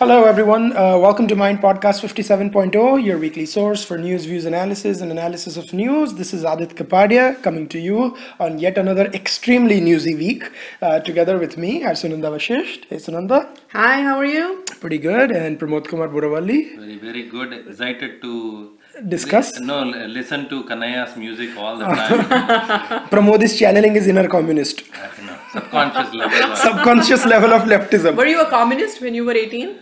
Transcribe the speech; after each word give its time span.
Hello, 0.00 0.24
everyone. 0.24 0.74
Uh, 0.74 0.96
welcome 0.96 1.28
to 1.28 1.36
Mind 1.36 1.58
Podcast 1.60 2.00
57.0, 2.00 3.04
your 3.04 3.18
weekly 3.18 3.44
source 3.44 3.84
for 3.84 3.98
news, 3.98 4.24
views, 4.24 4.46
analysis, 4.46 5.02
and 5.02 5.12
analysis 5.12 5.58
of 5.58 5.74
news. 5.74 6.14
This 6.14 6.32
is 6.32 6.42
Aadit 6.42 6.72
Kapadia 6.72 7.42
coming 7.42 7.68
to 7.68 7.78
you 7.78 8.16
on 8.38 8.58
yet 8.58 8.78
another 8.78 9.08
extremely 9.08 9.78
newsy 9.78 10.14
week, 10.14 10.50
uh, 10.80 11.00
together 11.00 11.36
with 11.36 11.58
me, 11.58 11.82
Sunanda 11.82 12.30
Vashisht. 12.34 12.86
Hey, 12.86 12.96
Sunanda. 12.96 13.54
Hi, 13.72 14.00
how 14.00 14.16
are 14.16 14.24
you? 14.24 14.64
Pretty 14.80 14.96
good. 14.96 15.32
And 15.32 15.60
Pramod 15.60 15.86
Kumar 15.86 16.08
Burravalli. 16.08 16.78
Very, 16.78 16.96
very 16.96 17.28
good. 17.28 17.52
Excited 17.52 18.22
to 18.22 18.78
Discuss? 19.08 19.58
Li- 19.58 19.66
no, 19.66 19.82
listen 19.84 20.48
to 20.48 20.64
Kanhaiya's 20.64 21.16
music 21.16 21.56
all 21.56 21.78
the 21.78 21.84
time. 21.86 23.08
Pramod 23.10 23.42
is 23.42 23.58
channeling 23.58 23.94
his 23.94 24.06
inner 24.06 24.28
communist, 24.28 24.82
you 25.18 25.26
know, 25.26 25.38
subconscious 25.52 26.12
level. 26.14 26.56
subconscious 26.66 27.24
level 27.26 27.52
of 27.52 27.62
leftism. 27.62 28.16
Were 28.16 28.26
you 28.26 28.40
a 28.42 28.50
communist 28.50 29.00
when 29.00 29.14
you 29.14 29.24
were 29.24 29.32
18? 29.32 29.78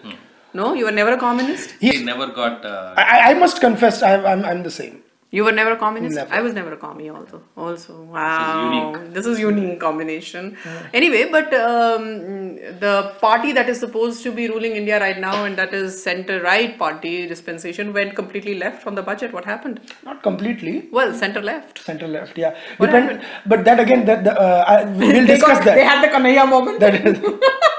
No, 0.54 0.74
you 0.74 0.84
were 0.84 0.92
never 0.92 1.12
a 1.12 1.18
communist? 1.18 1.70
He 1.80 2.04
never 2.04 2.26
got. 2.28 2.64
Uh, 2.64 2.94
I, 2.96 3.30
I 3.30 3.34
must 3.34 3.60
confess, 3.60 4.02
I, 4.02 4.22
I'm, 4.24 4.44
I'm 4.44 4.62
the 4.62 4.70
same. 4.70 5.02
You 5.30 5.44
were 5.44 5.52
never 5.52 5.72
a 5.72 5.76
communist? 5.76 6.16
Never. 6.16 6.32
I 6.32 6.40
was 6.40 6.54
never 6.54 6.72
a 6.72 6.76
commie 6.78 7.10
also. 7.10 7.42
Also, 7.54 8.02
wow. 8.04 8.70
unique. 8.70 9.12
This 9.12 9.26
is 9.26 9.38
unique 9.38 9.78
combination. 9.78 10.56
Anyway, 10.94 11.28
but 11.30 11.52
um, 11.52 12.56
the 12.84 13.12
party 13.20 13.52
that 13.52 13.68
is 13.68 13.78
supposed 13.78 14.22
to 14.22 14.32
be 14.32 14.48
ruling 14.48 14.72
India 14.72 14.98
right 14.98 15.18
now 15.20 15.44
and 15.44 15.54
that 15.58 15.74
is 15.74 16.02
center-right 16.02 16.78
party 16.78 17.26
dispensation 17.26 17.92
went 17.92 18.14
completely 18.16 18.54
left 18.54 18.82
from 18.82 18.94
the 18.94 19.02
budget. 19.02 19.34
What 19.34 19.44
happened? 19.44 19.80
Not 20.02 20.22
completely. 20.22 20.88
Well, 20.90 21.12
center-left. 21.12 21.84
Center 21.84 22.08
left, 22.08 22.38
yeah. 22.38 22.56
What 22.78 22.86
Depend, 22.86 23.10
happened? 23.10 23.26
but 23.44 23.64
that 23.66 23.80
again, 23.80 24.06
that 24.06 24.24
the, 24.24 24.32
uh, 24.40 24.64
I, 24.66 24.84
we'll 24.84 25.26
discuss 25.34 25.58
got- 25.58 25.64
that. 25.66 25.74
They 25.74 25.84
had 25.84 26.02
the 26.02 26.08
Kanhaiya 26.08 26.48
moment. 26.48 26.80
That 26.80 26.94
is. 27.06 27.18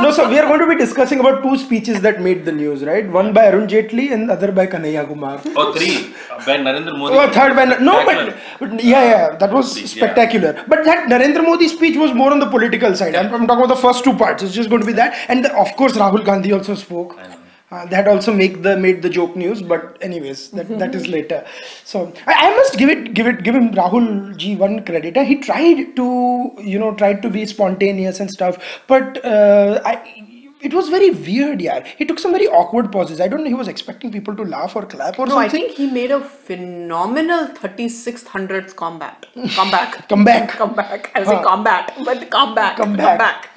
no, 0.00 0.10
so 0.12 0.28
we 0.28 0.38
are 0.38 0.46
going 0.46 0.60
to 0.60 0.66
be 0.68 0.76
discussing 0.76 1.20
about 1.20 1.42
two 1.42 1.56
speeches 1.58 2.00
that 2.02 2.20
made 2.20 2.44
the 2.44 2.52
news, 2.52 2.84
right? 2.84 3.06
One 3.08 3.32
by 3.32 3.46
Arun 3.46 3.66
Jaitley 3.68 4.12
and 4.12 4.28
the 4.28 4.34
other 4.34 4.52
by 4.52 4.66
Kanhaiya 4.66 5.06
Kumar. 5.08 5.40
oh, 5.56 5.72
three. 5.74 6.14
Uh, 6.30 6.36
by 6.46 6.56
Narendra 6.58 6.96
Modi. 6.98 7.16
Oh, 7.16 7.30
third 7.32 7.56
by 7.56 7.64
no, 7.64 8.04
but, 8.04 8.36
but 8.60 8.84
yeah, 8.84 9.04
yeah, 9.12 9.36
that 9.36 9.52
was 9.52 9.76
Yeah. 9.78 9.86
spectacular. 9.86 10.64
But 10.68 10.84
that 10.84 11.08
Narendra 11.08 11.42
Modi 11.44 11.68
speech 11.68 11.96
was 11.96 12.12
more 12.14 12.30
on 12.30 12.38
the 12.38 12.50
political 12.50 12.94
side. 12.94 13.14
I'm, 13.16 13.32
I'm 13.34 13.46
talking 13.46 13.64
about 13.64 13.74
the 13.74 13.82
first 13.82 14.04
two 14.04 14.14
parts. 14.14 14.42
It's 14.42 14.54
just 14.54 14.70
going 14.70 14.80
to 14.82 14.86
be 14.86 14.92
that, 14.94 15.16
and 15.28 15.44
the, 15.44 15.52
of 15.56 15.74
course 15.76 15.94
Rahul 15.96 16.24
Gandhi 16.24 16.52
also 16.52 16.74
spoke. 16.74 17.18
Uh, 17.70 17.84
that 17.86 18.08
also 18.08 18.32
make 18.32 18.62
the 18.62 18.76
made 18.78 19.02
the 19.02 19.10
joke 19.10 19.36
news, 19.36 19.60
but 19.60 19.98
anyways, 20.00 20.50
that, 20.52 20.68
that 20.82 20.94
is 20.94 21.06
later. 21.06 21.44
So 21.84 22.12
I, 22.26 22.34
I 22.46 22.56
must 22.56 22.78
give 22.78 22.88
it 22.88 23.12
give 23.12 23.26
it 23.26 23.42
give 23.42 23.54
him 23.54 23.72
Rahul 23.72 24.34
G 24.36 24.56
one 24.56 24.84
credit. 24.86 25.18
Uh, 25.18 25.24
He 25.24 25.36
tried 25.36 25.94
to 25.96 26.06
you 26.58 26.78
know 26.78 26.94
tried 26.94 27.20
to 27.22 27.30
be 27.30 27.44
spontaneous 27.44 28.20
and 28.20 28.30
stuff, 28.30 28.58
but 28.86 29.22
uh, 29.24 29.82
I. 29.84 30.24
It 30.60 30.74
was 30.74 30.88
very 30.88 31.10
weird, 31.10 31.60
yeah. 31.60 31.84
He 31.98 32.04
took 32.04 32.18
some 32.18 32.32
very 32.32 32.48
awkward 32.48 32.90
pauses. 32.90 33.20
I 33.20 33.28
don't 33.28 33.44
know. 33.44 33.48
He 33.48 33.54
was 33.54 33.68
expecting 33.68 34.10
people 34.10 34.34
to 34.34 34.42
laugh 34.42 34.74
or 34.74 34.84
clap 34.86 35.16
or 35.16 35.28
something. 35.28 35.36
No, 35.36 35.38
I 35.38 35.48
think 35.48 35.76
he 35.76 35.86
made 35.88 36.10
a 36.10 36.18
phenomenal 36.20 37.46
36th 37.58 38.26
hundredth 38.26 38.74
combat. 38.74 39.26
Comeback. 39.54 40.08
Come 40.08 40.24
back. 40.24 40.48
Come 40.48 40.74
back. 40.74 41.12
I 41.14 41.22
say 41.22 41.36
Huh. 41.36 41.44
combat, 41.44 41.92
but 42.04 42.28
come 42.30 42.56
back. 42.56 42.76
Come 42.76 42.96
back. 42.96 43.50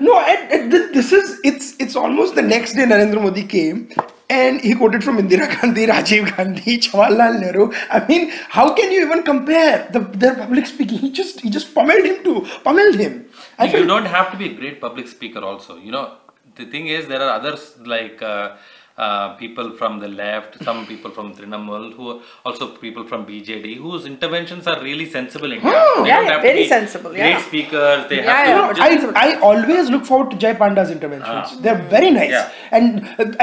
No, 0.00 0.18
and, 0.20 0.52
and 0.52 0.72
this 0.94 1.12
is 1.12 1.40
it's 1.44 1.74
it's 1.78 1.96
almost 1.96 2.34
the 2.34 2.42
next 2.42 2.74
day 2.74 2.84
Narendra 2.84 3.20
Modi 3.22 3.44
came 3.44 3.90
and 4.30 4.60
he 4.60 4.74
quoted 4.74 5.02
from 5.02 5.18
Indira 5.18 5.48
Gandhi, 5.60 5.86
Rajiv 5.92 6.36
Gandhi, 6.36 6.78
Jawaharlal 6.78 7.40
Nehru. 7.40 7.72
I 7.90 8.06
mean, 8.06 8.30
how 8.48 8.72
can 8.74 8.92
you 8.92 9.04
even 9.06 9.22
compare 9.22 9.88
the 9.92 10.00
their 10.00 10.34
public 10.36 10.66
speaking? 10.66 10.98
He 10.98 11.10
just 11.10 11.40
he 11.40 11.50
just 11.50 11.74
pummeled 11.74 12.04
him 12.04 12.22
to 12.24 12.46
pummeled 12.64 12.96
him. 12.96 13.26
I 13.58 13.66
you 13.66 13.86
don't 13.86 14.06
have 14.06 14.30
to 14.32 14.38
be 14.38 14.50
a 14.50 14.54
great 14.54 14.80
public 14.80 15.08
speaker 15.08 15.40
also 15.40 15.76
you 15.76 15.92
know 15.92 16.16
the 16.56 16.66
thing 16.66 16.86
is 16.86 17.08
there 17.08 17.22
are 17.22 17.32
others 17.38 17.76
like 17.94 18.22
uh, 18.22 18.56
uh, 19.04 19.28
people 19.42 19.68
from 19.80 19.92
the 20.04 20.08
left 20.22 20.56
some 20.68 20.80
people 20.90 21.10
from 21.18 21.26
Trinamool 21.36 21.84
who 21.96 22.06
are 22.12 22.18
also 22.46 22.66
people 22.84 23.04
from 23.10 23.20
BJD 23.30 23.68
whose 23.84 24.04
interventions 24.12 24.66
are 24.72 24.78
really 24.88 25.06
sensible 25.16 25.52
in 25.56 25.60
Oh, 25.62 26.02
They 26.02 26.08
yeah, 26.10 26.16
don't 26.16 26.26
yeah, 26.26 26.32
have 26.32 26.42
to 26.42 26.48
very 26.48 26.62
be 26.64 26.68
sensible, 26.74 27.10
great 27.18 27.30
yeah. 27.36 27.46
speakers 27.48 28.00
they 28.10 28.18
Yeah, 28.22 28.32
have 28.32 28.48
yeah, 28.48 28.60
to 28.60 28.66
but 28.68 28.76
just- 28.96 29.16
I, 29.22 29.26
I 29.26 29.40
always 29.50 29.90
look 29.94 30.04
forward 30.10 30.30
to 30.32 30.36
Jai 30.44 30.52
Panda's 30.62 30.90
interventions. 30.96 31.48
Ah. 31.52 31.58
They're 31.66 31.82
very 31.94 32.10
nice. 32.18 32.30
Yeah. 32.30 32.50
And 32.78 32.86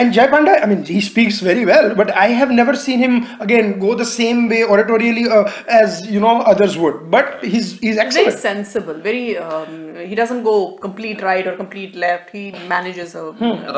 and 0.01 0.13
Jai 0.17 0.27
Panda, 0.33 0.53
I 0.63 0.67
mean, 0.71 0.83
he 0.93 1.01
speaks 1.01 1.39
very 1.49 1.65
well, 1.71 1.87
but 2.01 2.11
I 2.25 2.27
have 2.41 2.51
never 2.59 2.75
seen 2.85 2.99
him 3.05 3.15
again 3.47 3.73
go 3.85 3.95
the 4.03 4.09
same 4.13 4.47
way 4.53 4.61
oratorially 4.75 5.25
uh, 5.39 5.43
as 5.81 5.97
you 6.15 6.19
know 6.25 6.35
others 6.53 6.77
would. 6.83 7.01
But 7.17 7.43
he's 7.43 7.73
he's 7.79 7.97
excellent. 8.05 8.27
Very 8.29 8.41
sensible. 8.47 8.93
Very. 9.09 9.37
Um, 9.37 9.95
he 10.11 10.15
doesn't 10.15 10.43
go 10.43 10.55
complete 10.87 11.21
right 11.21 11.45
or 11.47 11.55
complete 11.57 11.95
left. 11.95 12.29
He 12.39 12.45
manages 12.75 13.15
a. 13.15 13.25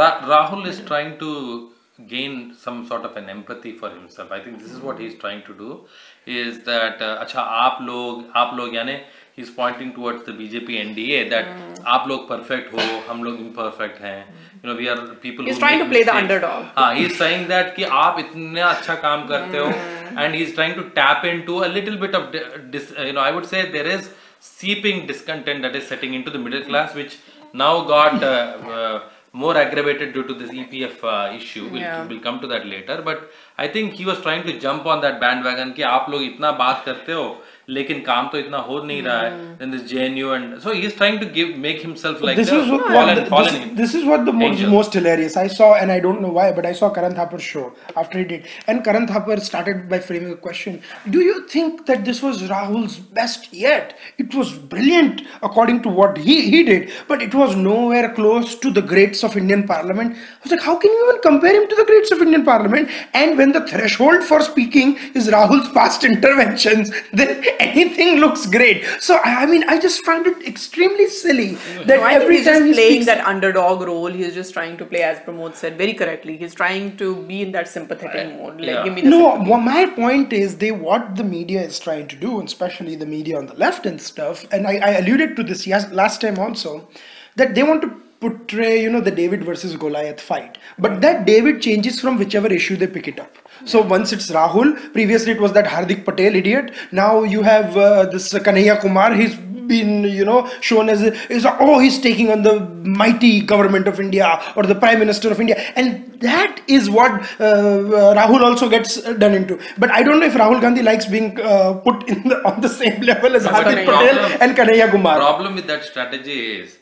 Ra- 0.01 0.22
Rahul 0.34 0.68
is 0.68 0.79
trying 0.91 1.18
to 1.19 1.69
gain 2.07 2.53
some 2.53 2.87
sort 2.87 3.03
of 3.03 3.17
an 3.17 3.29
empathy 3.29 3.73
for 3.73 3.89
himself. 3.89 4.31
I 4.31 4.39
think 4.39 4.59
this 4.59 4.71
is 4.71 4.79
what 4.79 4.99
he's 4.99 5.15
trying 5.15 5.43
to 5.43 5.53
do 5.53 5.85
is 6.25 6.63
that 6.63 7.01
uh, 7.01 7.23
acha 7.25 7.43
aap 7.61 7.85
log 7.85 8.25
aap 8.33 8.57
log 8.57 8.71
yani 8.79 9.03
he's 9.33 9.49
pointing 9.49 9.93
towards 9.93 10.23
the 10.27 10.31
bjp 10.31 10.77
nda 10.85 11.29
that 11.33 11.45
mm. 11.45 11.83
aap 11.93 12.07
log 12.11 12.27
perfect 12.27 12.71
ho 12.75 12.85
hum 13.07 13.23
log 13.23 13.39
imperfect 13.39 13.99
hain. 14.05 14.23
Hmm. 14.23 14.61
You 14.61 14.69
know 14.69 14.75
we 14.75 14.88
are 14.89 14.97
people 15.25 15.45
he's 15.45 15.59
trying 15.59 15.79
to 15.79 15.85
play 15.85 16.03
mistakes. 16.05 16.11
the 16.11 16.35
underdog. 16.35 16.65
Ha 16.77 16.93
he's 16.93 17.17
saying 17.17 17.47
that 17.53 17.75
ki 17.75 17.85
aap 18.03 18.23
itna 18.23 18.65
acha 18.73 18.97
kaam 19.05 19.27
karte 19.33 19.59
ho 19.63 19.67
hmm. 19.71 20.17
and 20.17 20.35
he's 20.35 20.55
trying 20.55 20.75
to 20.79 20.89
tap 21.01 21.25
into 21.33 21.59
a 21.67 21.69
little 21.77 21.97
bit 21.97 22.15
of 22.15 22.31
dis, 22.71 22.93
uh, 22.97 23.03
you 23.03 23.13
know 23.13 23.21
i 23.29 23.31
would 23.31 23.45
say 23.53 23.69
there 23.77 23.91
is 23.97 24.09
seeping 24.39 25.05
discontent 25.05 25.61
that 25.61 25.75
is 25.75 25.88
setting 25.93 26.13
into 26.13 26.31
the 26.31 26.39
middle 26.39 26.63
class 26.63 26.95
which 26.95 27.17
now 27.53 27.83
got 27.83 28.23
uh, 28.23 28.57
uh, 28.77 28.99
more 29.34 29.56
aggravated 29.57 30.13
due 30.13 30.23
to 30.23 30.34
this 30.34 30.50
EPF 30.51 31.03
uh, 31.03 31.35
issue. 31.35 31.67
We'll, 31.69 31.81
Yeah. 31.81 32.06
we'll 32.07 32.19
come 32.19 32.40
to 32.40 32.47
that 32.47 32.66
later. 32.66 33.01
But 33.01 33.31
I 33.57 33.67
think 33.67 33.94
he 33.94 34.06
was 34.06 34.22
trying 34.22 34.44
to 34.44 34.59
jump 34.59 34.85
on 34.85 35.01
that 35.01 35.19
bandwagon 35.22 35.73
कि 35.73 35.81
आप 35.81 36.09
लोग 36.09 36.23
इतना 36.23 36.51
बात 36.63 36.84
करते 36.85 37.12
हो 37.12 37.25
लेकिन 37.69 38.00
काम 38.06 38.26
तो 38.32 38.38
इतना 38.38 38.58
हो 38.69 38.78
नहीं 38.84 39.02
रहा 39.02 39.20
है 39.20 39.58
then 39.58 39.70
this 39.75 39.84
JNU 39.91 40.32
and 40.36 40.62
so 40.62 40.75
he's 40.80 40.94
trying 40.94 41.19
to 41.20 41.28
give 41.36 41.56
make 41.66 41.80
himself 41.86 42.20
like 42.28 42.36
this 42.41 42.50
the 42.50 42.60
is 42.60 42.70
what, 42.70 42.86
fallen, 42.97 43.20
this, 43.20 43.28
fallen 43.28 43.75
this 43.80 43.94
is 43.94 44.04
what 44.04 44.26
the 44.26 44.32
most, 44.32 44.47
angel. 44.48 44.70
most 44.70 44.98
hilarious 44.98 45.36
I 45.36 45.47
saw, 45.47 45.75
and 45.75 45.92
I 45.92 46.00
don't 46.00 46.20
know 46.26 46.32
why, 46.38 46.50
but 46.52 46.66
I 46.66 46.72
saw 46.72 46.91
Karan 46.98 47.14
Thapar 47.14 47.41
show 47.41 47.64
after 47.97 48.19
he 48.19 48.25
did, 48.25 48.47
and 48.66 48.84
Karan 48.84 49.06
Thapar 49.06 49.41
started 49.41 49.88
by 49.88 49.98
framing 49.98 50.32
a 50.32 50.41
question: 50.48 50.82
Do 51.16 51.20
you 51.20 51.47
think 51.54 51.86
that 51.86 52.04
this 52.04 52.22
was 52.22 52.42
Rahul's 52.54 52.98
best 53.20 53.52
yet? 53.52 53.97
It 54.19 54.34
was 54.34 54.52
brilliant 54.75 55.22
according 55.42 55.82
to 55.88 55.88
what 55.88 56.19
he 56.19 56.38
he 56.50 56.62
did, 56.62 56.91
but 57.08 57.22
it 57.22 57.34
was 57.34 57.56
nowhere 57.56 58.12
close 58.14 58.54
to 58.56 58.70
the 58.70 58.82
greats 58.82 59.22
of 59.25 59.36
Indian 59.36 59.66
Parliament. 59.66 60.16
I 60.16 60.42
was 60.42 60.52
like, 60.52 60.60
how 60.60 60.76
can 60.76 60.91
you 60.91 61.08
even 61.08 61.22
compare 61.22 61.54
him 61.60 61.69
to 61.69 61.76
the 61.76 61.84
greats 61.84 62.10
of 62.10 62.20
Indian 62.20 62.44
Parliament? 62.44 62.91
And 63.12 63.38
when 63.38 63.52
the 63.52 63.66
threshold 63.66 64.25
for 64.25 64.41
speaking 64.41 64.97
is 65.14 65.28
Rahul's 65.28 65.69
past 65.72 66.04
interventions, 66.04 66.91
then 67.12 67.44
anything 67.59 68.17
looks 68.19 68.45
great. 68.45 68.85
So 68.99 69.15
I 69.15 69.39
I 69.39 69.45
mean, 69.45 69.63
I 69.67 69.79
just 69.79 70.03
find 70.05 70.27
it 70.27 70.45
extremely 70.47 71.07
silly 71.07 71.55
that 71.55 71.87
No, 71.87 72.03
I 72.03 72.13
think 72.13 72.23
every 72.23 72.37
he's 72.37 72.45
time 72.45 72.55
just 72.55 72.65
he 72.65 72.73
playing 72.73 72.91
speaks, 72.91 73.05
that 73.07 73.25
underdog 73.25 73.81
role. 73.81 74.07
He's 74.07 74.33
just 74.33 74.53
trying 74.53 74.77
to 74.77 74.85
play, 74.85 75.03
as 75.03 75.19
Pramod 75.19 75.55
said 75.55 75.77
very 75.77 75.93
correctly. 75.93 76.37
He's 76.37 76.55
trying 76.55 76.97
to 76.97 77.15
be 77.23 77.41
in 77.41 77.51
that 77.53 77.67
sympathetic 77.67 78.35
mode. 78.37 78.59
Like, 78.59 78.69
yeah. 78.69 78.83
give 78.83 78.93
me 78.93 79.01
the 79.01 79.09
no, 79.09 79.43
well, 79.43 79.59
my 79.59 79.85
point 79.85 80.33
is 80.33 80.57
they 80.57 80.71
what 80.71 81.15
the 81.15 81.23
media 81.23 81.61
is 81.61 81.79
trying 81.79 82.07
to 82.07 82.15
do, 82.15 82.39
and 82.39 82.47
especially 82.47 82.95
the 82.95 83.05
media 83.05 83.37
on 83.37 83.45
the 83.45 83.53
left 83.55 83.85
and 83.85 84.01
stuff. 84.01 84.45
And 84.51 84.67
I, 84.67 84.77
I 84.77 84.89
alluded 84.97 85.35
to 85.37 85.43
this 85.43 85.65
yes, 85.67 85.89
last 85.91 86.21
time 86.21 86.37
also, 86.39 86.87
that 87.35 87.55
they 87.55 87.63
want 87.63 87.81
to 87.83 88.08
portray, 88.19 88.81
you 88.81 88.90
know, 88.90 89.02
the 89.02 89.12
David 89.12 89.44
versus 89.44 89.75
Goliath 89.75 90.19
fight. 90.19 90.57
But 90.78 91.02
that 91.02 91.25
David 91.25 91.62
changes 91.62 92.00
from 92.02 92.18
whichever 92.18 92.47
issue 92.47 92.75
they 92.75 92.88
pick 92.88 93.07
it 93.07 93.19
up. 93.19 93.35
So 93.66 93.81
once 93.81 94.12
it's 94.13 94.30
Rahul, 94.31 94.94
previously 94.94 95.31
it 95.34 95.41
was 95.41 95.53
that 95.53 95.66
Hardik 95.66 96.06
Patel 96.06 96.35
idiot. 96.35 96.74
Now 96.91 97.24
you 97.24 97.41
have 97.44 97.78
uh, 97.78 98.06
this 98.06 98.34
uh, 98.34 98.40
Kanhaiya 98.40 98.81
Kumar. 98.81 99.13
He's 99.13 99.35
been, 99.35 100.03
you 100.03 100.25
know, 100.25 100.50
shown 100.62 100.90
as 100.90 101.02
is 101.03 101.46
oh 101.59 101.78
he's 101.78 102.00
taking 102.02 102.31
on 102.31 102.41
the 102.41 102.59
mighty 102.84 103.40
government 103.41 103.88
of 103.88 104.00
India 104.00 104.41
or 104.56 104.63
the 104.63 104.74
Prime 104.74 104.97
Minister 104.97 105.30
of 105.30 105.39
India, 105.39 105.57
and 105.75 106.19
that 106.22 106.60
is 106.68 106.89
what 106.89 107.12
uh, 107.39 107.44
uh, 107.44 108.15
Rahul 108.15 108.42
also 108.42 108.68
gets 108.68 108.98
uh, 109.06 109.13
done 109.13 109.36
into. 109.36 109.60
But 109.77 109.92
I 109.92 110.01
don't 110.01 110.19
know 110.19 110.25
if 110.25 110.33
Rahul 110.33 110.60
Gandhi 110.60 110.81
likes 110.81 111.06
being 111.06 111.39
uh, 111.39 111.74
put 111.75 112.10
in 112.10 112.24
the, 112.27 112.38
on 112.48 112.62
the 112.62 112.68
same 112.69 113.00
level 113.01 113.36
as 113.36 113.44
But 113.44 113.54
Hardik 113.54 113.86
Patel 113.86 114.15
problem- 114.15 114.38
and 114.42 114.57
Kanhaiya 114.57 114.89
Kumar. 114.89 115.18
problem 115.18 115.54
with 115.54 115.68
that 115.68 115.83
strategy 115.83 116.39
is 116.62 116.78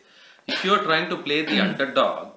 if 0.46 0.64
you're 0.64 0.82
trying 0.90 1.08
to 1.14 1.16
play 1.28 1.40
the 1.50 1.58
underdog 1.66 2.28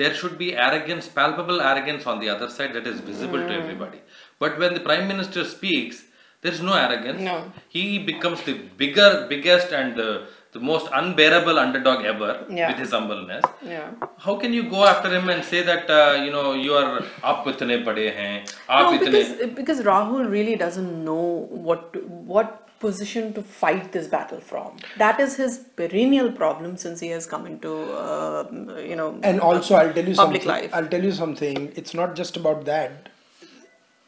there 0.00 0.14
should 0.14 0.36
be 0.42 0.48
arrogance 0.66 1.06
palpable 1.18 1.60
arrogance 1.70 2.04
on 2.12 2.18
the 2.22 2.28
other 2.34 2.48
side 2.56 2.72
that 2.78 2.86
is 2.92 2.98
visible 3.12 3.38
to 3.50 3.54
everybody 3.62 4.00
but 4.38 4.58
when 4.62 4.74
the 4.74 4.80
prime 4.88 5.06
minister 5.12 5.44
speaks 5.44 6.04
there's 6.42 6.60
no 6.70 6.74
arrogance 6.86 7.20
No. 7.28 7.36
he 7.76 7.84
becomes 8.10 8.42
the 8.48 8.54
bigger 8.82 9.26
biggest 9.30 9.72
and 9.72 9.96
the, 9.96 10.10
the 10.52 10.60
most 10.60 10.86
unbearable 11.00 11.58
underdog 11.64 12.04
ever 12.04 12.30
Yeah. 12.48 12.68
with 12.70 12.78
his 12.84 12.92
humbleness 12.98 13.44
Yeah. 13.72 13.88
how 14.26 14.36
can 14.44 14.52
you 14.58 14.62
go 14.76 14.84
after 14.92 15.08
him 15.16 15.28
and 15.34 15.42
say 15.52 15.62
that 15.70 15.90
uh, 15.90 16.22
you 16.24 16.30
know 16.36 16.46
you 16.66 16.74
are 16.82 17.02
आप 17.32 17.48
इतने 17.54 17.76
बड़े 17.90 18.08
हैं 18.20 18.32
आप 18.70 18.84
No, 18.84 18.94
इतने 19.00 19.10
because 19.10 19.54
because 19.60 19.82
Rahul 19.90 20.30
really 20.38 20.56
doesn't 20.64 21.04
know 21.10 21.22
what 21.68 21.92
to, 21.94 22.00
what 22.34 22.61
position 22.85 23.33
to 23.37 23.41
fight 23.61 23.91
this 23.97 24.07
battle 24.15 24.41
from. 24.51 24.77
That 25.05 25.19
is 25.25 25.35
his 25.43 25.57
perennial 25.81 26.31
problem 26.41 26.77
since 26.85 26.99
he 27.07 27.09
has 27.15 27.25
come 27.33 27.45
into, 27.53 27.73
uh, 28.03 28.45
you 28.91 28.95
know, 29.01 29.09
and 29.31 29.41
also 29.49 29.75
i'll 29.75 29.93
tell 29.97 30.07
you 30.11 30.15
public 30.15 30.43
something 30.43 30.47
life. 30.53 30.77
i'll 30.79 30.91
tell 30.93 31.03
you 31.09 31.11
something 31.23 31.71
it's 31.81 31.93
not 32.01 32.15
just 32.21 32.37
about 32.43 32.65
that 32.65 33.09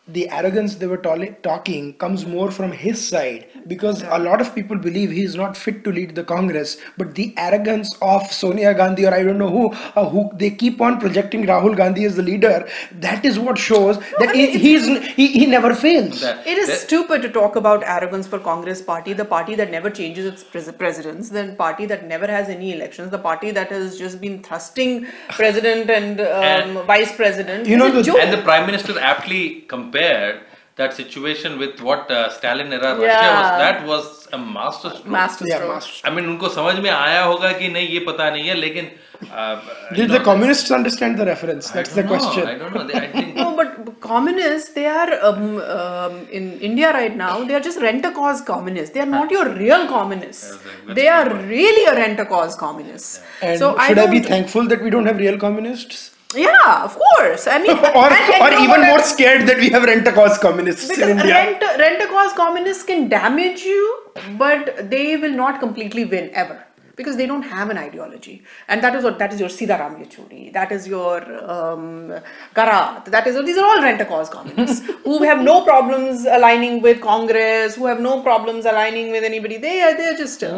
the 0.07 0.29
arrogance 0.29 0.75
they 0.75 0.85
were 0.85 0.97
tol- 0.97 1.33
talking 1.41 1.91
comes 1.97 2.25
more 2.27 2.51
from 2.51 2.71
his 2.71 3.07
side 3.07 3.47
because 3.67 4.03
a 4.03 4.19
lot 4.19 4.39
of 4.39 4.53
people 4.53 4.77
believe 4.77 5.09
he 5.09 5.23
is 5.23 5.35
not 5.35 5.57
fit 5.57 5.83
to 5.83 5.91
lead 5.91 6.13
the 6.13 6.23
congress 6.23 6.77
but 6.95 7.15
the 7.15 7.33
arrogance 7.37 7.95
of 8.03 8.31
sonia 8.31 8.73
gandhi 8.75 9.03
or 9.07 9.13
i 9.15 9.23
don't 9.23 9.39
know 9.39 9.49
who 9.49 9.71
uh, 9.95 10.07
who 10.07 10.29
they 10.35 10.51
keep 10.51 10.79
on 10.79 10.99
projecting 10.99 11.47
rahul 11.47 11.75
gandhi 11.75 12.05
as 12.05 12.15
the 12.17 12.21
leader 12.21 12.69
that 13.07 13.25
is 13.25 13.39
what 13.39 13.57
shows 13.57 13.97
that 14.19 14.29
I 14.29 14.33
he, 14.35 14.45
mean, 14.47 14.59
he's 14.59 14.85
he, 15.15 15.27
he 15.39 15.45
never 15.47 15.73
fails 15.73 16.21
That- 16.21 16.45
It 16.45 16.59
is 16.59 16.67
that- 16.67 16.77
stupid 16.85 17.23
to 17.23 17.29
talk 17.39 17.55
about 17.55 17.83
arrogance 17.95 18.27
for 18.27 18.37
Congress 18.37 18.81
party, 18.83 19.13
the 19.13 19.25
party 19.25 19.55
that 19.55 19.71
never 19.71 19.89
changes 19.89 20.25
its 20.31 20.43
pres- 20.43 20.71
presidents, 20.83 21.29
the 21.29 21.43
party 21.57 21.85
that 21.87 22.05
never 22.07 22.27
has 22.27 22.49
any 22.49 22.71
elections, 22.73 23.09
the 23.09 23.17
party 23.27 23.49
that 23.57 23.69
has 23.69 23.97
just 23.97 24.21
been 24.21 24.35
thrusting 24.43 25.07
president 25.39 25.89
and, 25.89 26.21
um, 26.21 26.27
And- 26.43 26.79
vice 26.93 27.11
president. 27.15 27.65
You 27.67 27.77
know 27.77 27.89
the- 27.97 28.03
joke. 28.03 28.19
And 28.21 28.31
the 28.37 28.43
prime 28.49 28.65
minister 28.71 28.99
aptly 28.99 29.43
compared 29.75 29.93
that 30.76 30.94
situation 30.94 31.58
with 31.58 31.80
what 31.86 32.10
uh, 32.10 32.30
Stalin 32.30 32.72
era 32.72 32.90
Russia 32.94 33.06
Yeah. 33.06 33.38
was. 33.40 33.48
That 33.62 33.86
was 33.86 34.28
a 34.32 34.38
master 34.38 34.90
stroke. 34.90 35.06
Master 35.06 35.44
yeah 35.48 35.56
stroke. 35.56 35.74
master 35.74 36.08
I 36.08 36.10
mean, 36.16 36.26
उनको 36.32 36.48
समझ 36.58 36.74
में 36.84 36.90
आया 36.90 37.22
होगा 37.22 37.52
कि 37.60 37.68
नहीं 37.76 37.88
ये 37.88 37.98
पता 38.08 38.28
नहीं 38.36 38.48
है 38.48 38.54
लेकिन 38.64 38.90
uh, 39.20 39.56
you 39.90 39.96
did 39.96 40.08
know, 40.08 40.18
the 40.18 40.20
communists 40.28 40.70
understand 40.76 41.18
the 41.22 41.26
reference 41.30 41.70
I 41.70 41.74
that's 41.78 41.94
don't 41.94 41.96
the 41.96 42.02
know, 42.02 42.18
question 42.18 42.46
I 42.52 42.54
don't 42.60 42.74
know. 42.74 42.84
They, 42.90 42.94
I 43.00 43.08
think 43.16 43.34
No, 43.40 43.48
but 43.58 43.74
communists, 44.06 44.70
they 44.78 44.86
are 44.86 45.10
um, 45.30 45.42
um, 45.78 46.14
in 46.38 46.46
India 46.68 46.92
right 46.98 47.16
now. 47.24 47.32
They 47.50 47.54
are 47.58 47.64
just 47.68 47.80
rent-a-cause 47.88 48.40
communists. 48.52 48.94
They 48.94 49.00
are 49.06 49.12
not 49.18 49.30
your 49.36 49.44
real 49.64 49.86
communists. 49.96 50.46
that's 50.56 50.96
They 51.00 51.06
a 51.08 51.16
are 51.18 51.24
good 51.28 51.36
point. 51.36 51.50
really 51.56 51.84
a 51.92 51.94
rent-a-cause 52.00 52.54
communists. 52.64 53.20
and 53.42 53.58
so 53.64 53.72
should 53.88 53.98
I, 53.98 54.06
be 54.14 54.20
don't- 54.20 54.30
thankful 54.34 54.72
that 54.72 54.82
we 54.88 54.94
don't 54.96 55.06
have 55.12 55.18
real 55.26 55.38
communists 55.46 56.00
yeah, 56.35 56.83
of 56.83 56.97
course. 56.97 57.47
I 57.47 57.59
mean, 57.59 57.71
or, 58.01 58.09
and- 58.11 58.41
or 58.43 58.59
even 58.59 58.81
more 58.87 58.99
scared 58.99 59.47
that 59.47 59.57
we 59.57 59.69
have 59.69 59.83
rent-a-cause 59.83 60.37
communists 60.39 60.87
Because 60.87 61.09
in 61.09 61.19
India. 61.19 61.33
rent 61.33 61.61
rent 61.79 62.01
a 62.01 62.07
cause 62.07 62.33
communists 62.33 62.83
can 62.83 63.07
damage 63.09 63.61
you, 63.61 63.99
but 64.37 64.89
they 64.89 65.17
will 65.17 65.31
not 65.31 65.59
completely 65.59 66.05
win 66.05 66.29
ever 66.33 66.64
because 66.95 67.17
they 67.17 67.25
don't 67.25 67.43
have 67.43 67.69
an 67.69 67.77
ideology, 67.77 68.43
and 68.67 68.83
that 68.83 68.95
is 68.95 69.03
what 69.03 69.19
that 69.19 69.33
is 69.33 69.39
your 69.39 69.49
Sitaram 69.49 69.97
Yechury, 70.01 70.51
that 70.53 70.71
is 70.71 70.87
your 70.87 71.17
um, 71.49 72.13
Karat, 72.53 73.05
that 73.05 73.27
is 73.27 73.43
these 73.45 73.57
are 73.57 73.65
all 73.65 73.81
rent 73.81 74.01
a 74.01 74.05
cause 74.05 74.29
communists 74.29 74.85
who 75.03 75.23
have 75.23 75.41
no 75.41 75.63
problems 75.63 76.25
aligning 76.25 76.81
with 76.81 77.01
Congress, 77.01 77.75
who 77.75 77.85
have 77.85 77.99
no 77.99 78.21
problems 78.21 78.65
aligning 78.65 79.11
with 79.11 79.23
anybody. 79.23 79.57
They 79.57 79.81
are 79.81 79.95
they're 79.95 80.17
just 80.17 80.43
uh, 80.43 80.53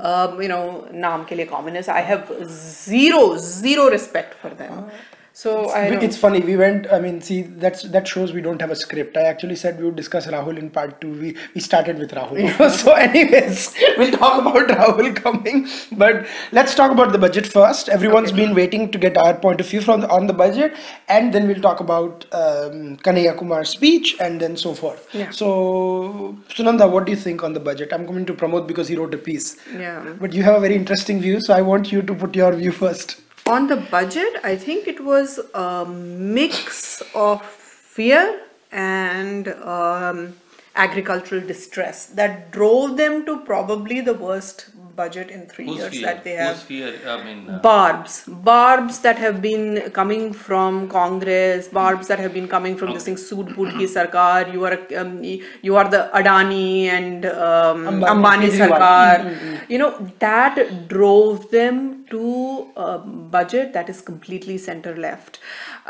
um, 0.00 0.42
you 0.42 0.48
know 0.48 0.88
naam 0.92 1.24
ke 1.24 1.40
liye 1.40 1.48
communists. 1.48 1.88
I 1.88 2.00
have 2.00 2.30
zero 2.48 3.36
zero 3.38 3.90
respect 3.90 4.34
for 4.34 4.50
them. 4.50 4.90
So 5.32 5.70
I 5.70 5.82
it's 6.06 6.16
funny 6.16 6.40
we 6.40 6.56
went 6.56 6.86
i 6.92 6.98
mean 6.98 7.20
see 7.20 7.42
that's 7.42 7.82
that 7.94 8.06
shows 8.06 8.32
we 8.32 8.40
don't 8.40 8.60
have 8.60 8.70
a 8.70 8.76
script. 8.76 9.16
I 9.16 9.22
actually 9.22 9.56
said 9.56 9.78
we 9.78 9.84
would 9.84 9.96
discuss 9.96 10.26
rahul 10.26 10.58
in 10.58 10.70
part 10.70 11.00
two. 11.00 11.12
We 11.12 11.36
we 11.54 11.60
started 11.60 11.98
with 11.98 12.10
rahul. 12.12 12.40
So 12.80 12.92
anyways 12.92 13.74
we'll 13.98 14.12
talk 14.16 14.40
about 14.40 14.68
rahul 14.68 15.14
coming. 15.16 15.68
But 15.92 16.26
let's 16.52 16.74
talk 16.74 16.90
about 16.90 17.12
the 17.12 17.18
budget 17.18 17.46
first. 17.46 17.88
Everyone's 17.88 18.32
been 18.32 18.54
waiting 18.54 18.90
to 18.90 18.98
get 18.98 19.16
our 19.16 19.34
point 19.34 19.60
of 19.60 19.68
view 19.68 19.80
from 19.80 20.00
the, 20.00 20.10
on 20.10 20.26
the 20.26 20.32
budget. 20.32 20.74
And 21.08 21.32
then 21.32 21.46
we'll 21.46 21.62
talk 21.62 21.80
about 21.80 22.26
um, 22.32 22.96
kanhaiya 23.08 23.36
kumar's 23.38 23.70
speech 23.70 24.16
and 24.20 24.40
then 24.40 24.56
so 24.56 24.74
forth. 24.74 25.08
Yeah. 25.12 25.30
so 25.30 26.36
sunanda 26.48 26.90
what 26.90 27.06
do 27.06 27.12
you 27.12 27.18
think 27.18 27.42
on 27.44 27.52
the 27.52 27.60
budget? 27.60 27.92
I'm 27.92 28.06
coming 28.06 28.26
to 28.26 28.34
promote 28.34 28.66
because 28.66 28.88
he 28.88 28.96
wrote 28.96 29.14
a 29.14 29.18
piece. 29.18 29.56
Yeah. 29.76 30.14
but 30.20 30.32
you 30.32 30.42
have 30.42 30.56
a 30.56 30.60
very 30.60 30.74
interesting 30.74 31.20
view 31.20 31.40
so 31.40 31.54
i 31.54 31.62
want 31.62 31.90
you 31.92 32.02
to 32.02 32.14
put 32.14 32.34
your 32.34 32.52
view 32.52 32.72
first 32.72 33.20
On 33.50 33.66
the 33.66 33.74
budget, 33.74 34.36
I 34.44 34.54
think 34.54 34.86
it 34.86 35.02
was 35.02 35.40
a 35.54 35.84
mix 35.84 37.02
of 37.16 37.44
fear 37.44 38.42
and 38.70 39.48
um, 39.48 40.36
agricultural 40.76 41.40
distress 41.44 42.06
that 42.20 42.52
drove 42.52 42.96
them 42.96 43.26
to 43.26 43.40
probably 43.40 44.02
the 44.02 44.14
worst 44.14 44.70
budget 45.00 45.30
in 45.36 45.46
three 45.52 45.66
who's 45.66 45.78
years 45.78 45.92
fear? 45.94 46.06
that 46.06 46.24
they 46.24 46.34
Who's 46.36 46.46
have. 46.46 46.62
fear? 46.70 46.90
I 47.14 47.16
mean, 47.24 47.40
uh, 47.48 47.58
Barbs, 47.68 48.14
barbs 48.50 48.98
that 49.06 49.18
have 49.26 49.40
been 49.48 49.66
coming 50.00 50.32
from 50.32 50.80
Congress, 50.88 51.68
barbs 51.80 52.08
that 52.12 52.18
have 52.24 52.34
been 52.38 52.48
coming 52.56 52.76
from 52.82 52.92
this 52.94 53.04
thing, 53.10 53.16
Sood 53.26 53.54
Boot 53.56 53.70
ki 53.78 53.86
Sarkar, 53.96 54.52
you 54.52 54.64
are, 54.70 54.76
um, 55.02 55.14
you 55.68 55.76
are 55.76 55.88
the 55.96 56.02
Adani 56.20 56.84
and 56.98 57.26
um, 57.26 57.86
Ambani, 57.86 58.10
Ambani, 58.14 58.50
Kejriwal. 58.50 58.78
Sarkar. 58.80 59.70
You 59.74 59.78
know, 59.78 59.90
that 60.26 60.88
drove 60.88 61.50
them 61.50 62.04
to 62.10 62.66
a 62.76 62.98
budget 63.38 63.72
that 63.72 63.88
is 63.88 64.00
completely 64.00 64.58
center 64.58 64.96
left. 64.96 65.38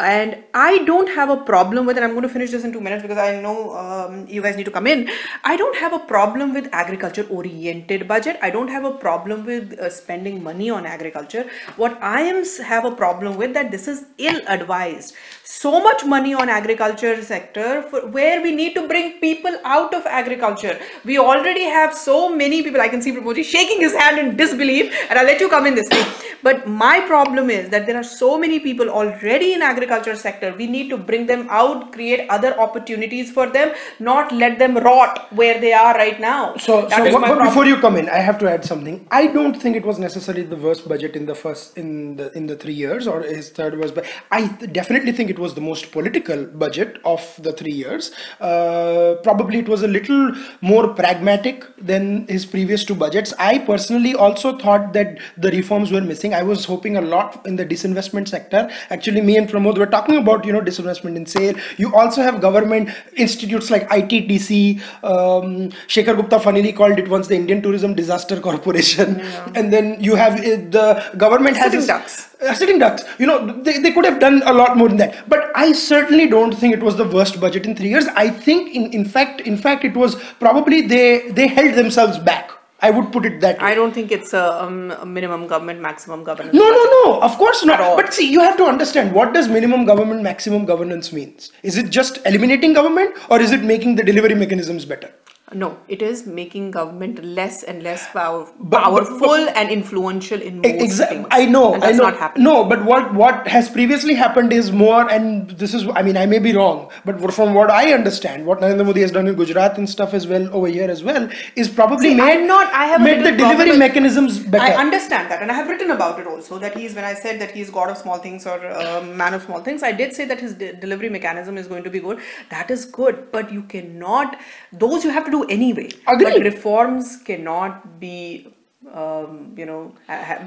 And 0.00 0.44
I 0.54 0.84
don't 0.84 1.08
have 1.08 1.28
a 1.28 1.36
problem 1.36 1.84
with, 1.84 1.96
and 1.96 2.04
I'm 2.04 2.12
going 2.12 2.22
to 2.22 2.28
finish 2.28 2.50
this 2.50 2.64
in 2.64 2.72
two 2.72 2.80
minutes 2.80 3.02
because 3.02 3.18
I 3.18 3.40
know 3.40 3.76
um, 3.76 4.26
you 4.26 4.40
guys 4.40 4.56
need 4.56 4.64
to 4.64 4.70
come 4.70 4.86
in. 4.86 5.10
I 5.44 5.56
don't 5.56 5.76
have 5.76 5.92
a 5.92 5.98
problem 5.98 6.54
with 6.54 6.68
agriculture 6.72 7.26
oriented 7.28 8.08
budget. 8.08 8.38
I 8.42 8.50
don't 8.50 8.68
have 8.68 8.84
a 8.84 8.92
problem 8.92 9.44
with 9.44 9.78
uh, 9.78 9.90
spending 9.90 10.42
money 10.42 10.70
on 10.70 10.86
agriculture. 10.86 11.48
What 11.76 12.02
I 12.02 12.22
am 12.22 12.44
have 12.64 12.86
a 12.86 12.90
problem 12.90 13.36
with 13.36 13.52
that 13.54 13.70
this 13.70 13.86
is 13.86 14.06
ill 14.16 14.40
advised. 14.48 15.14
So 15.52 15.80
much 15.82 16.04
money 16.04 16.32
on 16.32 16.48
agriculture 16.48 17.20
sector 17.24 17.82
for 17.82 18.06
where 18.06 18.40
we 18.40 18.54
need 18.54 18.72
to 18.76 18.86
bring 18.86 19.18
people 19.18 19.54
out 19.64 19.92
of 19.92 20.06
agriculture. 20.06 20.78
We 21.04 21.18
already 21.18 21.64
have 21.64 21.92
so 21.92 22.28
many 22.28 22.62
people. 22.62 22.80
I 22.80 22.88
can 22.88 23.02
see 23.02 23.10
Pramoji 23.10 23.42
shaking 23.42 23.80
his 23.80 23.92
hand 23.92 24.20
in 24.20 24.36
disbelief, 24.36 24.94
and 25.10 25.18
I'll 25.18 25.26
let 25.26 25.40
you 25.40 25.48
come 25.48 25.66
in 25.66 25.74
this 25.74 25.88
thing. 25.88 26.06
But 26.44 26.68
my 26.68 27.00
problem 27.00 27.50
is 27.50 27.68
that 27.70 27.86
there 27.86 27.96
are 27.96 28.04
so 28.04 28.38
many 28.38 28.60
people 28.60 28.88
already 28.88 29.52
in 29.54 29.60
agriculture 29.60 30.14
sector. 30.14 30.54
We 30.56 30.68
need 30.68 30.88
to 30.90 30.96
bring 30.96 31.26
them 31.26 31.48
out, 31.50 31.92
create 31.92 32.30
other 32.30 32.58
opportunities 32.58 33.32
for 33.32 33.48
them, 33.48 33.74
not 33.98 34.30
let 34.30 34.60
them 34.60 34.76
rot 34.78 35.26
where 35.32 35.60
they 35.60 35.72
are 35.72 35.94
right 35.94 36.20
now. 36.20 36.56
So, 36.58 36.82
That 36.86 36.98
so 36.98 37.04
is 37.06 37.12
but, 37.12 37.20
my 37.22 37.28
but 37.28 37.34
problem. 37.34 37.48
before 37.48 37.66
you 37.66 37.76
come 37.78 37.96
in, 37.96 38.08
I 38.08 38.18
have 38.18 38.38
to 38.38 38.48
add 38.48 38.64
something. 38.64 39.04
I 39.10 39.26
don't 39.26 39.60
think 39.60 39.74
it 39.74 39.84
was 39.84 39.98
necessarily 39.98 40.44
the 40.44 40.56
worst 40.56 40.88
budget 40.88 41.16
in 41.16 41.26
the 41.26 41.34
first 41.34 41.76
in 41.76 42.16
the 42.16 42.32
in 42.38 42.46
the 42.46 42.56
three 42.56 42.78
years 42.84 43.08
or 43.08 43.22
his 43.22 43.50
third 43.50 43.76
worst. 43.80 43.96
But 43.96 44.06
I 44.30 44.46
definitely 44.80 45.10
think 45.10 45.28
it 45.28 45.39
was 45.40 45.54
the 45.54 45.60
most 45.60 45.90
political 45.92 46.44
budget 46.44 46.98
of 47.04 47.22
the 47.42 47.52
three 47.52 47.72
years. 47.72 48.12
Uh, 48.40 49.16
probably 49.22 49.58
it 49.58 49.68
was 49.68 49.82
a 49.82 49.88
little 49.88 50.32
more 50.60 50.88
pragmatic 50.94 51.64
than 51.78 52.26
his 52.28 52.46
previous 52.46 52.84
two 52.84 52.94
budgets. 52.94 53.32
I 53.38 53.58
personally 53.58 54.14
also 54.14 54.58
thought 54.58 54.92
that 54.92 55.18
the 55.36 55.50
reforms 55.50 55.90
were 55.90 56.00
missing. 56.00 56.34
I 56.34 56.42
was 56.42 56.64
hoping 56.64 56.96
a 56.96 57.00
lot 57.00 57.44
in 57.46 57.56
the 57.56 57.66
disinvestment 57.66 58.28
sector. 58.28 58.70
Actually, 58.90 59.22
me 59.22 59.36
and 59.36 59.48
Pramod 59.48 59.78
were 59.78 59.86
talking 59.86 60.16
about 60.16 60.44
you 60.44 60.52
know 60.52 60.60
disinvestment 60.60 61.16
in 61.16 61.26
SAIL. 61.26 61.54
You 61.78 61.94
also 61.94 62.22
have 62.22 62.40
government 62.40 62.90
institutes 63.16 63.70
like 63.70 63.88
ITDC. 63.88 64.80
Um, 65.02 65.70
Shekhar 65.88 66.16
Gupta 66.16 66.38
funnily 66.38 66.72
called 66.72 66.98
it 66.98 67.08
once 67.08 67.28
the 67.28 67.36
Indian 67.36 67.62
Tourism 67.62 67.94
Disaster 67.94 68.40
Corporation. 68.40 69.20
And 69.54 69.72
then 69.72 70.02
you 70.02 70.14
have 70.14 70.38
uh, 70.40 70.56
the 70.76 71.10
government 71.16 71.56
has 71.56 71.72
Sitting 71.72 71.86
ducks. 71.86 72.29
Sitting 72.54 72.78
ducks. 72.78 73.04
You 73.18 73.26
know, 73.26 73.62
they, 73.62 73.78
they 73.78 73.92
could 73.92 74.04
have 74.04 74.18
done 74.18 74.42
a 74.44 74.52
lot 74.52 74.76
more 74.76 74.88
than 74.88 74.96
that. 74.98 75.28
But 75.28 75.50
I 75.54 75.72
certainly 75.72 76.28
don't 76.28 76.52
think 76.54 76.74
it 76.74 76.82
was 76.82 76.96
the 76.96 77.08
worst 77.08 77.40
budget 77.40 77.66
in 77.66 77.76
three 77.76 77.88
years. 77.88 78.06
I 78.08 78.30
think, 78.30 78.74
in, 78.74 78.92
in 78.92 79.04
fact, 79.04 79.42
in 79.42 79.56
fact, 79.56 79.84
it 79.84 79.96
was 79.96 80.16
probably 80.38 80.82
they 80.82 81.30
they 81.30 81.46
held 81.48 81.74
themselves 81.74 82.18
back. 82.18 82.50
I 82.82 82.90
would 82.90 83.12
put 83.12 83.26
it 83.26 83.40
that 83.42 83.58
way. 83.60 83.72
I 83.72 83.74
don't 83.74 83.92
think 83.92 84.10
it's 84.10 84.32
a, 84.32 84.64
um, 84.64 84.90
a 84.92 85.04
minimum 85.04 85.46
government, 85.46 85.80
maximum 85.80 86.24
governance. 86.24 86.54
No, 86.54 86.70
no, 86.70 86.84
no. 87.04 87.20
Of 87.20 87.36
course 87.36 87.62
not. 87.62 87.78
But 87.96 88.14
see, 88.14 88.30
you 88.30 88.40
have 88.40 88.56
to 88.56 88.64
understand 88.64 89.12
what 89.12 89.34
does 89.34 89.48
minimum 89.48 89.84
government, 89.84 90.22
maximum 90.22 90.64
governance 90.64 91.12
means. 91.12 91.52
Is 91.62 91.76
it 91.76 91.90
just 91.90 92.24
eliminating 92.24 92.72
government, 92.72 93.18
or 93.28 93.38
is 93.38 93.52
it 93.52 93.62
making 93.62 93.96
the 93.96 94.02
delivery 94.02 94.34
mechanisms 94.34 94.86
better? 94.86 95.12
No, 95.52 95.78
it 95.88 96.00
is 96.00 96.26
making 96.26 96.70
government 96.70 97.24
less 97.24 97.64
and 97.64 97.82
less 97.82 98.06
power, 98.12 98.46
But- 98.60 98.82
powerful 98.84 99.48
and 99.60 99.68
influential 99.68 100.40
in 100.40 100.58
most 100.58 100.66
Exactly. 100.84 101.16
things. 101.16 101.28
I 101.32 101.44
know. 101.46 101.74
And 101.74 101.82
I 101.82 101.86
that's 101.88 101.98
know. 101.98 102.04
not 102.04 102.18
happening. 102.18 102.44
No, 102.44 102.62
but 102.64 102.84
what 102.84 103.12
what 103.14 103.48
has 103.48 103.68
previously 103.68 104.14
happened 104.14 104.52
is 104.52 104.70
more, 104.70 105.10
and 105.10 105.50
this 105.62 105.74
is. 105.74 105.86
I 105.96 106.02
mean, 106.02 106.16
I 106.16 106.26
may 106.26 106.38
be 106.38 106.52
wrong, 106.58 106.88
but 107.04 107.34
from 107.38 107.52
what 107.54 107.68
I 107.78 107.92
understand, 107.94 108.46
what 108.46 108.60
Narendra 108.60 108.86
Modi 108.90 109.00
has 109.00 109.10
done 109.16 109.26
in 109.26 109.34
Gujarat 109.40 109.76
and 109.76 109.90
stuff 109.94 110.14
as 110.20 110.28
well 110.34 110.46
over 110.60 110.68
here 110.68 110.88
as 110.88 111.02
well 111.02 111.28
is 111.56 111.68
probably 111.80 112.10
See, 112.10 112.14
made 112.20 112.30
I'm 112.36 112.46
not- 112.46 112.72
I 112.72 112.86
have 112.92 113.00
made 113.08 113.24
the 113.26 113.32
delivery 113.42 113.76
mechanisms 113.76 114.38
better. 114.38 114.64
I 114.64 114.76
understand 114.84 115.30
that, 115.32 115.42
and 115.42 115.50
I 115.50 115.54
have 115.54 115.68
written 115.74 115.90
about 115.96 116.20
it 116.20 116.28
also. 116.28 116.60
That 116.60 116.78
he's 116.78 116.94
when 117.00 117.04
I 117.10 117.14
said 117.24 117.40
that 117.40 117.50
he's 117.50 117.70
god 117.80 117.90
of 117.90 117.98
small 118.04 118.18
things 118.28 118.46
or 118.46 118.56
uh, 118.64 119.02
man 119.24 119.34
of 119.40 119.42
small 119.50 119.60
things, 119.70 119.82
I 119.82 119.92
did 120.04 120.14
say 120.14 120.26
that 120.26 120.38
his 120.46 120.54
de- 120.54 120.72
delivery 120.86 121.08
mechanism 121.18 121.58
is 121.58 121.66
going 121.66 121.82
to 121.90 121.94
be 121.98 121.98
good. 122.08 122.18
That 122.56 122.70
is 122.70 122.84
good, 123.02 123.20
but 123.32 123.52
you 123.58 123.62
cannot. 123.76 124.38
Those 124.86 125.04
you 125.04 125.10
have 125.18 125.24
to 125.24 125.30
do 125.36 125.39
anyway. 125.48 125.88
But 126.06 126.18
reforms 126.42 127.16
cannot 127.18 127.98
be, 128.00 128.48
um, 128.92 129.54
you 129.56 129.66
know. 129.66 129.94
ha- 130.06 130.22
ha- 130.24 130.42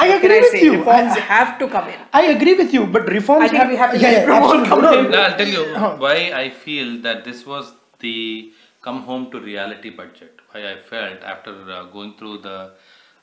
I 0.00 0.08
agree 0.08 0.20
can 0.28 0.32
I 0.32 0.38
with 0.40 0.50
say? 0.50 0.62
you. 0.64 0.72
Reforms 0.78 1.12
I- 1.16 1.20
have 1.20 1.58
to 1.60 1.68
come 1.68 1.88
in. 1.88 1.98
I 2.12 2.22
agree 2.36 2.54
with 2.54 2.72
you, 2.74 2.86
but 2.86 3.06
reforms. 3.08 3.44
I 3.44 3.48
think 3.48 3.68
we 3.70 3.76
have 3.76 3.92
to 3.92 3.98
yeah, 3.98 4.10
yeah, 4.12 4.32
absolutely. 4.36 4.68
come 4.68 4.82
No, 4.82 4.98
in. 4.98 5.10
No, 5.10 5.20
I'll 5.22 5.36
tell 5.36 5.48
you 5.48 5.62
Uh-huh. 5.76 5.96
why 5.96 6.16
I 6.42 6.50
feel 6.50 6.98
that 7.02 7.24
this 7.24 7.46
was 7.46 7.72
the 8.00 8.52
come 8.82 9.02
home 9.02 9.30
to 9.32 9.40
reality 9.40 9.90
budget. 9.90 10.40
Why 10.52 10.72
I 10.72 10.78
felt 10.78 11.22
after 11.22 11.52
uh, 11.70 11.84
going 11.84 12.14
through 12.18 12.38
the 12.38 12.72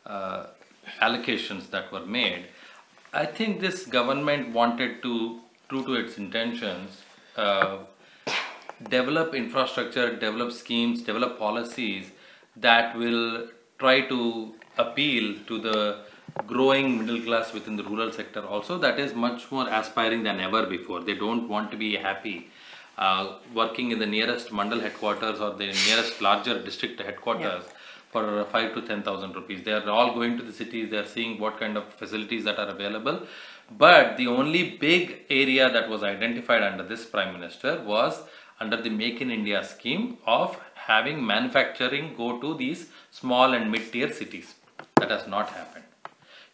uh, 0.05 0.45
allocations 1.01 1.69
that 1.71 1.91
were 1.91 2.05
made, 2.05 2.45
I 3.13 3.25
think 3.25 3.59
this 3.59 3.85
government 3.85 4.53
wanted 4.53 5.01
to, 5.03 5.39
true 5.69 5.83
to 5.85 5.95
its 5.95 6.17
intentions, 6.17 7.01
uh, 7.37 7.77
develop 8.89 9.33
infrastructure, 9.33 10.15
develop 10.15 10.51
schemes, 10.51 11.01
develop 11.01 11.39
policies 11.39 12.11
that 12.57 12.95
will 12.97 13.47
try 13.79 14.01
to 14.01 14.53
appeal 14.77 15.35
to 15.47 15.59
the 15.59 15.97
growing 16.47 16.97
middle 16.99 17.21
class 17.21 17.53
within 17.53 17.77
the 17.77 17.83
rural 17.83 18.11
sector 18.11 18.45
also 18.45 18.77
that 18.77 18.99
is 18.99 19.13
much 19.13 19.49
more 19.51 19.67
aspiring 19.69 20.23
than 20.23 20.39
ever 20.39 20.65
before. 20.65 21.01
They 21.01 21.15
don't 21.15 21.47
want 21.47 21.71
to 21.71 21.77
be 21.77 21.95
happy 21.95 22.49
uh, 22.97 23.35
working 23.53 23.91
in 23.91 23.99
the 23.99 24.05
nearest 24.05 24.49
mandal 24.49 24.81
headquarters 24.81 25.39
or 25.39 25.51
the 25.51 25.67
nearest 25.87 26.21
larger 26.21 26.61
district 26.61 26.99
headquarters 27.01 27.63
for 28.11 28.45
5 28.45 28.73
to 28.75 28.81
10000 28.81 29.35
rupees. 29.35 29.63
They 29.63 29.73
are 29.73 29.89
all 29.89 30.13
going 30.13 30.37
to 30.37 30.43
the 30.43 30.53
cities 30.53 30.89
they 30.89 30.97
are 30.97 31.07
seeing 31.07 31.39
what 31.39 31.59
kind 31.59 31.77
of 31.77 31.93
facilities 31.93 32.43
that 32.45 32.59
are 32.59 32.69
available. 32.69 33.21
But 33.77 34.17
the 34.17 34.27
only 34.27 34.77
big 34.77 35.21
area 35.29 35.69
that 35.71 35.89
was 35.89 36.03
identified 36.03 36.63
under 36.63 36.83
this 36.83 37.05
prime 37.05 37.33
minister 37.33 37.81
was 37.83 38.21
under 38.59 38.77
the 38.81 38.89
make 39.01 39.21
in 39.25 39.31
india 39.39 39.63
scheme 39.73 40.05
of 40.25 40.59
having 40.89 41.25
manufacturing 41.33 42.13
go 42.21 42.29
to 42.43 42.55
these 42.63 42.81
small 43.21 43.53
and 43.57 43.71
mid 43.71 43.85
tier 43.93 44.11
cities 44.21 44.55
that 45.01 45.11
has 45.17 45.27
not 45.27 45.49
happened 45.49 45.83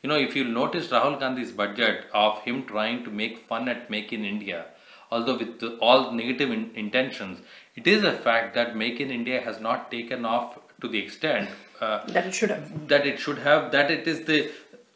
you 0.04 0.10
know, 0.10 0.16
if 0.18 0.36
you 0.36 0.44
notice 0.44 0.88
Rahul 0.88 1.20
Gandhi's 1.20 1.52
budget 1.52 2.06
of 2.12 2.42
him 2.42 2.66
trying 2.66 3.04
to 3.04 3.12
make 3.12 3.38
fun 3.50 3.70
at 3.70 3.92
Make 3.92 4.12
in 4.12 4.26
India, 4.26 4.66
although 5.12 5.38
with 5.38 5.62
all 5.80 6.12
negative 6.12 6.50
in- 6.50 6.72
intentions, 6.74 7.42
it 7.76 7.86
is 7.86 8.04
a 8.04 8.14
fact 8.14 8.56
that 8.56 8.76
Make 8.76 9.00
in 9.00 9.12
India 9.12 9.42
has 9.42 9.60
not 9.60 9.92
taken 9.92 10.26
off 10.26 10.58
to 10.82 10.88
the 10.88 10.98
extent 10.98 11.50
uh, 11.80 12.04
That 12.08 12.26
it 12.26 12.34
should 12.34 12.50
have. 12.50 12.88
that 12.88 13.06
it 13.06 13.20
should 13.20 13.38
have, 13.38 13.72
that 13.74 13.92
it 13.92 14.08
is 14.08 14.26
the 14.26 14.50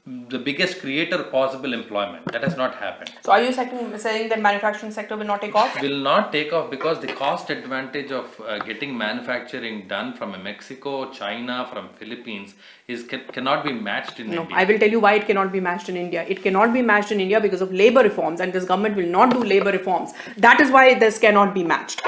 the 0.05 0.37
biggest 0.37 0.81
creator 0.81 1.23
possible 1.23 1.73
employment. 1.73 2.31
That 2.31 2.43
has 2.43 2.55
not 2.55 2.75
happened. 2.75 3.11
So 3.23 3.31
are 3.31 3.41
you 3.41 3.51
saying, 3.51 4.29
that 4.29 4.39
manufacturing 4.39 4.91
sector 4.91 5.17
will 5.17 5.25
not 5.25 5.41
take 5.41 5.55
off? 5.55 5.81
Will 5.81 5.97
not 5.97 6.31
take 6.31 6.53
off 6.53 6.69
because 6.69 6.99
the 6.99 7.07
cost 7.07 7.49
advantage 7.49 8.11
of 8.11 8.39
uh, 8.41 8.59
getting 8.59 8.95
manufacturing 8.95 9.87
done 9.87 10.13
from 10.13 10.31
Mexico, 10.43 11.09
China, 11.11 11.67
from 11.71 11.89
Philippines 11.89 12.53
is 12.87 13.03
can, 13.03 13.21
cannot 13.31 13.63
be 13.63 13.73
matched 13.73 14.19
in 14.19 14.29
No, 14.29 14.43
India. 14.43 14.55
I 14.55 14.63
will 14.65 14.77
tell 14.77 14.89
you 14.89 14.99
why 14.99 15.15
it 15.15 15.25
cannot 15.25 15.51
be 15.51 15.59
matched 15.59 15.89
in 15.89 15.97
India. 15.97 16.23
It 16.27 16.43
cannot 16.43 16.71
be 16.71 16.83
matched 16.83 17.11
in 17.11 17.19
India 17.19 17.41
because 17.41 17.61
of 17.61 17.73
labor 17.73 18.03
reforms, 18.03 18.41
and 18.41 18.53
this 18.53 18.65
government 18.65 18.95
will 18.95 19.07
not 19.07 19.31
do 19.31 19.43
labor 19.43 19.71
reforms. 19.71 20.13
That 20.37 20.61
is 20.61 20.69
why 20.69 20.93
this 20.99 21.17
cannot 21.17 21.55
be 21.55 21.63
matched. 21.63 22.03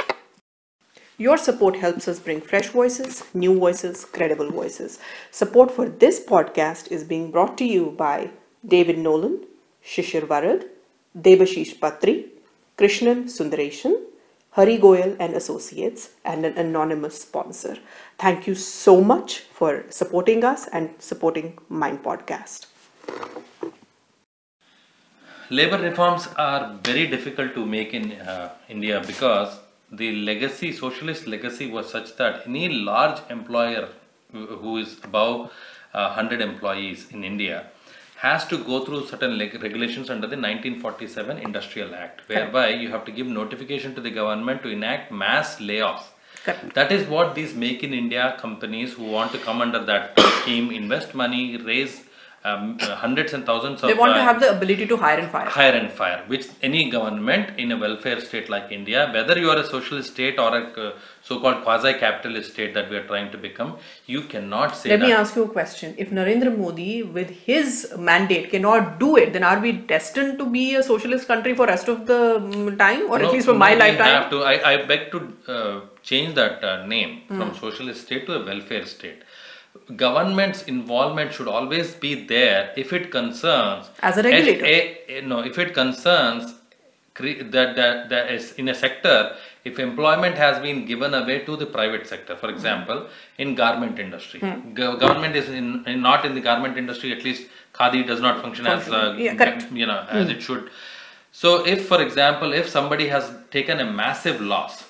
Your 1.19 1.35
support 1.37 1.77
helps 1.77 2.07
us 2.07 2.19
bring 2.19 2.41
fresh 2.41 2.67
voices, 2.67 3.23
new 3.33 3.57
voices, 3.57 4.05
credible 4.05 4.51
voices. 4.51 4.99
Support 5.31 5.71
for 5.71 5.89
this 5.89 6.23
podcast 6.23 6.91
is 6.91 7.03
being 7.03 7.31
brought 7.31 7.57
to 7.57 7.65
you 7.65 7.95
by 7.97 8.29
David 8.63 8.99
Nolan, 8.99 9.43
Shishir 9.83 10.27
Varad, 10.27 10.67
Devashish 11.19 11.79
Patri, 11.81 12.27
Krishnan 12.77 13.23
Sundareshan, 13.23 13.99
Hari 14.51 14.77
Goyal 14.77 15.15
and 15.19 15.33
Associates, 15.33 16.11
and 16.23 16.45
an 16.45 16.55
anonymous 16.55 17.19
sponsor. 17.19 17.79
Thank 18.19 18.45
you 18.45 18.53
so 18.53 19.01
much 19.01 19.39
for 19.39 19.85
supporting 19.89 20.43
us 20.43 20.67
and 20.67 20.91
supporting 20.99 21.57
Mind 21.67 22.03
Podcast. 22.03 22.67
Labor 25.49 25.79
reforms 25.79 26.27
are 26.37 26.77
very 26.83 27.07
difficult 27.07 27.55
to 27.55 27.65
make 27.65 27.95
in 27.95 28.11
uh, 28.11 28.53
India 28.69 29.01
because 29.07 29.61
the 29.91 30.15
legacy, 30.15 30.71
socialist 30.71 31.27
legacy, 31.27 31.69
was 31.69 31.89
such 31.89 32.15
that 32.17 32.45
any 32.45 32.69
large 32.69 33.19
employer 33.29 33.89
who 34.31 34.77
is 34.77 34.97
above 35.03 35.51
uh, 35.93 36.07
100 36.07 36.41
employees 36.41 37.07
in 37.11 37.23
India 37.23 37.67
has 38.17 38.45
to 38.47 38.57
go 38.57 38.83
through 38.83 39.05
certain 39.05 39.37
leg- 39.37 39.61
regulations 39.61 40.09
under 40.09 40.27
the 40.27 40.35
1947 40.35 41.37
Industrial 41.37 41.93
Act, 41.93 42.27
whereby 42.27 42.69
you 42.69 42.89
have 42.89 43.05
to 43.05 43.11
give 43.11 43.27
notification 43.27 43.93
to 43.95 44.01
the 44.01 44.09
government 44.09 44.63
to 44.63 44.69
enact 44.69 45.11
mass 45.11 45.59
layoffs. 45.59 46.05
Correct. 46.43 46.73
That 46.73 46.91
is 46.91 47.07
what 47.07 47.35
these 47.35 47.53
Make 47.53 47.83
in 47.83 47.93
India 47.93 48.35
companies 48.39 48.93
who 48.93 49.03
want 49.03 49.31
to 49.33 49.37
come 49.37 49.61
under 49.61 49.83
that 49.85 50.19
scheme 50.41 50.71
invest 50.71 51.13
money, 51.13 51.57
raise 51.57 52.03
um, 52.49 52.77
uh, 52.81 52.95
hundreds 53.03 53.33
and 53.35 53.45
thousands 53.49 53.81
of 53.83 53.87
They 53.89 53.97
want 54.01 54.13
to 54.15 54.21
uh, 54.23 54.27
have 54.29 54.39
the 54.43 54.49
ability 54.55 54.85
to 54.91 54.97
hire 55.03 55.19
and 55.23 55.29
fire. 55.35 55.45
hire 55.57 55.73
and 55.81 55.91
fire, 55.99 56.19
which 56.27 56.45
any 56.69 56.81
government 56.95 57.57
in 57.63 57.71
a 57.75 57.77
welfare 57.85 58.19
state 58.27 58.49
like 58.55 58.71
India, 58.79 59.09
whether 59.17 59.37
you 59.43 59.49
are 59.53 59.57
a 59.57 59.67
socialist 59.75 60.11
state 60.15 60.37
or 60.45 60.49
a 60.59 60.63
uh, 60.87 60.91
so-called 61.29 61.57
quasi-capitalist 61.63 62.51
state 62.53 62.73
that 62.77 62.89
we 62.91 62.95
are 62.99 63.05
trying 63.11 63.29
to 63.31 63.37
become, 63.37 63.71
you 64.05 64.21
cannot 64.33 64.75
say 64.81 64.89
Let 64.91 64.99
that. 65.01 65.05
me 65.07 65.13
ask 65.21 65.35
you 65.39 65.43
a 65.43 65.49
question. 65.57 65.95
If 65.97 66.11
Narendra 66.19 66.51
Modi, 66.57 67.03
with 67.17 67.31
his 67.49 67.93
mandate, 68.09 68.49
cannot 68.53 68.99
do 69.03 69.09
it, 69.23 69.33
then 69.33 69.43
are 69.43 69.59
we 69.59 69.71
destined 69.93 70.37
to 70.39 70.45
be 70.57 70.65
a 70.75 70.83
socialist 70.91 71.27
country 71.33 71.53
for 71.53 71.65
rest 71.73 71.89
of 71.95 72.05
the 72.11 72.21
mm, 72.39 72.77
time, 72.85 73.03
or 73.11 73.19
No, 73.19 73.25
at 73.27 73.33
least 73.33 73.47
for 73.47 73.53
no, 73.53 73.59
my 73.65 73.73
we 73.73 73.79
lifetime? 73.83 74.13
Have 74.21 74.29
to, 74.35 74.43
I, 74.53 74.55
I 74.73 74.85
beg 74.93 75.11
to 75.15 75.19
uh, 75.55 75.81
change 76.11 76.35
that 76.35 76.61
name 76.95 77.11
Hmm. 77.27 77.37
from 77.39 77.55
socialist 77.65 78.01
state 78.07 78.25
to 78.27 78.33
a 78.39 78.45
welfare 78.51 78.85
state. 78.85 79.21
Government's 79.95 80.63
involvement 80.63 81.33
should 81.33 81.47
always 81.47 81.95
be 81.95 82.25
there 82.25 82.73
if 82.77 82.93
it 82.93 83.11
concerns 83.11 83.89
As 84.01 84.17
a 84.17 84.23
regulator. 84.23 84.65
a- 84.65 85.17
a- 85.17 85.21
no, 85.21 85.39
if 85.39 85.57
it 85.57 85.73
concerns 85.73 86.53
that 87.19 87.75
that 87.75 88.09
that 88.09 88.31
is 88.31 88.53
in 88.53 88.69
a 88.69 88.75
sector 88.75 89.35
if 89.65 89.79
employment 89.79 90.35
has 90.37 90.59
been 90.65 90.85
given 90.85 91.13
away 91.13 91.39
to 91.47 91.55
the 91.61 91.65
private 91.65 92.05
sector 92.07 92.35
for 92.35 92.49
example 92.49 93.07
in 93.39 93.55
garment 93.55 93.97
industry. 93.99 94.39
Hmm. 94.39 94.73
Go- 94.73 94.95
government 94.97 95.35
is 95.35 95.49
in, 95.49 95.83
in 95.87 96.01
not 96.01 96.25
in 96.25 96.35
the 96.35 96.41
garment 96.41 96.77
industry 96.77 97.11
at 97.11 97.23
least 97.23 97.49
khadi 97.73 98.05
does 98.05 98.21
not 98.21 98.41
function, 98.41 98.67
as 98.67 98.87
uh, 98.89 99.15
Yeah, 99.17 99.59
you 99.71 99.85
know 99.85 100.05
as 100.09 100.29
it 100.29 100.41
should. 100.41 100.69
So 101.31 101.65
if 101.65 101.87
for 101.87 102.01
example 102.01 102.53
if 102.53 102.69
somebody 102.69 103.07
has 103.07 103.31
taken 103.51 103.79
a 103.79 103.85
massive 103.91 104.39
loss 104.39 104.83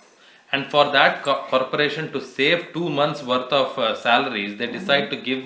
and 0.53 0.67
for 0.73 0.85
that 0.97 1.23
co- 1.27 1.41
corporation 1.51 2.11
to 2.15 2.21
save 2.21 2.59
two 2.77 2.89
months 3.01 3.23
worth 3.31 3.53
of 3.63 3.79
uh, 3.79 3.95
salaries 4.07 4.57
they 4.59 4.67
decide 4.79 5.09
to 5.13 5.17
give 5.29 5.41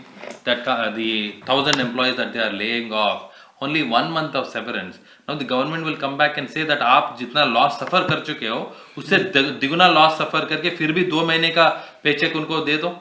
that 0.44 0.64
co- 0.64 0.78
uh, 0.84 0.90
the 1.00 1.10
thousand 1.50 1.80
employees 1.86 2.16
that 2.20 2.32
they 2.36 2.42
are 2.48 2.52
laying 2.64 2.92
off 3.04 3.20
only 3.66 3.82
one 3.92 4.08
month 4.16 4.34
of 4.40 4.48
severance 4.54 4.96
now 5.28 5.34
the 5.42 5.48
government 5.52 5.84
will 5.88 5.96
come 6.04 6.16
back 6.22 6.36
and 6.42 6.50
say 6.56 6.64
that 6.70 6.82
आप 6.94 7.14
जितना 7.18 7.44
loss 7.56 7.78
सफर 7.82 8.08
कर 8.08 8.20
चुके 8.30 8.48
हो 8.54 8.58
उससे 9.02 9.18
the- 9.36 9.44
दिगुना 9.60 9.88
loss 9.98 10.18
सफर 10.18 10.44
करके 10.54 10.70
फिर 10.80 10.92
भी 10.98 11.04
दो 11.14 11.24
महीने 11.26 11.50
का 11.58 11.68
पेचेक 12.04 12.36
उनको 12.42 12.60
दे 12.70 12.76
दो 12.86 12.92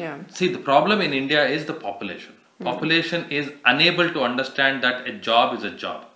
Yeah. 0.00 0.12
See, 0.36 0.46
the 0.52 0.60
problem 0.66 1.00
in 1.06 1.12
India 1.16 1.40
is 1.54 1.64
the 1.70 1.74
population. 1.80 2.36
Population 2.68 3.24
is 3.38 3.48
unable 3.72 4.08
to 4.14 4.22
understand 4.28 4.82
that 4.84 5.08
a 5.10 5.12
job 5.26 5.50
is 5.56 5.64
a 5.70 5.72
job. 5.82 6.06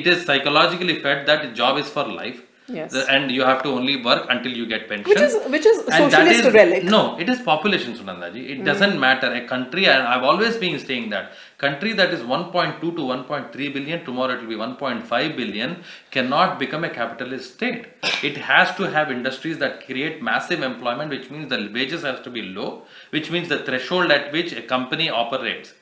It 0.00 0.06
is 0.12 0.22
psychologically 0.28 0.94
fed 1.06 1.26
that 1.30 1.44
a 1.48 1.50
job 1.58 1.80
is 1.82 1.90
for 1.96 2.04
life. 2.20 2.38
Yes. 2.69 2.93
And 2.93 3.31
you 3.31 3.43
have 3.43 3.63
to 3.63 3.69
only 3.69 4.03
work 4.03 4.25
until 4.29 4.51
you 4.51 4.65
get 4.65 4.89
pension. 4.89 5.09
Which 5.09 5.21
is 5.21 5.35
which 5.49 5.65
is 5.65 5.77
And 5.87 6.11
socialist 6.11 6.45
is- 6.45 6.53
relic. 6.53 6.83
No, 6.83 7.17
it 7.17 7.29
is 7.29 7.39
population, 7.41 7.93
Sunandaji. 7.93 8.49
It 8.49 8.65
doesn't 8.65 8.93
hmm. 8.93 8.99
matter. 8.99 9.31
A 9.33 9.47
country, 9.47 9.87
and 9.87 10.05
I've 10.05 10.23
always 10.23 10.57
been 10.57 10.77
saying 10.77 11.09
that, 11.11 11.31
country 11.57 11.93
that 11.93 12.13
is 12.13 12.21
1.2 12.21 12.81
to 12.81 12.89
1.3 12.91 13.73
billion, 13.73 14.03
tomorrow 14.03 14.33
it 14.33 14.41
will 14.41 14.49
be 14.49 14.55
1.5 14.55 15.37
billion, 15.37 15.81
cannot 16.11 16.59
become 16.59 16.83
a 16.83 16.89
capitalist 16.89 17.53
state. 17.53 17.87
It 18.21 18.37
has 18.37 18.75
to 18.75 18.91
have 18.91 19.11
industries 19.11 19.57
that 19.59 19.85
create 19.85 20.21
massive 20.21 20.61
employment, 20.61 21.09
which 21.09 21.31
means 21.31 21.49
the 21.49 21.71
wages 21.73 22.03
has 22.03 22.19
to 22.21 22.29
be 22.29 22.41
low, 22.41 22.83
which 23.11 23.31
means 23.31 23.47
the 23.47 23.59
threshold 23.59 24.11
at 24.11 24.31
which 24.33 24.51
a 24.51 24.61
company 24.61 25.09
operates 25.09 25.73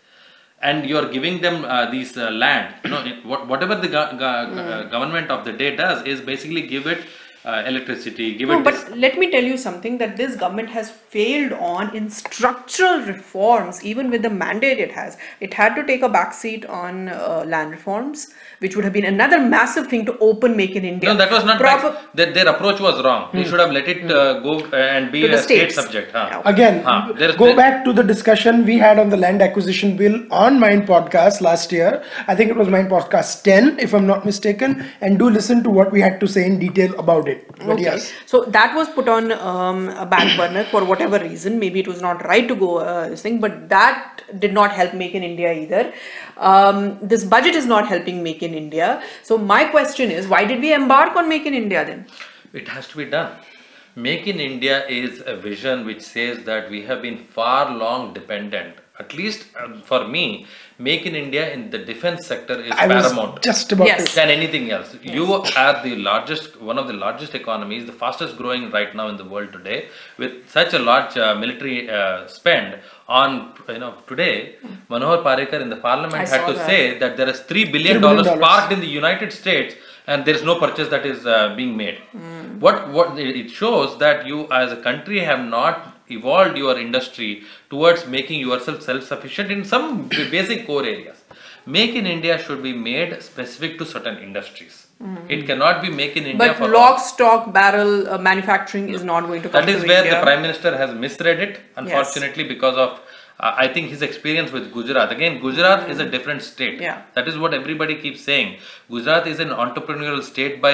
and 0.62 0.86
you're 0.90 1.10
giving 1.10 1.42
them 1.42 1.66
uh, 1.66 1.90
these 1.92 2.18
uh, 2.18 2.32
land. 2.32 2.74
You 2.84 2.90
know 2.92 3.04
it, 3.06 3.26
whatever 3.26 3.76
the 3.76 3.88
go- 3.88 4.16
go- 4.18 4.26
uh, 4.26 4.84
government 4.90 5.30
of 5.30 5.46
the 5.46 5.54
day 5.54 5.76
does 5.76 6.06
is 6.06 6.22
basically 6.22 6.62
give 6.68 6.88
it 6.88 7.06
uh, 7.46 7.64
electricity 7.68 8.36
give 8.36 8.50
No, 8.50 8.58
it 8.60 8.64
but 8.64 8.74
this- 8.74 8.90
let 8.98 9.20
me 9.20 9.30
tell 9.30 9.44
you 9.44 9.58
something 9.58 9.98
that 10.00 10.18
this 10.18 10.36
government 10.36 10.70
has 10.70 10.90
failed 10.90 11.52
on 11.54 11.96
in 11.96 12.10
structural 12.10 13.02
reforms, 13.02 13.84
even 13.86 14.10
with 14.10 14.24
the 14.24 14.30
mandate 14.32 14.80
it 14.80 14.92
has. 14.92 15.18
It 15.40 15.54
had 15.54 15.76
to 15.76 15.86
take 15.86 16.02
a 16.02 16.10
backseat 16.10 16.68
on 16.68 17.10
uh, 17.10 17.44
land 17.46 17.70
reforms, 17.72 18.34
which 18.66 18.76
would 18.78 18.86
have 18.90 18.94
been 19.00 19.10
another 19.14 19.40
massive 19.56 19.88
thing 19.94 20.06
to 20.10 20.18
open 20.30 20.56
Make 20.62 20.76
in 20.82 20.86
India. 20.94 21.10
no 21.12 21.16
that 21.24 21.32
was 21.38 21.46
not 21.52 21.58
Proper- 21.66 21.92
back, 21.96 22.16
that 22.22 22.34
their 22.40 22.48
approach 22.56 22.80
was 22.88 23.04
wrong 23.08 23.24
they 23.38 23.44
should 23.50 23.60
have 23.66 23.74
let 23.80 23.88
it 23.96 24.02
uh, 24.20 24.40
go 24.48 24.54
uh, 24.60 24.76
and 24.96 25.12
be 25.16 25.22
Hmm. 25.26 25.32
To 25.36 25.38
a 25.40 25.44
state 25.48 25.72
subject 25.80 26.12
huh? 26.18 26.28
Yeah. 26.32 26.42
Again, 26.54 26.76
Huh, 26.88 27.14
there's- 27.20 27.36
go 27.44 27.48
there- 27.50 27.60
back 27.62 27.76
to 27.88 27.92
the 28.00 28.04
discussion 28.14 28.64
we 28.72 28.78
had 28.86 29.00
on 29.04 29.10
the 29.14 29.20
land 29.26 29.42
acquisition 29.48 29.90
bill 30.02 30.16
on 30.44 30.60
Mind 30.64 30.84
Podcast 30.92 31.42
last 31.48 31.72
year. 31.78 31.92
I 32.32 32.36
think 32.40 32.50
it 32.54 32.58
was 32.62 32.68
Mind 32.76 32.90
Podcast 32.96 33.44
10, 33.48 33.70
if 33.86 33.94
I'm 34.00 34.08
not 34.12 34.26
mistaken. 34.30 34.76
And 35.02 35.20
do 35.24 35.30
listen 35.38 35.64
to 35.68 35.74
what 35.78 35.92
we 35.96 36.02
had 36.06 36.20
to 36.24 36.28
say 36.36 36.44
in 36.50 36.58
detail 36.64 36.94
about 37.04 37.28
it. 37.34 37.42
But 37.60 37.74
Okay. 37.76 37.84
yes. 37.90 38.08
So 38.34 38.44
that 38.58 38.76
was 38.80 38.90
put 38.98 39.10
on 39.16 39.32
um, 39.52 39.82
a 40.06 40.06
back 40.16 40.30
burner 40.40 40.64
for 40.74 40.84
whatever 40.92 41.20
reason. 41.28 41.60
Maybe 41.66 41.80
it 41.86 41.90
was 41.94 42.02
not 42.08 42.26
right 42.34 42.48
to 42.54 42.56
go 42.64 42.72
uh, 42.78 43.10
this 43.14 43.22
thing, 43.28 43.40
but 43.48 43.58
that 43.76 44.24
did 44.46 44.54
not 44.60 44.72
help 44.82 44.94
Make 45.04 45.16
in 45.22 45.28
India 45.32 45.52
either. 45.64 45.84
Um, 46.52 46.98
this 47.14 47.24
budget 47.36 47.56
is 47.64 47.66
not 47.76 47.88
helping 47.96 48.24
Make 48.30 48.42
in 48.50 48.55
India. 48.56 49.04
So 49.24 49.38
my 49.38 49.66
question 49.66 50.12
is, 50.12 50.28
why 50.28 50.46
did 50.46 50.62
we 50.62 50.74
embark 50.74 51.16
on 51.16 51.30
Make 51.30 51.46
in 51.46 51.54
India 51.54 51.86
then? 51.86 52.08
it 52.54 52.70
has 52.70 52.88
to 52.88 52.98
be 52.98 53.06
done 53.06 53.32
Make 53.96 54.28
in 54.28 54.42
India 54.42 54.86
is 54.88 55.24
a 55.26 55.38
vision 55.38 55.86
which 55.86 56.02
says 56.02 56.44
that 56.44 56.70
we 56.70 56.82
have 56.82 57.02
been 57.02 57.18
far 57.18 57.74
long 57.74 58.14
dependent. 58.14 58.76
At 59.00 59.14
least 59.14 59.46
um, 59.58 59.82
for 59.84 60.06
me, 60.06 60.48
Make 60.78 61.06
in 61.06 61.16
India 61.16 61.54
in 61.54 61.70
the 61.70 61.78
defense 61.78 62.28
sector 62.28 62.60
is 62.62 62.72
I 62.72 62.86
was 62.88 63.04
paramount 63.04 63.42
just 63.42 63.72
about 63.72 63.88
Yes. 63.88 64.14
than 64.14 64.30
anything 64.30 64.72
else. 64.72 64.96
You 65.02 65.26
are 65.34 65.82
the 65.84 65.96
largest, 65.96 66.60
one 66.62 66.78
of 66.78 66.88
the 66.88 66.94
largest 66.94 67.34
economies, 67.34 67.86
the 67.86 67.94
fastest 67.94 68.36
growing 68.36 68.72
right 68.72 68.94
now 68.94 69.08
in 69.08 69.16
the 69.16 69.24
world 69.24 69.54
today, 69.54 69.88
with 70.18 70.50
such 70.50 70.74
a 70.74 70.80
large 70.80 71.16
uh, 71.18 71.34
military 71.36 71.90
uh, 71.90 72.28
spend 72.28 72.78
on, 73.08 73.54
you 73.70 73.80
know, 73.80 73.94
today, 74.06 74.56
Manohar 74.90 75.24
Parikar 75.24 75.62
in 75.62 75.70
the 75.70 75.78
parliament 75.78 76.16
I 76.16 76.28
had 76.28 76.46
to 76.48 76.54
that. 76.54 76.66
say 76.68 77.00
that 77.00 77.16
there 77.16 77.30
is 77.30 77.40
three 77.42 77.64
billion 77.64 78.00
$3 78.00 78.02
billion 78.02 78.26
dollars. 78.26 78.42
parked 78.42 78.74
in 78.74 78.82
the 78.82 78.88
United 79.02 79.32
States 79.32 79.76
and 80.08 80.26
there 80.26 80.36
is 80.36 80.44
no 80.44 80.60
purchase 80.60 80.90
that 80.90 81.06
is 81.06 81.26
uh, 81.26 81.56
being 81.56 81.78
made. 81.78 82.00
What 82.60 82.90
what 82.90 83.18
it 83.18 83.36
it 83.44 83.50
shows 83.50 83.98
that 84.00 84.26
you 84.28 84.48
as 84.52 84.72
a 84.74 84.82
country 84.90 85.20
have 85.32 85.40
not 85.58 85.95
evolved 86.10 86.58
your 86.58 86.78
industry 86.80 87.44
towards 87.70 88.08
making 88.08 88.40
yourself 88.40 88.82
self-sufficient 88.82 89.52
in 89.52 89.64
some 89.66 90.08
basic 90.08 90.66
core 90.66 90.84
areas. 90.84 91.22
Make 91.66 91.96
in 91.96 92.06
India 92.06 92.38
should 92.38 92.62
be 92.62 92.74
made 92.74 93.22
specific 93.24 93.80
to 93.80 93.86
certain 93.86 94.18
industries. 94.20 94.88
It 95.28 95.46
cannot 95.46 95.82
be 95.82 95.90
make 95.90 96.16
in 96.16 96.24
India 96.26 96.38
But 96.38 96.56
for 96.58 96.64
all. 96.66 96.70
lock, 96.70 97.00
stock, 97.00 97.52
barrel 97.52 98.08
uh, 98.08 98.18
manufacturing 98.18 98.90
is 98.90 99.04
not 99.04 99.26
going 99.28 99.42
to 99.42 99.50
come 99.50 99.66
That 99.66 99.70
is 99.70 99.84
where 99.84 100.04
India. 100.04 100.16
the 100.16 100.22
Prime 100.22 100.42
Minister 100.42 100.78
has 100.78 100.94
misread 100.94 101.40
it, 101.40 101.60
unfortunately, 101.76 102.44
because 102.46 102.78
of 102.78 103.02
uh, 103.40 103.54
I 103.58 103.68
think 103.68 103.90
his 103.90 104.02
experience 104.02 104.52
with 104.52 104.72
Gujarat. 104.74 105.12
Again, 105.12 105.40
Gujarat 105.42 105.90
is 105.90 106.00
a 106.00 106.10
different 106.10 106.42
state. 106.42 106.80
Yeah. 106.80 107.02
That 107.16 107.28
is 107.28 107.38
what 107.38 107.54
everybody 107.54 107.96
keeps 107.96 108.22
saying. 108.22 108.60
Gujarat 108.90 109.28
is 109.28 109.40
an 109.40 109.50
entrepreneurial 109.50 110.24
state 110.24 110.62
by 110.62 110.74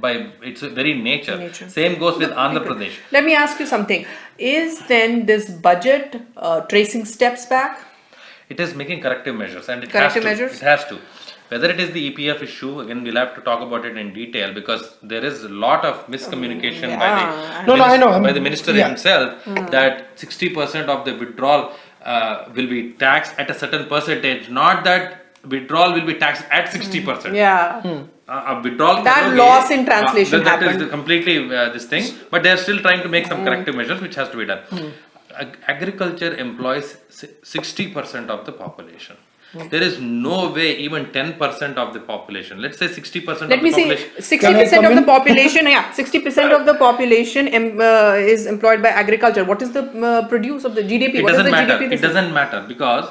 by 0.00 0.12
its 0.42 0.62
very 0.62 0.94
nature. 0.94 1.36
Nature. 1.38 1.68
Same 1.68 1.98
goes 1.98 2.18
with 2.18 2.30
Andhra 2.30 2.64
Pradesh. 2.66 2.96
Let 3.12 3.24
me 3.24 3.34
ask 3.34 3.60
you 3.60 3.66
something. 3.66 4.04
Is 4.38 4.80
then 4.86 5.26
this 5.26 5.50
budget 5.50 6.20
uh, 6.36 6.60
tracing 6.62 7.04
steps 7.04 7.46
back? 7.46 7.80
it 8.48 8.60
is 8.60 8.74
making 8.74 9.00
corrective 9.00 9.34
measures 9.34 9.68
and 9.68 9.82
it 9.84 9.90
corrective 9.90 10.22
has 10.24 10.38
to. 10.38 10.44
measures. 10.44 10.62
It 10.62 10.64
has 10.64 10.84
to. 10.86 10.98
Whether 11.48 11.70
it 11.70 11.78
is 11.78 11.92
the 11.92 12.10
EPF 12.10 12.42
issue, 12.42 12.80
again, 12.80 13.04
we'll 13.04 13.14
have 13.16 13.34
to 13.36 13.40
talk 13.40 13.60
about 13.60 13.84
it 13.84 13.96
in 13.96 14.12
detail 14.12 14.52
because 14.52 14.96
there 15.02 15.24
is 15.24 15.44
a 15.44 15.48
lot 15.48 15.84
of 15.84 16.06
miscommunication 16.08 16.98
by 16.98 17.10
the 17.18 17.26
mm, 17.26 17.66
no, 17.68 17.76
no, 17.76 17.84
I 17.84 17.96
know. 17.96 18.20
by 18.20 18.32
the 18.32 18.40
minister 18.40 18.72
Yeah. 18.72 18.88
himself 18.88 19.44
mm. 19.44 19.70
that 19.70 20.16
60% 20.16 20.88
of 20.88 21.04
the 21.04 21.14
withdrawal 21.16 21.72
uh, 22.04 22.48
will 22.54 22.66
be 22.68 22.92
taxed 22.94 23.34
at 23.38 23.48
a 23.50 23.54
certain 23.54 23.86
percentage, 23.86 24.48
not 24.50 24.82
that 24.84 25.26
withdrawal 25.44 25.92
will 25.92 26.06
be 26.06 26.14
taxed 26.14 26.44
at 26.50 26.66
mm. 26.66 27.04
60%. 27.04 27.34
Yeah. 27.34 27.80
Hmm. 27.82 28.02
Uh, 28.28 28.54
a 28.56 28.60
withdrawal 28.60 29.04
That 29.04 29.34
loss 29.36 29.70
in 29.70 29.80
uh, 29.80 29.84
translation 29.84 30.40
uh, 30.40 30.44
that- 30.44 30.58
that 30.58 30.66
is 30.66 30.72
happened. 30.72 30.90
completely 30.90 31.36
uh, 31.56 31.68
this 31.70 31.84
thing, 31.86 32.04
but 32.32 32.42
they 32.42 32.50
are 32.50 32.56
still 32.56 32.80
trying 32.80 33.02
to 33.02 33.08
make 33.08 33.26
some 33.26 33.44
corrective 33.44 33.76
measures, 33.76 34.00
which 34.00 34.16
has 34.16 34.28
to 34.30 34.36
be 34.36 34.44
done. 34.46 34.62
Hmm. 34.70 34.88
Ag- 35.44 35.58
agriculture 35.68 36.34
employs 36.36 36.96
60% 37.10 38.28
of 38.28 38.44
the 38.46 38.52
population 38.52 39.16
there 39.70 39.82
is 39.82 39.98
no 40.00 40.50
way 40.52 40.76
even 40.84 41.06
10% 41.06 41.76
of 41.82 41.92
the 41.94 42.00
population 42.00 42.60
let's 42.60 42.78
say 42.78 42.86
60% 42.88 43.26
Let 43.48 43.52
of 43.58 43.62
me 43.62 43.70
the 43.70 43.76
see. 43.76 43.82
population 43.82 44.10
Sixty 44.22 44.46
Can 44.46 44.56
I 44.56 44.62
percent 44.64 44.84
of 44.86 44.94
the 44.96 45.02
population. 45.02 45.66
Yeah, 45.66 45.92
sixty 45.92 46.18
percent 46.18 46.52
of 46.56 46.66
the 46.66 46.74
population 46.74 47.48
em, 47.48 47.80
uh, 47.80 48.14
is 48.34 48.44
employed 48.46 48.82
by 48.82 48.88
agriculture. 49.02 49.44
What 49.44 49.62
is 49.62 49.70
the 49.72 49.84
uh, 50.08 50.28
produce 50.32 50.64
of 50.64 50.74
the 50.74 50.82
GDP? 50.82 51.14
it 51.14 51.22
What 51.22 51.32
is 51.32 51.38
doesn't 51.38 51.44
the 51.46 51.50
matter 51.52 51.78
GDP? 51.78 51.92
it 51.92 52.02
doesn't 52.02 52.32
matter 52.34 52.60
because 52.68 53.06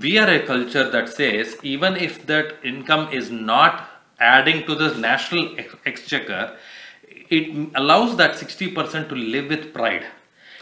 we 0.00 0.16
are 0.18 0.28
a 0.28 0.40
culture 0.46 0.88
that 0.90 1.08
says 1.08 1.56
even 1.62 1.96
if 1.96 2.26
that 2.26 2.54
income 2.64 3.08
is 3.12 3.30
not 3.30 3.88
adding 4.18 4.64
to 4.66 4.74
the 4.74 4.94
national 5.06 5.58
ex- 5.58 5.74
exchequer 5.86 6.56
it 7.28 7.70
allows 7.74 8.16
that 8.16 8.32
60% 8.34 9.08
to 9.08 9.14
live 9.14 9.48
with 9.48 9.72
pride 9.74 10.04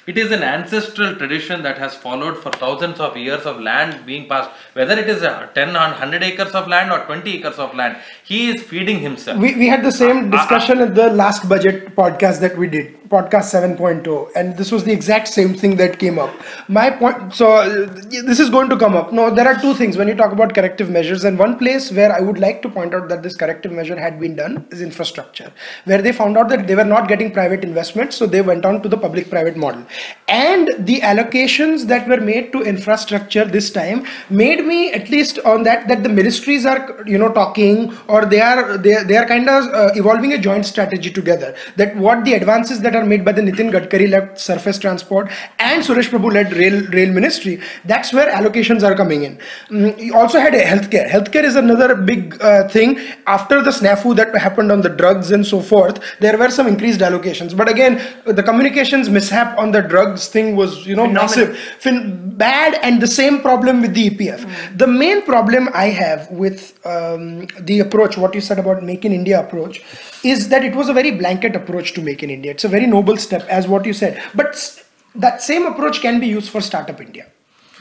it 0.07 0.16
is 0.19 0.30
an 0.30 0.42
ancestral 0.42 1.14
tradition 1.16 1.62
that 1.62 1.78
has 1.78 1.95
followed 1.95 2.37
for 2.42 2.50
thousands 2.52 3.00
of 3.00 3.16
years 3.16 3.45
of 3.45 3.61
land 3.61 4.04
being 4.07 4.28
passed. 4.28 4.50
Whether 4.73 4.99
it 4.99 5.09
is 5.09 5.23
a 5.23 5.50
10 5.54 5.71
or 5.71 5.80
100 5.80 6.23
acres 6.23 6.52
of 6.54 6.69
land 6.69 6.90
or 6.92 7.04
20 7.07 7.38
acres 7.38 7.59
of 7.59 7.75
land 7.75 7.97
he 8.25 8.50
is 8.50 8.62
feeding 8.62 8.99
himself. 9.00 9.38
We, 9.38 9.54
we 9.57 9.69
had 9.69 9.83
the 9.83 9.88
Uh, 9.88 10.02
same 10.04 10.30
discussion 10.30 10.81
in 10.81 10.94
the 10.94 11.11
last 11.11 11.48
budget 11.48 11.94
podcast 11.96 12.40
that 12.40 12.57
we 12.57 12.66
did 12.66 13.00
podcast 13.11 13.53
7.0 13.53 14.31
and 14.37 14.57
this 14.57 14.70
was 14.70 14.85
the 14.85 14.92
exact 14.92 15.29
same 15.29 15.55
thing 15.55 15.77
that 15.77 15.99
came 15.99 16.18
up. 16.18 16.33
My 16.68 16.90
point 16.90 17.35
so 17.35 17.53
uh, 17.53 17.87
this 18.29 18.38
is 18.38 18.51
going 18.51 18.68
to 18.70 18.77
come 18.77 18.94
up. 18.94 19.12
No 19.12 19.35
there 19.35 19.49
are 19.49 19.61
two 19.61 19.75
things. 19.75 19.96
When 19.96 20.09
you 20.09 20.14
talk 20.14 20.33
about 20.33 20.55
corrective 20.55 20.90
measures 20.90 21.25
and 21.25 21.38
one 21.38 21.59
place 21.59 21.90
where 21.92 22.12
i 22.12 22.20
would 22.20 22.38
like 22.38 22.62
to 22.62 22.68
point 22.68 22.94
out 22.94 23.09
that 23.09 23.23
this 23.23 23.37
corrective 23.37 23.73
measure 23.73 23.99
had 23.99 24.20
been 24.20 24.37
done 24.37 24.66
is 24.70 24.81
infrastructure 24.81 25.53
where 25.85 26.03
they 26.03 26.12
found 26.12 26.37
out 26.38 26.49
that 26.49 26.66
they 26.66 26.75
were 26.75 26.85
not 26.85 27.09
getting 27.09 27.33
private 27.33 27.64
investment 27.64 28.12
so 28.12 28.27
they 28.27 28.42
went 28.42 28.64
on 28.64 28.81
to 28.83 28.88
the 28.88 28.96
public 28.96 29.29
private 29.31 29.57
model. 29.57 29.85
And 30.29 30.70
the 30.79 31.01
allocations 31.01 31.87
that 31.87 32.09
were 32.09 32.20
made 32.20 32.53
to 32.53 32.62
infrastructure 32.62 33.44
this 33.44 33.70
time 33.70 34.07
made 34.29 34.64
me 34.64 34.92
at 34.92 35.11
least 35.11 35.38
on 35.40 35.62
that 35.64 35.88
that 35.88 36.03
the 36.03 36.09
ministries 36.09 36.66
are 36.66 37.03
you 37.07 37.18
know 37.18 37.33
talking 37.33 37.92
or 38.09 38.25
they 38.25 38.40
are 38.40 38.79
they, 38.79 39.03
they 39.05 39.16
are 39.16 39.27
kind 39.27 39.49
of 39.49 39.64
uh, 39.75 39.90
evolving 39.94 40.33
a 40.33 40.38
joint 40.38 40.66
strategy 40.66 41.11
together 41.11 41.55
that 41.77 41.96
what 41.96 42.25
the 42.25 42.35
advances 42.35 42.81
that 42.81 42.94
are 42.94 43.00
made 43.05 43.25
by 43.25 43.33
the 43.33 43.43
Nitin 43.43 43.71
Gadkari 43.73 44.09
led 44.11 44.39
surface 44.39 44.79
transport 44.79 45.31
and 45.59 45.83
Suresh 45.83 46.09
Prabhu 46.11 46.33
led 46.33 46.53
rail 46.53 46.81
rail 46.89 47.13
ministry. 47.13 47.61
That's 47.85 48.13
where 48.13 48.31
allocations 48.31 48.83
are 48.83 48.95
coming 48.95 49.25
in. 49.25 49.39
Mm, 49.69 49.99
you 49.99 50.15
also 50.17 50.39
had 50.41 50.55
a 50.55 50.63
healthcare. 50.63 51.09
Healthcare 51.09 51.45
is 51.45 51.57
another 51.57 51.95
big 51.95 52.41
uh, 52.43 52.69
thing. 52.69 52.99
After 53.27 53.63
the 53.63 53.71
snafu 53.71 54.15
that 54.17 54.35
happened 54.37 54.71
on 54.73 54.81
the 54.81 54.89
drugs 54.89 55.31
and 55.31 55.47
so 55.47 55.61
forth 55.61 56.01
there 56.21 56.37
were 56.39 56.51
some 56.51 56.67
increased 56.67 57.01
allocations. 57.01 57.57
But 57.57 57.69
again 57.69 58.01
the 58.27 58.43
communications 58.43 59.09
mishap 59.11 59.57
on 59.59 59.71
the 59.73 59.83
drugs 59.83 60.29
thing 60.29 60.57
was 60.57 60.87
you 60.87 60.97
know 60.97 61.07
Phenomenal. 61.07 61.47
massive. 61.47 61.59
Fin- 61.79 62.31
bad 62.41 62.79
and 62.83 63.03
the 63.03 63.07
same 63.07 63.41
problem 63.43 63.83
with 63.83 63.93
the 63.95 64.11
EPF. 64.11 64.79
The 64.79 64.87
main 64.87 65.23
problem 65.23 65.69
I 65.75 65.87
have 65.87 66.31
with 66.31 66.63
um, 66.87 67.47
the 67.61 67.81
approach, 67.81 68.17
what 68.17 68.35
you 68.35 68.41
said 68.41 68.59
about 68.59 68.83
Make 68.83 69.05
in 69.05 69.13
India 69.13 69.39
approach, 69.41 69.83
is 70.24 70.48
that 70.48 70.64
it 70.64 70.74
was 70.74 70.88
a 70.88 70.92
very 70.92 71.11
blanket 71.11 71.56
approach 71.56 71.92
to 71.94 72.02
Make 72.02 72.22
in 72.22 72.30
India. 72.30 72.50
It's 72.50 72.64
a 72.64 72.68
very 72.68 72.87
noble 72.87 73.16
step, 73.16 73.42
as 73.48 73.66
what 73.66 73.85
you 73.85 73.92
said. 73.92 74.22
But 74.35 74.85
that 75.14 75.42
same 75.42 75.66
approach 75.66 76.00
can 76.00 76.20
be 76.20 76.26
used 76.26 76.50
for 76.50 76.61
Startup 76.61 77.00
India 77.00 77.26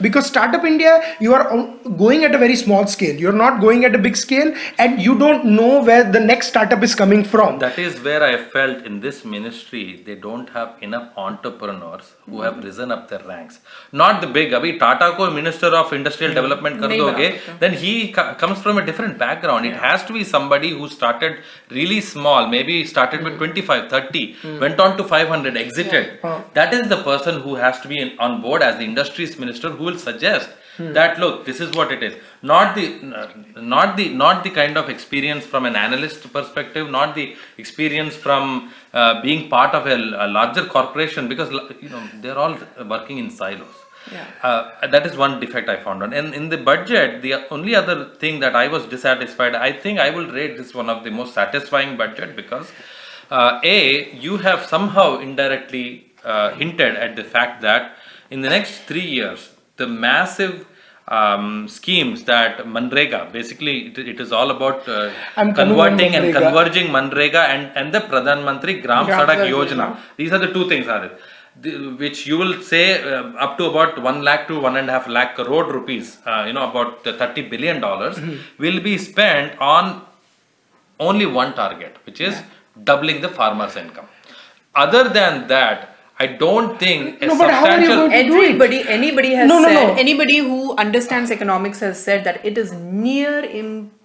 because 0.00 0.26
startup 0.26 0.64
india 0.64 0.94
you 1.20 1.34
are 1.34 1.46
going 1.96 2.24
at 2.24 2.34
a 2.34 2.38
very 2.38 2.56
small 2.56 2.86
scale. 2.86 3.16
You're 3.16 3.40
not 3.44 3.60
going 3.60 3.84
at 3.84 3.94
a 3.94 3.98
big 3.98 4.16
scale 4.16 4.54
and 4.78 5.00
you 5.00 5.18
don't 5.18 5.44
know 5.44 5.82
where 5.82 6.04
the 6.16 6.20
next 6.20 6.48
startup 6.48 6.82
is 6.82 6.94
coming 6.94 7.24
from. 7.24 7.58
That 7.58 7.78
is 7.78 8.00
where 8.06 8.22
i 8.22 8.36
felt 8.54 8.84
in 8.90 9.00
this 9.00 9.24
ministry 9.24 9.84
they 10.06 10.16
don't 10.26 10.48
have 10.50 10.70
enough 10.88 11.06
entrepreneurs 11.16 12.12
who 12.26 12.42
have 12.42 12.54
mm-hmm. 12.54 12.66
risen 12.68 12.92
up 12.92 13.08
their 13.08 13.22
ranks. 13.32 13.60
Not 13.92 14.20
the 14.20 14.26
big 14.38 14.52
abhi 14.52 14.78
tata 14.78 15.12
ko 15.16 15.30
minister 15.30 15.70
of 15.80 15.92
industrial 15.92 16.32
mm-hmm. 16.32 16.42
development 16.42 16.80
kar 16.80 16.88
doge 16.88 17.58
then 17.64 17.74
he 17.84 17.94
comes 18.12 18.62
from 18.62 18.78
a 18.78 18.86
different 18.90 19.18
background. 19.18 19.66
It 19.66 19.76
has 19.86 20.04
to 20.04 20.12
be 20.18 20.24
somebody 20.24 20.70
who 20.70 20.88
started 20.88 21.38
really 21.70 22.00
small 22.00 22.48
maybe 22.56 22.78
started 22.94 23.22
with 23.22 23.34
mm-hmm. 23.34 23.66
25 23.66 23.90
30 23.90 24.34
mm. 24.34 24.60
went 24.60 24.80
on 24.80 24.96
to 24.96 25.04
500 25.04 25.56
exited. 25.56 26.18
That 26.54 26.72
is 26.78 26.88
the 26.94 27.02
person 27.10 27.40
who 27.40 27.54
has 27.56 27.80
to 27.80 27.88
be 27.88 28.00
on 28.18 28.40
board 28.42 28.62
as 28.62 28.76
the 28.78 28.84
industries 28.84 29.38
minister 29.38 29.70
who 29.70 29.89
will 29.90 30.00
suggest 30.08 30.50
that 30.96 31.18
look 31.22 31.44
this 31.48 31.58
is 31.64 31.70
what 31.78 31.90
it 31.94 32.02
is 32.06 32.14
not 32.50 32.68
the 32.76 32.84
not 33.74 33.96
the 33.98 34.06
not 34.22 34.38
the 34.46 34.52
kind 34.60 34.76
of 34.80 34.88
experience 34.94 35.44
from 35.52 35.66
an 35.70 35.76
analyst 35.76 36.22
perspective 36.36 36.86
not 36.98 37.14
the 37.18 37.26
experience 37.58 38.14
from 38.26 38.72
uh, 38.94 39.20
being 39.26 39.42
part 39.50 39.74
of 39.78 39.86
a, 39.86 39.96
a 40.26 40.28
larger 40.38 40.64
corporation 40.76 41.28
because 41.32 41.50
you 41.84 41.90
know 41.94 42.02
they're 42.22 42.38
all 42.44 42.56
working 42.94 43.18
in 43.24 43.28
silos 43.40 43.76
Yeah. 44.16 44.28
uh, 44.48 44.86
that 44.92 45.04
is 45.08 45.14
one 45.22 45.32
defect 45.42 45.66
I 45.72 45.74
found 45.86 46.02
on. 46.04 46.10
And 46.18 46.28
in 46.38 46.44
the 46.52 46.58
budget, 46.68 47.10
the 47.24 47.32
only 47.56 47.74
other 47.80 47.96
thing 48.22 48.34
that 48.44 48.54
I 48.60 48.66
was 48.74 48.82
dissatisfied, 48.92 49.54
I 49.68 49.70
think 49.82 50.00
I 50.06 50.08
will 50.14 50.28
rate 50.38 50.54
this 50.60 50.70
one 50.80 50.88
of 50.94 50.98
the 51.06 51.12
most 51.18 51.32
satisfying 51.40 51.90
budget 52.02 52.30
because 52.40 52.68
uh, 53.30 53.60
A, 53.74 54.10
you 54.26 54.38
have 54.46 54.60
somehow 54.74 55.08
indirectly 55.26 55.84
uh, 56.24 56.48
hinted 56.62 56.96
at 57.06 57.12
the 57.20 57.26
fact 57.34 57.60
that 57.68 57.82
in 58.30 58.40
the 58.46 58.48
next 58.56 58.74
three 58.90 59.08
years, 59.18 59.50
the 59.82 59.88
massive 60.06 60.54
um, 61.18 61.46
schemes 61.76 62.24
that 62.30 62.58
Manrega, 62.74 63.20
basically 63.32 63.74
it, 63.88 63.98
it 64.12 64.20
is 64.24 64.32
all 64.38 64.50
about 64.56 64.88
uh, 64.88 65.10
I'm 65.36 65.52
coming 65.54 65.78
on 65.78 65.88
converting 65.90 66.14
and 66.18 66.32
converging 66.38 66.86
Manrega 66.96 67.42
and, 67.54 67.76
and 67.76 67.92
the 67.96 68.00
Pradhan 68.12 68.40
Mantri 68.48 68.74
Gram 68.84 69.06
Gram 69.06 69.20
Sadak 69.20 69.40
Yojana. 69.52 69.88
These 70.16 70.32
are 70.32 70.38
the 70.46 70.52
two 70.56 70.68
things 70.68 70.86
are 70.96 71.10
which 72.02 72.26
you 72.28 72.38
will 72.38 72.54
say 72.62 72.84
uh, 73.02 73.22
up 73.44 73.58
to 73.58 73.64
about 73.70 74.00
1 74.00 74.22
lakh 74.22 74.46
to 74.50 74.54
1.5 74.54 75.08
lakh 75.08 75.34
crore 75.34 75.64
rupees, 75.76 76.18
uh, 76.24 76.44
you 76.46 76.52
know, 76.52 76.70
about 76.70 77.02
the 77.04 77.12
30 77.12 77.48
billion 77.54 77.80
dollars 77.80 78.16
Mm-hmm. 78.16 78.62
will 78.62 78.80
be 78.80 78.96
spent 78.98 79.58
on 79.58 80.02
only 81.08 81.26
one 81.26 81.54
target, 81.54 81.96
which 82.06 82.20
is 82.20 82.40
doubling 82.84 83.20
the 83.20 83.28
farmer's 83.28 83.76
income. 83.76 84.06
Other 84.74 85.04
than 85.08 85.48
that, 85.48 85.96
I 86.22 86.26
don't 86.26 86.78
think 86.78 87.22
a 87.22 87.26
No, 87.26 87.38
but 87.38 87.50
how 87.50 87.64
are 87.64 87.80
you 87.80 87.86
substantial. 87.86 87.96
going 87.96 88.10
to 88.10 88.28
do 88.28 88.34
it? 88.34 88.44
Everybody, 88.44 88.80
anybody 88.88 89.34
has 89.34 89.48
No, 89.48 89.58
no, 89.58 89.68
said, 89.68 89.74
no. 89.74 89.94
anybody 89.94 90.38
who 90.38 90.76
understands 90.76 91.30
economics 91.30 91.80
has 91.80 92.02
said 92.02 92.24
that 92.24 92.44
it 92.44 92.58
is 92.58 92.72
near 92.72 93.42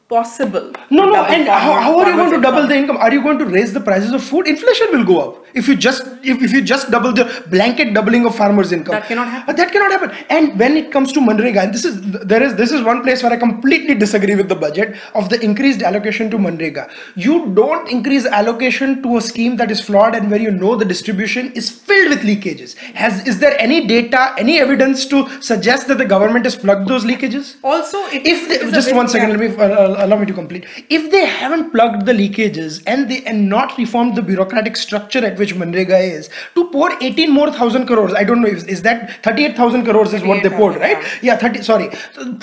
possible. 0.08 0.72
No, 0.90 1.06
no, 1.06 1.26
and 1.26 1.48
how, 1.48 1.80
how 1.82 2.00
are 2.00 2.10
you 2.10 2.16
going 2.16 2.32
to 2.34 2.42
double 2.42 2.68
the 2.68 2.76
income? 2.76 2.98
Are 2.98 3.12
you 3.12 3.22
going 3.24 3.40
to 3.40 3.46
raise 3.46 3.74
the 3.74 3.80
prices 3.80 4.12
of 4.12 4.24
food? 4.24 4.48
Inflation 4.48 4.88
will 4.92 5.04
go 5.04 5.20
up 5.22 5.46
if 5.56 5.68
you 5.68 5.76
just 5.76 6.04
if, 6.24 6.42
if 6.44 6.52
you 6.52 6.62
just 6.62 6.92
double 6.92 7.12
the 7.12 7.26
blanket 7.50 7.94
doubling 7.94 8.26
of 8.26 8.36
farmers' 8.36 8.72
income. 8.72 8.94
That 8.94 9.08
cannot 9.08 9.28
happen. 9.30 9.56
That 9.56 9.72
cannot 9.72 9.92
happen. 9.92 10.12
And 10.30 10.60
when 10.60 10.78
it 10.78 10.92
comes 10.92 11.12
to 11.14 11.20
Manrega, 11.20 11.64
and 11.64 11.74
this 11.74 11.86
is 11.86 12.02
there 12.34 12.44
is 12.44 12.56
this 12.56 12.72
is 12.72 12.82
one 12.82 13.02
place 13.04 13.24
where 13.24 13.32
I 13.32 13.38
completely 13.38 13.96
disagree 13.96 14.36
with 14.36 14.50
the 14.50 14.56
budget 14.56 14.98
of 15.16 15.30
the 15.30 15.40
increased 15.44 15.82
allocation 15.82 16.30
to 16.32 16.38
Manrega. 16.38 16.92
You 17.16 17.54
don't 17.56 17.90
increase 17.90 18.26
allocation 18.26 19.02
to 19.04 19.18
a 19.18 19.22
scheme 19.22 19.56
that 19.58 19.72
is 19.72 19.82
flawed 19.82 20.14
and 20.16 20.30
where 20.30 20.42
you 20.42 20.52
know 20.52 20.76
the 20.76 20.86
distribution 20.86 21.52
is 21.54 21.70
filled 21.70 22.10
with 22.10 22.20
leakages. 22.22 22.76
Has 23.04 23.26
is 23.28 23.40
there 23.40 23.60
any 23.60 23.88
data, 23.88 24.36
any 24.38 24.60
evidence 24.60 25.06
to 25.08 25.42
suggest 25.42 25.88
that 25.88 25.98
the 25.98 26.06
government 26.06 26.46
has 26.46 26.56
plugged 26.56 26.88
those 26.88 27.06
leakages? 27.06 27.56
Also, 27.64 27.98
it 28.08 28.26
if 28.28 28.42
is- 28.44 28.48
they, 28.50 28.56
it 28.56 28.64
is 28.64 28.74
just 28.74 28.94
one 28.94 29.08
second 29.08 29.30
let 29.30 29.40
me 29.40 29.48
uh, 29.56 29.64
uh, 29.64 29.95
allow 30.04 30.18
me 30.22 30.26
to 30.26 30.34
complete 30.40 30.66
if 30.98 31.04
they 31.14 31.24
haven't 31.26 31.72
plugged 31.76 32.06
the 32.10 32.14
leakages 32.20 32.82
and 32.94 33.10
they 33.10 33.20
and 33.32 33.48
not 33.56 33.78
reformed 33.78 34.16
the 34.20 34.22
bureaucratic 34.30 34.76
structure 34.86 35.24
at 35.30 35.38
which 35.44 35.54
manrega 35.62 36.00
is 36.18 36.30
to 36.56 36.64
pour 36.76 36.90
18 37.10 37.32
more 37.40 37.50
thousand 37.60 37.86
crores 37.92 38.14
i 38.22 38.24
don't 38.30 38.42
know 38.42 38.52
if 38.58 38.68
is 38.76 38.82
that 38.90 39.06
38000 39.24 39.86
crores 39.90 40.14
is 40.20 40.24
what 40.32 40.42
they 40.44 40.50
poured 40.60 40.76
38,000, 40.76 40.82
right 40.88 41.24
yeah 41.30 41.38
30 41.38 41.64
sorry 41.72 41.88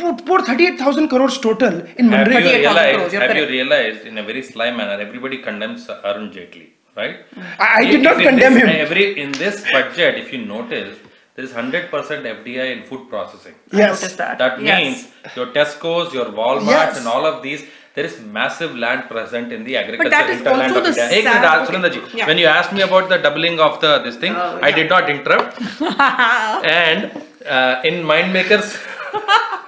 pour, 0.01 0.15
pour 0.31 0.41
38000 0.51 1.09
crores 1.15 1.39
total 1.49 1.75
in 2.03 2.11
Have 2.11 2.29
you 2.29 2.35
manrega 2.35 2.53
38,000 2.53 2.61
realized? 2.61 2.97
crores, 2.99 3.13
you're 3.13 3.23
Have 3.29 3.37
you 3.43 3.47
realized 3.57 4.07
in 4.13 4.19
a 4.19 4.23
very 4.31 4.43
sly 4.53 4.71
manner, 4.81 4.99
everybody 5.09 5.39
condemns 5.49 5.89
Arun 6.11 6.27
Jaitley, 6.37 6.69
right? 6.97 7.17
I- 7.59 7.71
I 7.81 7.85
did 7.93 8.03
not 8.09 8.17
condemn 8.29 8.55
this- 8.55 8.63
him. 8.63 8.77
Every 8.87 9.07
in 9.25 9.33
this 9.43 9.57
budget, 9.73 10.13
if 10.23 10.29
you 10.35 10.41
notice, 10.55 10.93
there 11.35 11.45
is 11.45 11.53
hundred 11.53 11.91
percent 11.91 12.25
FDI 12.25 12.67
in 12.77 12.83
food 12.89 13.09
processing. 13.13 13.55
Yes 13.73 14.01
that. 14.17 14.39
That 14.39 14.61
Yes. 14.63 14.81
means 14.83 15.37
your 15.37 15.47
Tesco's, 15.59 16.13
your 16.19 16.27
Walmarts, 16.41 16.67
Yes. 16.79 16.99
and 16.99 17.07
all 17.15 17.25
of 17.27 17.43
these. 17.47 17.63
There 17.95 18.07
is 18.09 18.15
massive 18.21 18.75
land 18.83 19.03
present 19.09 19.53
in 19.53 19.65
the 19.65 19.77
agriculture 19.79 20.11
that 20.13 20.31
is 20.31 20.39
hinterland 20.39 20.63
also 20.77 20.79
of 20.79 20.85
the 20.85 21.03
India. 21.03 21.17
Ek 21.17 21.25
sad- 21.25 21.91
okay. 21.97 22.19
Yeah. 22.19 22.27
When 22.31 22.39
you 22.43 22.47
asked 22.47 22.73
me 22.73 22.81
about 22.89 23.11
the 23.11 23.19
doubling 23.27 23.61
of 23.61 23.75
the 23.83 23.91
this 24.07 24.17
thing, 24.23 24.35
Oh, 24.45 24.59
I 24.63 24.69
yeah. 24.69 24.77
did 24.79 24.89
not 24.95 25.11
interrupt. 25.11 25.61
and 26.77 27.11
uh, 27.57 27.81
in 27.91 28.03
mind 28.13 28.33
makers, 28.33 28.79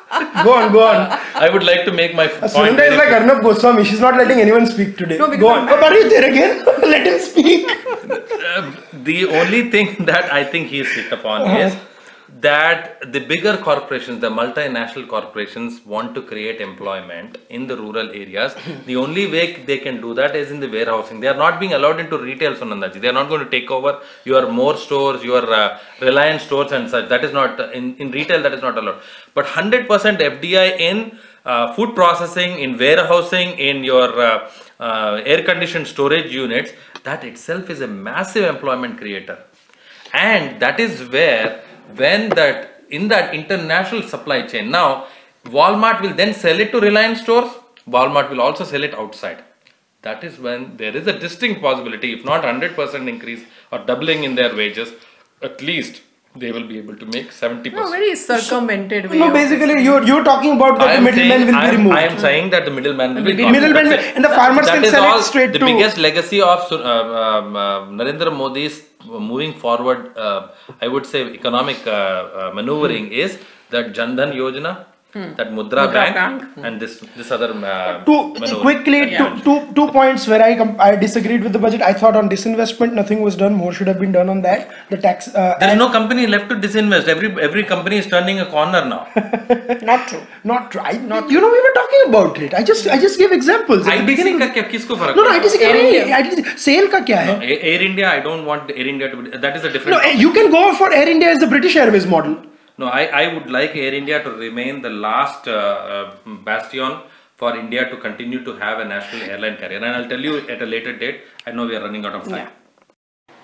go 0.44 0.52
on 0.54 0.72
go 0.72 0.82
on 0.86 1.18
I 1.34 1.48
would 1.52 1.64
like 1.64 1.84
to 1.86 1.92
make 1.92 2.14
my 2.14 2.26
point. 2.28 2.52
Sunanda 2.52 2.84
is 2.90 2.96
like 2.98 3.08
clear. 3.08 3.20
Arnab 3.20 3.42
Goswami. 3.42 3.84
She's 3.84 4.00
not 4.00 4.16
letting 4.16 4.40
anyone 4.40 4.66
speak 4.66 4.96
today. 4.96 5.18
No, 5.18 5.28
go 5.36 5.48
on. 5.48 5.68
Oh, 5.68 5.80
are 5.86 5.94
you 5.94 6.08
there 6.08 6.28
again? 6.30 6.64
Let 6.94 7.06
him 7.06 7.18
speak. 7.18 7.66
the 9.10 9.26
only 9.40 9.70
thing 9.70 10.04
that 10.10 10.32
I 10.32 10.44
think 10.44 10.68
he's 10.68 10.90
hit 10.92 11.12
upon 11.12 11.42
Uh-huh. 11.42 11.58
is 11.66 11.76
that 12.46 13.12
the 13.12 13.20
bigger 13.20 13.56
corporations, 13.56 14.20
the 14.20 14.30
multinational 14.40 15.06
corporations, 15.08 15.84
want 15.84 16.14
to 16.16 16.22
create 16.22 16.60
employment 16.60 17.38
in 17.48 17.66
the 17.66 17.76
rural 17.76 18.08
areas. 18.22 18.54
the 18.86 18.96
only 18.96 19.24
way 19.34 19.44
they 19.70 19.78
can 19.78 20.00
do 20.00 20.14
that 20.14 20.36
is 20.36 20.50
in 20.50 20.60
the 20.60 20.68
warehousing. 20.68 21.20
They 21.20 21.28
are 21.28 21.40
not 21.44 21.58
being 21.60 21.72
allowed 21.72 22.00
into 22.00 22.18
retail, 22.18 22.54
Sunandaji. 22.54 23.00
They 23.00 23.08
are 23.08 23.18
not 23.20 23.28
going 23.28 23.44
to 23.44 23.50
take 23.50 23.70
over 23.70 24.00
your 24.24 24.50
more 24.50 24.76
stores, 24.76 25.24
your 25.24 25.44
uh, 25.52 25.78
Reliance 26.00 26.42
stores, 26.42 26.72
and 26.72 26.90
such. 26.90 27.08
That 27.08 27.24
is 27.24 27.32
not 27.32 27.58
in, 27.74 27.96
in 27.96 28.10
retail. 28.10 28.42
That 28.42 28.54
is 28.54 28.62
not 28.62 28.76
allowed. 28.76 29.00
But 29.32 29.46
100% 29.46 29.86
FDI 29.86 30.78
in 30.78 31.18
uh, 31.44 31.72
food 31.74 31.94
processing, 31.94 32.58
in 32.58 32.78
warehousing, 32.78 33.58
in 33.58 33.84
your 33.84 34.20
uh, 34.20 34.50
uh, 34.80 35.20
air-conditioned 35.24 35.86
storage 35.86 36.32
units. 36.32 36.72
That 37.04 37.24
itself 37.24 37.70
is 37.70 37.80
a 37.80 37.86
massive 37.86 38.44
employment 38.44 38.98
creator 38.98 39.38
and 40.14 40.60
that 40.60 40.78
is 40.80 41.08
where 41.10 41.62
when 41.96 42.28
that 42.30 42.70
in 42.90 43.08
that 43.08 43.34
international 43.34 44.02
supply 44.02 44.42
chain 44.42 44.70
now 44.70 45.06
walmart 45.44 46.00
will 46.00 46.14
then 46.14 46.32
sell 46.34 46.58
it 46.60 46.70
to 46.72 46.80
reliance 46.80 47.20
stores. 47.20 47.50
Walmart 47.88 48.30
will 48.30 48.40
also 48.40 48.64
sell 48.64 48.82
it 48.82 48.94
outside. 48.94 49.44
That 50.02 50.24
is 50.24 50.38
when 50.38 50.76
there 50.76 50.96
is 50.96 51.06
a 51.06 51.18
distinct 51.18 51.60
possibility 51.60 52.12
if 52.14 52.24
not 52.24 52.42
100% 52.42 53.08
increase 53.08 53.42
or 53.70 53.78
doubling 53.78 54.24
in 54.24 54.34
their 54.34 54.54
wages 54.54 54.92
at 55.42 55.60
least 55.60 56.00
they 56.36 56.50
will 56.50 56.66
be 56.66 56.78
able 56.78 56.96
to 56.96 57.06
make 57.06 57.30
70% 57.30 57.72
No, 57.74 57.88
very 57.90 58.14
circumvented 58.16 59.08
way. 59.10 59.18
No, 59.18 59.30
basically, 59.32 59.82
you're 59.84 60.02
you're 60.10 60.24
talking 60.24 60.56
about 60.56 60.78
that 60.80 60.88
I 60.90 60.96
the 60.96 61.02
middleman 61.08 61.46
will 61.46 61.54
I 61.60 61.70
be 61.70 61.76
removed. 61.76 61.96
I 61.96 62.02
am 62.10 62.18
saying 62.18 62.50
that 62.54 62.64
the 62.68 62.72
middleman 62.78 63.14
will 63.14 63.22
be 63.22 63.34
Middle- 63.34 63.44
gone. 63.44 63.52
Middleman 63.56 63.88
will- 63.92 64.04
and 64.16 64.24
the 64.28 64.32
farmers 64.40 64.66
That 64.66 64.74
can 64.76 64.84
is 64.84 64.90
sell 64.96 65.04
it 65.04 65.10
all 65.12 65.22
straight 65.22 65.52
the 65.52 65.60
to- 65.60 65.68
biggest 65.70 65.96
legacy 66.06 66.40
of 66.42 66.72
uh, 66.72 66.78
um, 66.78 67.54
uh, 67.56 67.86
Narendra 68.00 68.32
Modi's 68.40 68.82
moving 69.28 69.52
forward, 69.54 70.00
uh, 70.16 70.48
I 70.82 70.88
would 70.88 71.06
say 71.06 71.22
economic 71.40 71.86
uh, 71.86 71.92
uh, 71.92 72.50
maneuvering 72.54 73.12
is 73.12 73.38
that 73.70 73.92
Jandhan 73.92 74.32
Yojana, 74.40 74.72
hmm. 75.14 75.30
that 75.38 75.48
Mudra, 75.58 75.82
Mudra 75.86 75.92
Bank, 75.92 76.14
Bank, 76.14 76.66
and 76.66 76.80
this 76.82 76.94
this 77.18 77.30
other 77.36 77.50
uh, 77.52 77.66
uh 77.66 78.04
two 78.08 78.60
quickly 78.60 79.00
yeah. 79.12 79.18
two, 79.18 79.42
two, 79.46 79.58
two 79.76 79.86
points 79.96 80.26
where 80.30 80.42
I 80.42 80.56
com- 80.60 80.76
I 80.78 80.96
disagreed 80.96 81.42
with 81.46 81.52
the 81.52 81.62
budget. 81.66 81.82
I 81.90 81.92
thought 82.00 82.16
on 82.20 82.28
disinvestment 82.34 82.92
nothing 83.00 83.22
was 83.22 83.36
done. 83.36 83.54
More 83.62 83.72
should 83.72 83.90
have 83.92 84.00
been 84.04 84.12
done 84.18 84.28
on 84.28 84.42
that. 84.42 84.68
The 84.90 84.98
tax 85.06 85.28
uh, 85.34 85.56
there 85.60 85.70
is 85.74 85.78
no 85.78 85.90
company 85.90 86.26
left 86.26 86.48
to 86.50 86.56
disinvest. 86.66 87.08
Every 87.14 87.30
every 87.48 87.64
company 87.72 87.98
is 88.02 88.08
turning 88.14 88.40
a 88.40 88.46
corner 88.56 88.84
now. 88.94 89.02
not 89.90 90.08
true. 90.08 90.22
Not 90.52 90.70
true. 90.70 90.82
I, 90.92 90.92
not 91.12 91.30
you 91.30 91.40
know 91.40 91.52
we 91.56 91.60
were 91.66 91.74
talking 91.80 92.02
about 92.08 92.40
it. 92.46 92.54
I 92.54 92.62
just 92.72 92.86
I 92.86 93.00
just 93.06 93.18
gave 93.18 93.36
examples. 93.40 93.86
At 93.86 94.06
ITC 94.06 94.38
का 94.38 94.52
क्या 94.54 94.62
किसको 94.70 94.96
फर्क? 95.02 95.16
No 95.16 95.28
no 95.28 95.36
ITC 95.38 95.60
का 95.60 95.72
नहीं. 95.78 96.00
ITC 96.22 96.58
SAIL 96.66 96.90
का 96.96 97.04
क्या 97.10 97.22
Air 97.74 97.82
India 97.90 98.10
I 98.10 98.20
don't 98.26 98.50
want 98.52 98.74
Air 98.76 98.88
India 98.94 99.12
to 99.14 99.22
be 99.22 99.44
that 99.46 99.60
is 99.60 99.70
a 99.70 99.72
different. 99.76 99.96
No 99.96 100.10
you 100.24 100.32
can 100.40 100.50
go 100.58 100.64
for 100.82 100.92
Air 101.02 101.08
India 101.16 101.30
as 101.36 101.46
the 101.46 101.52
British 101.54 101.76
Airways 101.84 102.10
model. 102.16 102.36
No, 102.76 102.86
I, 102.86 103.04
I 103.04 103.34
would 103.34 103.50
like 103.50 103.76
Air 103.76 103.94
India 103.94 104.22
to 104.22 104.30
remain 104.30 104.82
the 104.82 104.90
last 104.90 105.46
uh, 105.46 105.52
uh, 105.52 106.34
bastion 106.44 106.98
for 107.36 107.56
India 107.56 107.88
to 107.88 107.96
continue 107.96 108.44
to 108.44 108.56
have 108.56 108.80
a 108.80 108.84
national 108.84 109.22
airline 109.22 109.56
carrier. 109.56 109.76
And 109.76 109.86
I'll 109.86 110.08
tell 110.08 110.20
you 110.20 110.38
at 110.48 110.60
a 110.60 110.66
later 110.66 110.96
date. 110.96 111.20
I 111.46 111.52
know 111.52 111.66
we 111.66 111.76
are 111.76 111.82
running 111.82 112.04
out 112.04 112.14
of 112.14 112.24
time. 112.24 112.48
Yeah. 112.48 113.34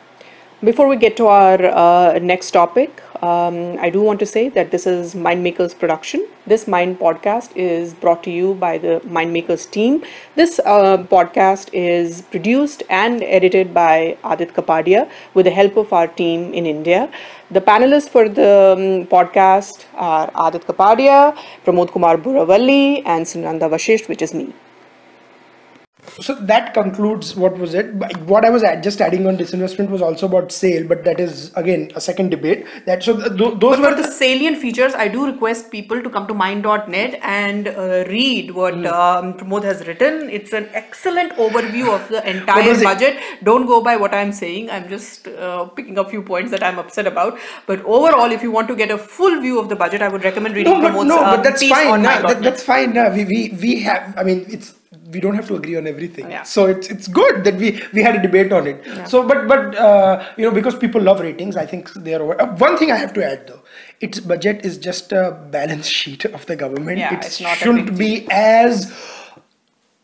Before 0.62 0.88
we 0.88 0.96
get 0.96 1.16
to 1.16 1.28
our 1.28 1.64
uh, 1.64 2.18
next 2.18 2.50
topic, 2.50 3.02
um, 3.22 3.78
I 3.78 3.90
do 3.90 4.00
want 4.00 4.18
to 4.20 4.26
say 4.26 4.48
that 4.48 4.70
this 4.70 4.87
is 4.87 5.14
Mindmakers 5.14 5.78
production. 5.78 6.26
This 6.46 6.66
Mind 6.66 6.98
podcast 6.98 7.54
is 7.54 7.92
brought 7.92 8.22
to 8.24 8.30
you 8.30 8.54
by 8.54 8.78
the 8.78 9.00
Mindmakers 9.04 9.70
team. 9.70 10.02
This 10.37 10.59
uh, 10.61 11.04
podcast 11.04 11.68
is 11.74 12.22
produced 12.22 12.83
and 12.88 13.22
edited 13.22 13.74
by 13.74 14.16
Aadit 14.24 14.52
Kapadia 14.52 15.11
with 15.35 15.44
the 15.44 15.50
help 15.50 15.76
of 15.76 15.92
our 15.92 16.06
team 16.06 16.54
in 16.54 16.64
India. 16.64 17.12
The 17.50 17.61
panelists 17.61 18.09
for 18.09 18.28
the 18.28 18.74
um, 18.78 19.06
podcast 19.06 19.85
are 19.94 20.30
Aadit 20.30 20.64
Kapadia, 20.64 21.37
Pramod 21.64 21.92
Kumar 21.92 22.16
Burravalli, 22.16 23.02
and 23.04 23.26
Sunanda 23.26 23.68
Vashisht, 23.68 24.09
which 24.09 24.22
is 24.22 24.33
me. 24.33 24.54
So 26.20 26.34
that 26.34 26.72
concludes 26.74 27.36
what 27.36 27.56
was 27.58 27.74
it. 27.74 27.92
What 28.24 28.44
I 28.44 28.50
was 28.50 28.62
just 28.82 29.00
adding 29.00 29.26
on 29.26 29.36
disinvestment 29.36 29.90
was 29.90 30.02
also 30.02 30.26
about 30.26 30.50
SAIL, 30.52 30.86
but 30.88 31.04
that 31.04 31.20
is 31.20 31.52
again 31.56 31.90
a 31.94 32.00
second 32.00 32.30
debate. 32.30 32.66
That 32.86 33.02
so 33.02 33.16
th- 33.16 33.36
th- 33.36 33.58
those 33.60 33.78
But 33.78 33.80
were 33.80 33.94
the 33.96 34.02
the 34.02 34.10
salient 34.10 34.58
features, 34.58 34.94
I 34.94 35.08
do 35.08 35.26
request 35.26 35.70
people 35.70 36.02
to 36.02 36.10
come 36.10 36.26
to 36.26 36.34
mind.net 36.34 37.18
and 37.22 37.68
uh, 37.68 38.04
read 38.08 38.50
what 38.52 38.74
Hmm. 38.74 38.86
um, 38.86 39.34
Pramod 39.34 39.64
has 39.64 39.86
written. 39.86 40.30
It's 40.30 40.52
an 40.52 40.68
excellent 40.72 41.32
overview 41.36 41.92
of 41.94 42.08
the 42.08 42.26
entire 42.34 42.68
was 42.68 42.80
it? 42.80 42.84
budget. 42.84 43.18
Don't 43.42 43.66
go 43.66 43.82
by 43.82 43.96
what 43.96 44.14
I'm 44.14 44.32
saying. 44.32 44.70
I'm 44.70 44.88
just 44.88 45.28
uh, 45.28 45.66
picking 45.66 45.98
a 45.98 46.04
few 46.08 46.22
points 46.22 46.50
that 46.50 46.62
I'm 46.62 46.78
upset 46.78 47.06
about. 47.06 47.38
But 47.66 47.84
overall, 47.84 48.32
if 48.32 48.42
you 48.42 48.50
want 48.50 48.68
to 48.68 48.76
get 48.76 48.90
a 48.90 48.98
full 48.98 49.40
view 49.40 49.58
of 49.58 49.68
the 49.68 49.76
budget, 49.76 50.02
I 50.02 50.08
would 50.08 50.24
recommend 50.24 50.54
reading 50.56 50.74
no, 50.74 50.80
but 50.80 50.92
Pramod's 50.92 51.08
no, 51.08 51.26
but 51.30 51.42
that's 51.42 51.60
piece 51.60 51.70
fine. 51.70 52.02
nah, 52.02 52.22
that, 52.22 52.42
that's 52.42 52.62
fine. 52.62 52.94
nah. 52.94 53.10
We, 53.14 53.24
we 53.24 53.40
we 53.60 53.80
have. 53.82 54.14
I 54.16 54.22
mean, 54.24 54.44
it's 54.48 54.74
we 55.12 55.20
don't 55.20 55.35
have 55.35 55.49
to 55.49 55.57
agree 55.57 55.77
on 55.77 55.87
everything. 55.87 56.31
Yeah. 56.31 56.42
So 56.42 56.66
it's 56.66 56.88
it's 56.88 57.09
good 57.09 57.44
that 57.44 57.57
we 57.57 57.83
we 57.92 58.03
had 58.03 58.16
a 58.16 58.23
debate 58.23 58.53
on 58.53 58.66
it. 58.66 59.09
So, 59.09 59.27
but 59.27 59.49
but 59.49 59.75
uh, 59.77 60.25
you 60.37 60.44
know 60.44 60.51
because 60.51 60.77
people 60.77 61.01
love 61.01 61.20
ratings, 61.20 61.57
I 61.57 61.66
think 61.66 61.92
they 61.94 62.14
are. 62.14 62.40
Uh, 62.40 62.57
one 62.57 62.77
thing 62.77 62.90
I 62.90 62.96
have 62.96 63.12
to 63.14 63.25
add 63.25 63.46
though, 63.46 63.62
its 64.01 64.20
budget 64.20 64.64
is 64.64 64.79
just 64.79 65.12
a 65.12 65.33
balance 65.51 65.87
sheet 66.01 66.25
of 66.27 66.46
the 66.46 66.57
government. 66.57 66.99
Yeah, 66.99 67.14
it 67.14 67.25
it's 67.25 67.40
not 67.40 67.57
shouldn't 67.57 67.99
be 67.99 68.27
as. 68.31 68.92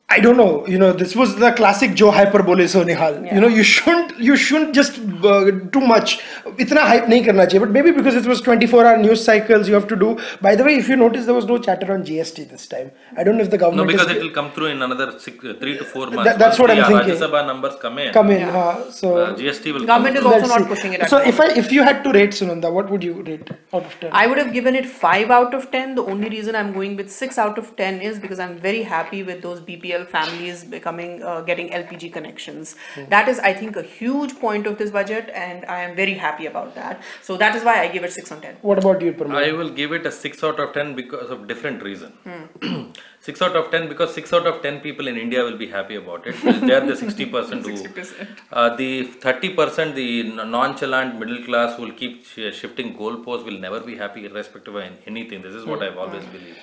I 0.09 0.21
don't 0.21 0.37
know. 0.37 0.65
You 0.69 0.79
know, 0.79 0.93
this 0.93 1.17
was 1.17 1.35
the 1.35 1.51
classic 1.51 1.95
Joe 1.95 2.13
hyperbole. 2.13 2.69
So 2.69 2.85
Nihal, 2.85 3.25
yeah. 3.27 3.35
you 3.35 3.41
know, 3.41 3.49
you 3.49 3.65
shouldn't 3.65 4.17
you 4.21 4.37
shouldn't 4.37 4.73
just 4.73 5.01
uh, 5.01 5.51
too 5.73 5.81
much. 5.81 6.21
Itna 6.65 6.83
hype 6.91 7.07
nahi 7.07 7.25
karna 7.25 7.47
chahiye. 7.47 7.59
But 7.59 7.71
maybe 7.71 7.91
because 7.91 8.15
it 8.15 8.25
was 8.25 8.41
24-hour 8.41 8.99
news 8.99 9.25
cycles, 9.25 9.67
you 9.67 9.75
have 9.75 9.89
to 9.89 9.97
do. 9.97 10.17
By 10.41 10.55
the 10.55 10.63
way, 10.63 10.77
if 10.77 10.89
you 10.89 10.95
notice, 10.95 11.27
there 11.27 11.35
was 11.35 11.47
no 11.47 11.59
chatter 11.59 11.93
on 11.93 12.05
GST 12.05 12.49
this 12.51 12.69
time. 12.69 12.93
I 13.17 13.25
don't 13.25 13.37
know 13.37 13.43
if 13.43 13.51
the 13.51 13.59
government. 13.59 13.89
No, 13.89 13.93
because 13.97 14.17
it 14.17 14.23
will 14.23 14.31
come 14.31 14.53
through 14.53 14.67
in 14.67 14.81
another 14.81 15.19
six, 15.19 15.45
uh, 15.45 15.55
three 15.59 15.77
to 15.77 15.85
four 15.85 16.09
months. 16.09 16.39
That's 16.39 16.61
what 16.61 16.71
yeah, 16.71 16.87
I'm 16.87 16.93
thinking. 16.93 17.17
Rajya 17.17 17.29
Sabha 17.29 17.45
numbers 17.45 17.75
come 17.83 17.99
in. 17.99 18.13
Come 18.13 18.31
in. 18.31 18.41
Yeah. 18.43 18.57
Uh, 18.57 18.91
so 18.93 19.17
uh, 19.17 19.37
GST 19.37 19.75
will. 19.75 19.87
Government 19.87 20.19
is 20.19 20.25
also 20.25 20.47
not 20.47 20.69
pushing 20.69 20.93
it. 20.93 21.09
So 21.09 21.19
if 21.19 21.41
I 21.41 21.49
if 21.65 21.73
you 21.73 21.83
had 21.83 22.05
to 22.05 22.13
rate 22.13 22.31
Sunanda, 22.31 22.73
what 22.73 22.89
would 22.91 23.03
you 23.03 23.25
rate 23.25 23.51
out 23.75 23.85
of 23.85 24.01
ten? 24.01 24.11
I 24.13 24.29
would 24.29 24.39
have 24.39 24.53
given 24.53 24.77
it 24.77 24.87
five 24.87 25.33
out 25.33 25.53
of 25.53 25.69
ten. 25.73 25.97
The 25.97 26.05
only 26.05 26.29
reason 26.29 26.55
I'm 26.55 26.73
going 26.73 26.97
with 26.97 27.11
six 27.11 27.39
out 27.39 27.59
of 27.59 27.75
ten 27.77 28.01
is 28.01 28.21
because 28.21 28.39
I'm 28.39 28.57
very 28.71 28.85
happy 28.85 29.25
with 29.25 29.43
those 29.43 29.61
BPS 29.61 29.96
BPL 29.97 30.07
families 30.09 30.65
becoming 30.65 31.23
uh, 31.23 31.41
getting 31.43 31.69
LPG 31.71 32.13
connections. 32.13 32.77
That 33.09 33.29
is, 33.29 33.39
I 33.39 33.53
think, 33.53 33.77
a 33.77 33.83
huge 33.83 34.39
point 34.39 34.67
of 34.67 34.79
this 34.79 34.91
budget, 34.91 35.31
and 35.35 35.65
I 35.67 35.81
am 35.83 35.97
very 35.97 36.15
happy 36.15 36.47
about 36.47 36.75
that. 36.75 37.03
So 37.23 37.37
that 37.37 37.55
is 37.57 37.65
why 37.65 37.81
I 37.81 37.89
give 37.89 38.05
it 38.05 38.13
6 38.13 38.33
on 38.33 38.41
10. 38.41 38.57
what 38.63 38.79
about 38.79 39.01
you, 39.03 39.13
Pramod? 39.13 39.37
I 39.45 39.53
will 39.53 39.71
give 39.71 39.93
it 39.93 40.07
a 40.07 40.13
6 40.13 40.45
out 40.45 40.61
of 40.61 40.73
10 40.73 40.95
because 40.95 41.31
of 41.31 41.47
different 41.49 41.83
reason. 41.83 42.13
Six 43.21 43.43
out 43.43 43.57
of 43.57 43.73
ten 43.73 43.89
because 43.89 44.15
six 44.15 44.33
out 44.33 44.47
of 44.47 44.63
ten 44.63 44.79
people 44.81 45.09
in 45.09 45.17
India 45.17 45.43
will 45.43 45.57
be 45.57 45.67
happy 45.67 45.97
about 45.97 46.27
it. 46.29 46.37
They 46.65 46.73
are 46.73 46.87
the 46.87 46.95
sixty 46.95 47.27
percent 47.27 47.67
who. 47.67 47.73
60%. 47.73 48.29
Uh, 48.53 48.77
the 48.77 49.03
thirty 49.25 49.49
percent, 49.53 49.97
the 49.97 50.21
n- 50.21 50.51
nonchalant 50.53 51.19
middle 51.19 51.43
class 51.45 51.77
will 51.77 51.91
keep 51.91 52.25
sh- 52.25 52.55
shifting 52.55 52.97
goalposts 52.97 53.45
will 53.45 53.59
never 53.59 53.81
be 53.81 53.97
happy 53.97 54.27
irrespective 54.27 54.77
of 54.77 54.85
anything. 55.09 55.43
This 55.43 55.55
is 55.55 55.65
what 55.65 55.83
I've 55.83 55.99
always 55.99 56.25
believed. 56.27 56.59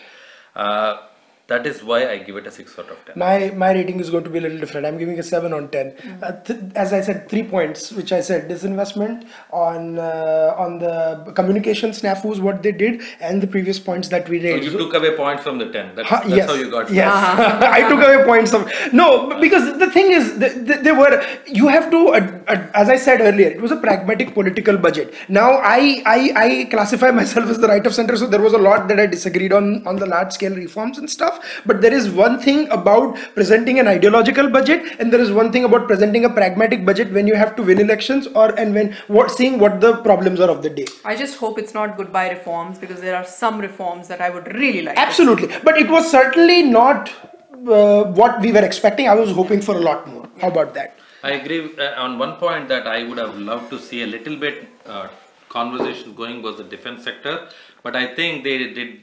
Uh, 0.56 1.02
that 1.48 1.68
is 1.68 1.84
why 1.84 2.10
I 2.10 2.18
give 2.20 2.38
it 2.38 2.48
a 2.48 2.52
six 2.52 2.78
out 2.80 2.90
of 2.90 2.98
ten. 3.06 3.16
My 3.18 3.52
my 3.64 3.74
rating 3.74 4.00
is 4.00 4.10
going 4.10 4.24
to 4.24 4.30
be 4.30 4.38
a 4.38 4.42
little 4.42 4.58
different. 4.58 4.86
I'm 4.88 4.98
giving 4.98 5.20
a 5.20 5.24
seven 5.24 5.52
on 5.54 5.70
ten. 5.70 5.94
Uh, 6.22 6.32
th- 6.32 6.60
as 6.76 6.94
I 6.94 7.02
said, 7.02 7.28
three 7.30 7.44
points, 7.44 7.92
which 7.92 8.14
I 8.14 8.22
said 8.22 8.50
disinvestment 8.50 9.26
on 9.52 10.00
uh, 10.00 10.56
on 10.58 10.80
the 10.80 11.34
communication 11.36 11.92
snafus, 11.92 12.40
what 12.40 12.64
they 12.64 12.72
did, 12.72 13.02
and 13.20 13.42
the 13.42 13.48
previous 13.48 13.78
points 13.78 14.08
that 14.10 14.30
we 14.30 14.38
raised. 14.38 14.48
So 14.48 14.62
raised. 14.62 14.72
you 14.72 14.78
took 14.86 14.94
away 14.94 15.18
points 15.18 15.44
from 15.44 15.58
the 15.58 15.70
ten. 15.70 15.94
That's, 15.96 16.08
Huh, 16.08 16.22
that's 16.24 16.36
yes, 16.38 16.50
how 16.50 16.56
you 16.56 16.72
got. 16.72 16.90
Yes, 16.92 17.12
I 17.78 17.82
took 17.90 18.00
away 18.08 18.24
points 18.26 18.54
of 18.54 18.72
no 18.94 19.38
because 19.42 19.78
the 19.80 19.92
thing 19.92 20.12
is 20.14 20.40
th- 20.40 20.54
th- 20.68 20.80
they 20.88 20.94
were 20.94 21.12
you 21.46 21.68
have 21.68 21.92
to 21.92 22.14
ad- 22.16 22.44
ad- 22.48 22.72
as 22.74 22.88
I 22.88 22.96
said 22.96 23.20
earlier 23.20 23.50
it 23.50 23.62
was 23.62 23.72
a 23.72 23.78
pragmatic 23.88 24.34
political 24.34 24.78
budget. 24.78 25.14
Now 25.28 25.50
I, 25.76 26.02
I 26.06 26.20
I 26.46 26.68
classify 26.72 27.12
myself 27.22 27.50
as 27.50 27.60
the 27.60 27.68
right 27.68 27.86
of 27.86 27.94
center, 27.94 28.16
so 28.16 28.28
there 28.28 28.42
was 28.42 28.54
a 28.54 28.64
lot 28.70 28.88
that 28.88 29.00
I 29.00 29.08
disagreed 29.08 29.52
on 29.52 29.86
on 29.86 29.98
the 29.98 30.06
large 30.06 30.32
scale 30.32 30.56
reforms 30.56 30.98
and 30.98 31.10
stuff. 31.10 31.32
But 31.66 31.82
there 31.82 31.94
is 31.94 32.10
one 32.10 32.40
thing 32.40 32.70
about 32.70 33.18
presenting 33.36 33.80
an 33.80 33.88
ideological 33.88 34.50
budget, 34.50 35.00
and 35.00 35.12
there 35.12 35.22
is 35.22 35.32
one 35.32 35.52
thing 35.52 35.64
about 35.64 35.88
presenting 35.88 36.26
a 36.26 36.30
pragmatic 36.30 36.86
budget 36.86 37.12
when 37.12 37.28
you 37.28 37.36
have 37.36 37.56
to 37.56 37.64
win 37.64 37.80
elections 37.80 38.28
or 38.28 38.50
and 38.60 38.74
when 38.74 38.96
what 39.08 39.32
seeing 39.32 39.60
what 39.60 39.80
the 39.82 39.98
problems 39.98 40.40
are 40.40 40.50
of 40.50 40.62
the 40.62 40.70
day. 40.70 40.88
I 41.06 41.16
just 41.16 41.38
hope 41.38 41.60
it's 41.60 41.74
not 41.74 41.98
goodbye 41.98 42.30
reforms 42.32 42.80
because 42.80 43.02
there 43.02 43.16
are 43.16 43.26
some 43.26 43.60
reforms 43.60 44.08
that 44.08 44.22
I 44.22 44.30
would 44.30 44.54
really 44.56 44.82
like. 44.82 44.98
Absolutely, 44.98 45.54
but 45.64 45.78
it 45.78 45.90
was 45.90 46.10
certainly 46.10 46.64
not 46.64 47.12
uh, 47.68 48.04
what 48.04 48.42
we 48.42 48.52
were 48.52 48.66
expecting. 48.66 49.08
I 49.08 49.16
was 49.16 49.32
hoping 49.32 49.62
for 49.62 49.76
a 49.76 49.80
lot 49.80 50.08
more. 50.08 50.28
How 50.42 50.50
about 50.50 50.74
that? 50.74 50.98
I 51.24 51.32
agree 51.32 51.72
uh, 51.78 52.02
on 52.02 52.20
one 52.20 52.36
point 52.36 52.68
that 52.68 52.86
I 52.86 53.04
would 53.04 53.18
have 53.18 53.38
loved 53.38 53.70
to 53.70 53.80
see 53.80 54.04
a 54.04 54.08
little 54.08 54.36
bit 54.36 54.68
uh, 54.86 55.08
conversation 55.48 56.14
going 56.16 56.42
was 56.42 56.58
the 56.58 56.64
defense 56.64 57.04
sector, 57.04 57.48
but 57.84 57.96
I 57.96 58.14
think 58.14 58.44
they 58.44 58.58
did 58.58 59.03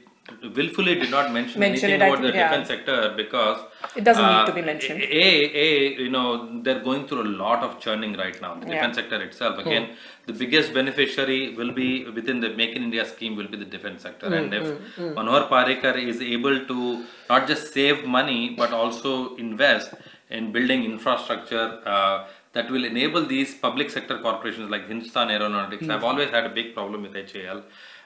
willfully 0.55 0.95
did 0.95 1.11
not 1.11 1.31
mention, 1.31 1.59
Mention 1.59 1.89
anything 1.89 2.07
it, 2.07 2.11
about 2.11 2.21
the 2.21 2.27
think, 2.27 2.35
yeah. 2.35 2.49
defense 2.49 2.67
sector 2.67 3.13
because 3.15 3.59
It 3.95 4.03
doesn't 4.03 4.23
need 4.23 4.43
uh, 4.43 4.45
to 4.45 4.53
be 4.53 4.61
uh, 4.61 4.65
mentioned. 4.65 5.01
A, 5.01 5.27
a, 5.65 6.01
you 6.03 6.09
know, 6.09 6.61
they're 6.63 6.79
going 6.79 7.07
through 7.07 7.23
a 7.23 7.31
lot 7.43 7.63
of 7.63 7.79
churning 7.79 8.13
right 8.17 8.39
now. 8.41 8.55
The 8.55 8.67
Yeah. 8.67 8.73
defense 8.73 8.95
sector 8.95 9.21
itself, 9.21 9.55
hmm. 9.55 9.67
again, 9.67 9.89
the 10.25 10.33
biggest 10.33 10.73
beneficiary 10.73 11.55
will 11.55 11.71
be 11.71 12.05
within 12.05 12.39
the 12.39 12.49
Make 12.49 12.75
in 12.75 12.83
India 12.83 13.05
scheme 13.05 13.35
will 13.35 13.47
be 13.47 13.57
the 13.57 13.65
defense 13.77 14.01
sector. 14.03 14.27
Hmm, 14.27 14.33
and 14.33 14.53
if 14.53 14.67
hmm, 14.97 15.13
Manohar 15.17 15.49
Parrikar 15.49 15.95
is 15.95 16.21
able 16.21 16.65
to 16.65 17.05
not 17.29 17.47
just 17.47 17.73
save 17.73 18.05
money 18.05 18.41
but 18.61 18.73
also 18.73 19.35
invest 19.35 19.93
in 20.29 20.51
building 20.51 20.83
infrastructure 20.83 21.81
uh, 21.85 22.27
that 22.53 22.69
will 22.69 22.85
enable 22.85 23.25
these 23.25 23.55
public 23.55 23.89
sector 23.89 24.17
corporations 24.19 24.69
like 24.69 24.87
Hindustan 24.87 25.31
Aeronautics. 25.31 25.87
I've 25.87 26.03
always 26.03 26.29
had 26.29 26.45
a 26.45 26.49
big 26.49 26.73
problem 26.73 27.03
with 27.03 27.13
HAL. 27.15 27.63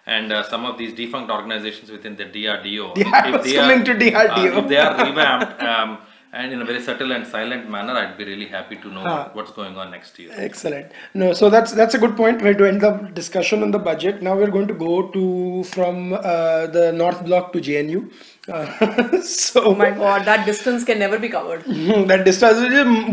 And 0.08 0.32
uh, 0.32 0.44
some 0.48 0.66
of 0.66 0.78
these 0.78 0.94
defunct 0.94 1.32
organizations 1.32 1.90
within 1.90 2.16
the 2.16 2.26
DRDO. 2.26 2.98
Yeah, 2.98 3.22
I 3.26 3.32
was 3.32 3.52
coming 3.54 3.84
to 3.86 3.94
DRDO. 3.96 4.56
uh, 4.56 4.60
if 4.60 4.68
they 4.70 4.78
are 4.78 5.06
revamped 5.10 5.62
um, 5.64 5.98
and 6.32 6.52
in 6.52 6.62
a 6.62 6.66
very 6.66 6.82
subtle 6.82 7.12
and 7.14 7.26
silent 7.26 7.70
manner, 7.70 7.94
I'd 7.94 8.18
be 8.18 8.26
really 8.26 8.46
happy 8.48 8.76
to 8.76 8.90
know 8.92 9.30
what's 9.34 9.52
going 9.52 9.78
on 9.78 9.90
next 9.90 10.20
year. 10.20 10.32
Excellent. 10.36 10.92
No, 11.14 11.32
so 11.34 11.50
that's 11.50 11.72
that's 11.72 11.96
a 11.96 11.98
good 11.98 12.18
point. 12.18 12.42
We're 12.42 12.54
to 12.54 12.66
end 12.68 12.82
the 12.82 12.92
discussion 13.14 13.64
on 13.64 13.72
the 13.72 13.80
budget. 13.80 14.22
Now 14.22 14.36
we're 14.36 14.52
going 14.52 14.68
to 14.68 14.74
go 14.74 15.08
to 15.16 15.64
from 15.64 16.12
uh, 16.14 16.68
the 16.68 16.92
North 16.94 17.24
Block 17.26 17.54
to 17.54 17.60
JNU. 17.60 18.12
Uh, 18.49 19.21
so 19.23 19.61
Oh 19.71 19.75
my 19.79 19.91
god, 19.97 20.25
that 20.29 20.45
distance 20.47 20.85
can 20.85 20.99
never 20.99 21.19
be 21.25 21.29
covered. 21.35 21.65
that 22.11 22.23
distance 22.29 22.63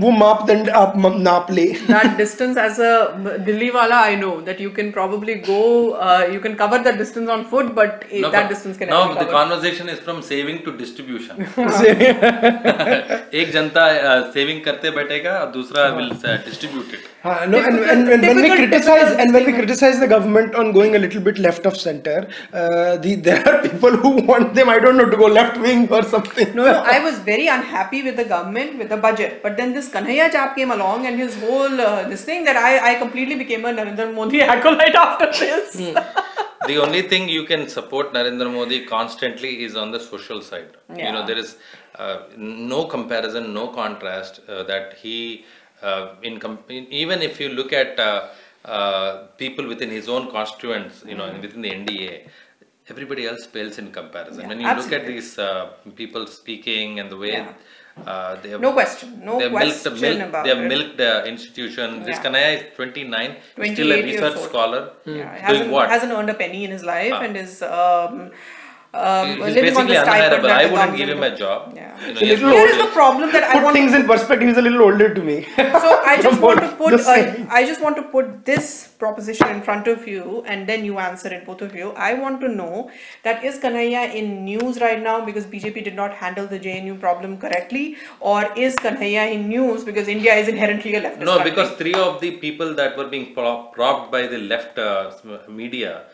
वो 0.04 0.12
मापदंड 0.20 0.70
आप 0.82 0.93
म- 1.06 1.12
नाप 1.28 1.52
ले 1.58 1.65
that 1.89 2.15
distance 2.22 2.58
as 2.63 2.80
a 2.80 2.91
Delhi 3.50 3.70
wala, 3.76 4.00
I 4.12 4.15
know 4.22 4.32
that 4.48 4.62
you 4.65 4.72
can 4.78 4.91
probably 4.98 5.36
go, 5.50 5.60
uh, 6.08 6.24
you 6.36 6.39
can 6.46 6.56
cover 6.62 6.80
that 6.88 6.98
distance 7.04 7.30
on 7.36 7.43
foot, 7.52 7.74
but 7.82 8.06
eh, 8.12 8.22
No, 8.22 8.32
that 8.32 8.43
but 8.48 8.50
distance 8.56 8.78
can 8.84 8.89
now 8.93 9.02
never 9.04 9.13
be 9.13 9.20
the 9.20 9.26
covered. 9.26 9.38
conversation 9.41 9.89
is 9.96 10.00
from 10.08 10.24
saving 10.32 10.63
to 10.70 10.76
distribution. 10.84 11.43
एक 13.41 13.52
जनता 13.54 13.86
saving 14.34 14.63
करते 14.65 14.89
बैठेगा 14.98 15.38
और 15.39 15.52
दूसरा 15.60 15.88
will 16.00 16.10
distribute 16.26 16.93
it 17.00 17.06
Uh, 17.30 17.46
no, 17.52 17.60
and, 17.67 17.80
and, 17.91 18.10
and 18.15 18.22
when 18.26 18.38
we 18.41 18.50
Typical- 18.50 18.58
criticize 18.60 19.00
typical 19.00 19.22
and 19.22 19.34
when 19.36 19.46
we 19.48 19.54
criticize 19.56 19.98
the 20.02 20.08
government 20.12 20.54
on 20.60 20.67
going 20.76 20.93
a 20.96 21.00
little 21.06 21.24
bit 21.28 21.39
left 21.46 21.65
of 21.72 21.74
center, 21.80 22.13
uh, 22.60 22.91
the 23.06 23.15
there 23.28 23.41
are 23.52 23.56
people 23.63 23.98
who 24.04 24.12
want 24.30 24.54
them 24.60 24.70
I 24.74 24.78
don't 24.86 25.02
know 25.02 25.08
to 25.15 25.20
go 25.23 25.29
left 25.39 25.59
wing 25.65 25.83
or 25.97 26.03
something. 26.15 26.55
No, 26.59 26.65
no, 26.65 26.79
I 26.95 26.99
was 27.07 27.19
very 27.31 27.47
unhappy 27.57 28.03
with 28.07 28.17
the 28.17 28.25
government, 28.25 28.79
with 28.79 28.89
the 28.95 28.97
budget. 29.07 29.43
But 29.43 29.57
then 29.57 29.73
this 29.79 29.89
Kanhaiya 29.89 30.31
chap 30.33 30.57
came 30.57 30.71
along 30.79 31.07
and 31.07 31.19
his 31.25 31.39
whole 31.45 31.81
uh, 31.81 32.09
this 32.09 32.25
thing 32.25 32.45
that 32.49 32.57
I, 32.57 32.73
I 32.91 32.95
completely 33.05 33.37
became 33.45 33.65
a 33.65 33.73
Narendra 33.79 34.13
Modi 34.19 34.43
acolyte 34.57 34.95
after 34.95 35.31
this. 35.45 35.77
the 36.71 36.77
only 36.85 37.03
thing 37.03 37.29
you 37.29 37.45
can 37.53 37.69
support 37.69 38.13
Narendra 38.19 38.53
Modi 38.59 38.85
constantly 38.95 39.53
is 39.65 39.77
on 39.77 39.91
the 39.97 40.01
social 40.01 40.41
side. 40.51 40.71
You 40.97 41.13
know, 41.13 41.27
there 41.27 41.39
is 41.39 41.57
uh, 41.97 42.23
no 42.37 42.85
comparison, 42.85 43.53
no 43.55 43.69
contrast 43.69 44.41
uh, 44.49 44.63
that 44.65 44.95
he, 44.95 45.45
uh, 45.83 46.15
in, 46.23 46.39
com- 46.39 46.65
in 46.69 46.87
even 47.03 47.23
if 47.23 47.41
you 47.41 47.49
look 47.61 47.73
at 47.73 47.99
uh, 47.99 48.29
uh, 48.65 49.27
people 49.43 49.67
within 49.67 49.91
his 49.91 50.09
own 50.09 50.31
constituents, 50.31 51.05
you 51.07 51.17
know, 51.17 51.27
within 51.41 51.63
the 51.63 51.71
NDA, 51.71 52.29
everybody 52.88 53.27
else 53.27 53.47
pales 53.47 53.79
in 53.79 53.90
comparison. 53.92 54.42
Yeah, 54.42 54.49
when 54.49 54.61
you 54.61 54.66
look 54.75 54.92
at 54.92 55.07
these 55.07 55.38
uh, 55.38 55.71
people 55.97 56.27
speaking 56.27 57.01
and 57.01 57.11
the 57.11 57.16
way. 57.16 57.33
Yeah. 57.33 57.53
Uh, 58.07 58.40
they 58.40 58.49
have, 58.49 58.61
No 58.62 58.73
question, 58.73 59.21
no 59.23 59.37
they 59.37 59.45
have 59.45 59.53
milked, 59.53 59.83
question 59.83 60.01
milk, 60.01 60.29
about 60.31 60.45
they 60.45 60.49
have 60.49 60.64
it. 60.64 60.68
milked 60.68 60.97
the 60.97 61.27
institution. 61.27 62.03
This 62.05 62.16
Yeah. 62.16 62.23
Kanhaiya 62.25 62.57
is 62.57 62.75
29, 62.77 63.37
still 63.75 63.92
a 63.92 64.03
research 64.03 64.38
scholar. 64.38 64.92
Yeah, 65.05 65.12
Doing 65.14 65.42
hasn't, 65.42 65.71
what? 65.71 65.90
hasn't 65.90 66.11
earned 66.12 66.31
a 66.31 66.35
penny 66.35 66.64
in 66.64 66.71
his 66.71 66.85
life 66.85 67.12
and 67.12 67.37
is 67.37 67.61
um, 67.62 68.31
um, 68.94 69.28
He's 69.28 69.55
living 69.55 69.76
on 69.76 69.87
basically 69.87 69.94
the 69.94 70.02
stipend 70.02 70.44
unhireable. 70.44 70.50
I 70.50 70.66
wouldn't 70.70 70.96
give 70.98 71.09
him 71.09 71.22
a 71.22 71.37
job. 71.37 71.72
Yeah. 71.74 72.07
You 72.07 72.14
know, 72.14 72.20
So 72.20 72.26
little 72.26 72.50
Here 72.50 72.66
is 72.66 72.78
the 72.78 72.90
problem 72.92 73.33
that 73.33 73.44
I 73.44 73.52
Put 73.55 73.62
want 73.64 73.76
things 73.76 73.94
in 73.94 74.07
perspective. 74.07 74.48
He's 74.48 74.59
a 74.59 74.62
little 74.62 74.83
older 74.83 75.14
to 75.14 75.22
me. 75.22 75.37
so 75.57 76.00
I 76.05 76.20
just 76.26 76.40
want 76.40 76.61
to 76.61 76.68
put 76.76 76.94
uh. 77.00 77.46
I 77.50 77.64
just 77.66 77.81
want 77.81 77.96
to 77.96 78.02
put 78.02 78.44
this 78.44 78.88
proposition 78.98 79.48
in 79.48 79.62
front 79.62 79.88
of 79.88 80.07
you 80.07 80.42
and 80.46 80.68
then 80.68 80.85
you 80.85 80.98
answer 80.98 81.33
it 81.33 81.46
both 81.46 81.62
of 81.62 81.74
you. 81.74 81.92
I 81.92 82.14
want 82.14 82.40
to 82.42 82.48
know 82.48 82.90
that 83.22 83.42
is 83.42 83.59
Kanhaiya 83.59 84.14
in 84.14 84.44
news 84.44 84.81
right 84.81 85.02
now 85.02 85.24
because 85.24 85.46
BJP 85.46 85.83
did 85.85 85.94
not 85.96 86.12
handle 86.12 86.46
the 86.46 86.59
JNU 86.61 87.00
problem 87.00 87.38
correctly 87.38 87.96
or 88.20 88.52
is 88.55 88.76
Kanhaiya 88.76 89.33
in 89.33 89.48
news 89.48 89.85
because 89.85 90.07
India 90.09 90.35
is 90.35 90.48
inherently 90.48 90.94
a 90.96 91.00
leftist 91.02 91.20
No, 91.24 91.37
country? 91.38 91.50
because 91.50 91.70
three 91.78 91.94
of 91.94 92.20
the 92.20 92.33
people 92.33 92.74
that 92.74 92.96
were 92.96 93.09
being 93.09 93.33
pro- 93.35 93.64
propped 93.72 94.12
by 94.12 94.26
the 94.26 94.38
left 94.38 94.78
uh, 94.78 95.11
media, 95.48 96.05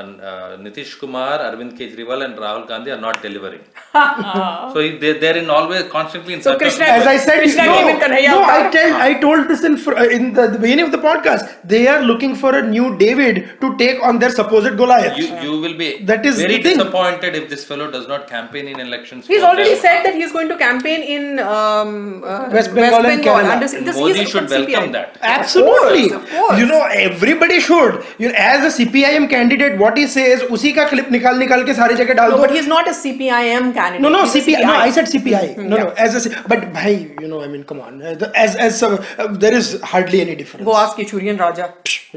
and 0.00 0.20
uh, 0.20 0.56
Nitish 0.64 0.98
Kumar, 1.00 1.38
Arvind 1.48 1.72
Kejriwal, 1.78 2.24
and 2.24 2.34
Rahul 2.44 2.66
Gandhi 2.70 2.90
are 2.96 3.00
not 3.06 3.20
delivering. 3.22 3.62
so 3.94 4.74
they, 5.02 5.12
they're 5.22 5.36
in 5.36 5.50
always 5.50 5.84
constantly 5.96 6.34
in 6.34 6.42
So 6.42 6.50
search 6.52 6.56
of- 6.56 6.62
Krishna- 6.62 6.84
As 6.98 7.06
I 7.06 7.16
said, 7.16 7.38
Krishna 7.40 7.64
no, 7.66 7.76
came 7.78 7.88
in 7.94 8.00
Kanhaiya 8.04 8.28
no, 8.28 8.42
I 8.42 8.58
avatar. 8.58 8.72
tell, 8.72 9.00
I 9.08 9.14
told 9.24 9.48
this 9.48 9.64
in 9.64 9.76
fr- 9.76 9.94
uh, 9.96 10.04
in 10.18 10.32
the, 10.34 10.46
the 10.48 10.58
beginning 10.58 10.84
of 10.86 10.92
the 10.92 10.98
podcast. 11.08 11.56
They 11.64 11.86
are 11.88 12.02
looking 12.02 12.34
for 12.42 12.54
a 12.54 12.62
new 12.66 12.96
David 12.98 13.60
to 13.62 13.76
take 13.78 14.02
on 14.02 14.18
their 14.18 14.30
supposed 14.30 14.76
Goliath. 14.76 15.16
you, 15.18 15.26
you 15.46 15.60
will 15.60 15.76
be 15.76 15.88
That 16.10 16.24
is 16.26 16.36
very 16.42 16.58
the 16.58 16.74
disappointed 16.74 17.34
if 17.34 17.48
this 17.48 17.64
fellow 17.64 17.90
does 17.90 18.06
not 18.08 18.28
campaign 18.28 18.68
in 18.68 18.80
elections. 18.80 19.26
He's 19.26 19.40
for 19.40 19.48
already 19.48 19.70
them. 19.74 19.80
said 19.86 20.02
that 20.04 20.14
he's 20.14 20.32
going 20.32 20.48
to 20.48 20.56
campaign 20.58 21.02
in 21.02 21.38
um, 21.40 22.22
uh, 22.24 22.48
West 22.52 22.74
Bengal 22.74 23.06
and 23.06 23.22
Kerala. 23.22 23.54
Under- 23.56 23.76
And 23.76 23.86
this- 23.86 23.96
Modi 23.96 24.24
should 24.24 24.30
from 24.32 24.46
CPI. 24.46 24.72
welcome 24.72 24.92
that. 24.92 25.18
Absolutely. 25.22 26.04
Of 26.04 26.10
course, 26.10 26.22
of 26.24 26.30
course. 26.30 26.58
You 26.58 26.66
know, 26.66 26.82
everybody 27.06 27.60
should. 27.60 28.04
You 28.18 28.28
know, 28.28 28.34
as 28.36 28.60
a 28.70 28.84
CPIM 28.84 29.28
candidate, 29.30 29.78
what 29.78 29.87
what 29.88 29.98
he 30.02 30.06
says 30.14 30.42
उसी 30.58 30.72
का 30.78 30.84
clip 30.88 31.10
निकाल 31.12 31.38
निकाल 31.38 31.64
के 31.66 31.74
सारी 31.74 31.94
जगह 32.02 32.14
डाल 32.14 32.30
दो 32.30 32.38
but 32.38 32.50
he 32.52 32.58
is 32.58 32.68
not 32.68 32.88
a 32.88 32.92
CPIM 33.02 33.70
candidate 33.72 34.02
no 34.02 34.08
no 34.16 34.24
CPI 34.32 34.64
no 34.64 34.72
I 34.78 34.92
said 34.92 35.06
CPI 35.14 35.54
no 35.58 35.76
no 35.76 35.92
as 36.06 36.16
a 36.16 36.42
but 36.48 36.72
भाई 36.74 36.94
you 37.22 37.28
know 37.28 37.40
I 37.42 37.48
mean 37.48 37.62
come 37.68 37.80
on 37.80 38.02
as 38.46 38.56
as 38.66 38.82
there 38.84 39.54
is 39.54 39.76
hardly 39.92 40.20
any 40.20 40.34
difference 40.40 40.66
go 40.70 40.76
ask 40.80 40.98
Kichurian 41.00 41.40
Raja 41.44 41.68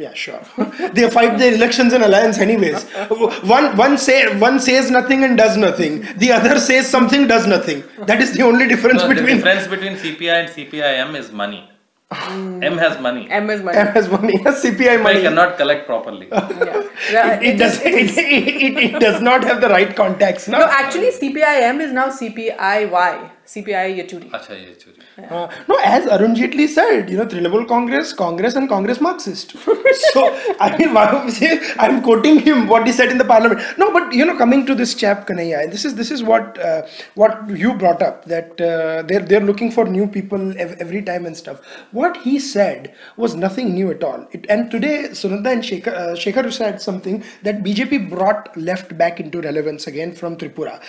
yeah 0.04 0.14
sure 0.14 0.40
they 0.94 1.10
fight 1.10 1.38
their 1.38 1.54
elections 1.54 1.94
in 1.94 2.04
alliance 2.04 2.38
anyways 2.38 2.86
one 3.54 3.68
one 3.82 3.98
say 3.98 4.20
one 4.44 4.60
says 4.68 4.92
nothing 4.92 5.26
and 5.28 5.38
does 5.38 5.58
nothing 5.58 6.00
the 6.24 6.32
other 6.32 6.60
says 6.60 6.88
something 6.88 7.28
does 7.28 7.48
nothing 7.48 7.84
that 8.12 8.22
is 8.22 8.34
the 8.38 8.44
only 8.44 8.68
difference 8.68 9.04
no, 9.04 9.10
between 9.10 9.38
the 9.38 9.44
difference 9.44 9.68
between 9.68 9.98
CPI 10.06 10.40
and 10.40 10.50
CPIM 10.50 11.20
is 11.24 11.32
money 11.32 11.62
Mm. 12.12 12.64
M 12.64 12.78
has 12.78 13.00
money. 13.02 13.28
M 13.30 13.50
is 13.50 13.62
money. 13.64 13.78
M 13.78 13.88
has 13.88 14.10
money, 14.10 14.38
CPI 14.62 15.00
I 15.00 15.02
money. 15.04 15.22
cannot 15.22 15.58
collect 15.58 15.86
properly. 15.88 16.28
Yeah. 16.30 16.84
Yeah, 17.12 17.34
It, 17.40 17.44
it 17.44 17.58
does. 17.58 17.82
It, 17.82 17.94
it, 17.94 18.18
it, 18.18 18.78
it 18.96 19.00
does 19.00 19.22
not 19.22 19.44
have 19.44 19.60
the 19.62 19.70
right 19.70 19.96
context. 19.96 20.48
No. 20.50 20.60
No, 20.60 20.66
actually, 20.66 21.12
CPIM 21.12 21.80
is 21.82 21.92
now 21.94 22.10
CPIY. 22.10 23.30
CPI 23.54 23.94
Jaitley 26.36 26.68
said 26.68 27.10
you 27.12 27.18
know 27.18 27.24
Trinamool 27.32 27.64
Congress 27.70 28.12
Congress 28.14 28.56
and 28.58 28.68
Marxist 29.02 29.56
so 30.02 30.26
I 30.62 30.70
mean 30.72 30.94
parliament 33.28 33.80
no 33.80 33.90
but 33.92 34.14
no 34.26 34.34
coming 34.36 34.66
to 34.68 34.74
this 34.74 34.96
chap 35.00 35.26
looking 39.44 39.72
for 39.72 39.90
new 39.90 40.06
people 40.14 40.48
every 40.60 41.02
time 41.12 41.28
and 41.28 41.36
stuff 41.36 41.76
what 41.96 42.18
he 42.26 42.38
said 42.48 42.88
was 43.20 43.36
nothing 43.44 43.74
new 43.74 43.92
at 43.92 44.04
all 44.04 44.26
and 44.50 44.70
today 44.72 44.94
Sunanda 45.16 45.52
and 45.52 45.64
Shekhar 45.64 46.16
Shekhar 46.24 46.50
something 46.80 47.20
that 47.44 47.62
BJP 47.64 47.98
brought 48.16 48.50
left 48.58 48.94
back 49.04 49.22
into 49.22 49.40
relevance 49.50 49.88
again 49.88 50.12
from 50.22 50.36
Tripura 50.36 50.80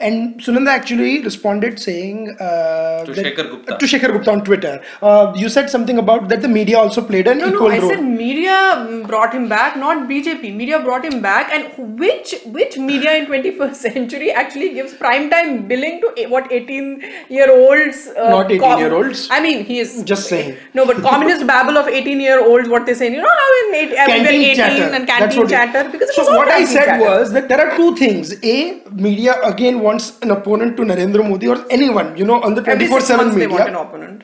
and 0.00 0.40
Sunanda 0.40 0.74
actually 0.74 1.16
respond 1.24 1.55
saying 1.62 2.30
uh, 2.40 3.04
To 3.04 3.12
that- 3.12 3.24
Shekhar 3.24 3.46
Gupta. 3.50 3.76
to 3.78 3.86
Shekhar 3.92 4.10
Gupta 4.12 4.30
on 4.32 4.44
Twitter. 4.44 4.80
Uh, 5.02 5.32
you 5.36 5.48
said 5.48 5.70
something 5.70 5.98
about 5.98 6.28
that 6.28 6.42
the 6.42 6.48
media 6.48 6.78
also 6.78 7.02
played 7.02 7.26
an 7.28 7.38
No, 7.38 7.48
equal 7.52 7.68
no, 7.68 7.74
I 7.74 7.78
role. 7.78 7.90
said 7.90 8.04
media 8.04 9.02
brought 9.06 9.34
him 9.34 9.48
back, 9.48 9.76
not 9.76 10.08
BJP. 10.08 10.54
Media 10.62 10.80
brought 10.80 11.04
him 11.04 11.20
back, 11.20 11.52
and 11.52 11.98
which 12.04 12.34
which 12.58 12.76
media 12.78 13.14
in 13.20 13.26
21st 13.26 13.74
century 13.88 14.30
actually 14.32 14.70
gives 14.78 14.94
prime 14.94 15.28
time 15.30 15.66
billing 15.72 16.00
to 16.02 16.26
what 16.28 16.50
18 16.52 17.02
year 17.28 17.50
olds? 17.56 18.06
Uh, 18.16 18.30
Not 18.30 18.48
18-year-olds. 18.48 19.28
I 19.30 19.40
mean, 19.40 19.64
he 19.64 19.78
is 19.80 20.02
Just 20.04 20.28
saying. 20.28 20.56
No, 20.74 20.86
but 20.86 21.02
communist 21.02 21.46
babble 21.52 21.76
of 21.78 21.88
18 21.88 22.20
year 22.20 22.38
olds. 22.44 22.68
What 22.68 22.86
they 22.86 22.94
say, 22.94 23.12
you 23.12 23.22
know 23.22 23.34
how 23.42 23.50
in 23.60 23.74
eight, 23.80 23.92
uh, 23.92 24.06
when 24.06 24.24
Canteen 24.24 24.40
18 24.42 24.56
chatter. 24.56 24.82
and 24.96 25.08
That's 25.08 25.18
canteen 25.18 25.38
what 25.38 25.46
it- 25.46 25.56
chatter 25.56 25.82
because 25.90 26.14
so 26.16 26.24
what 26.36 26.48
I 26.48 26.64
said 26.64 26.84
chatter. 26.86 27.04
was 27.04 27.32
that 27.32 27.48
there 27.48 27.60
are 27.66 27.76
two 27.76 27.94
things. 27.96 28.32
A, 28.42 28.56
media 28.92 29.34
again 29.42 29.80
wants 29.80 30.18
an 30.22 30.30
opponent 30.30 30.76
to 30.78 30.82
Narendra 30.82 31.22
Modi 31.28 31.35
or 31.35 31.35
anyone, 31.69 32.15
you 32.17 32.25
know, 32.25 32.41
on 32.41 32.55
the 32.55 32.63
every 32.67 32.87
six 32.87 33.09
24/7 33.09 33.17
months 33.17 33.35
they 33.35 33.47
want 33.47 33.67
an 33.67 33.73
media. 33.73 33.81
opponent. 33.81 34.23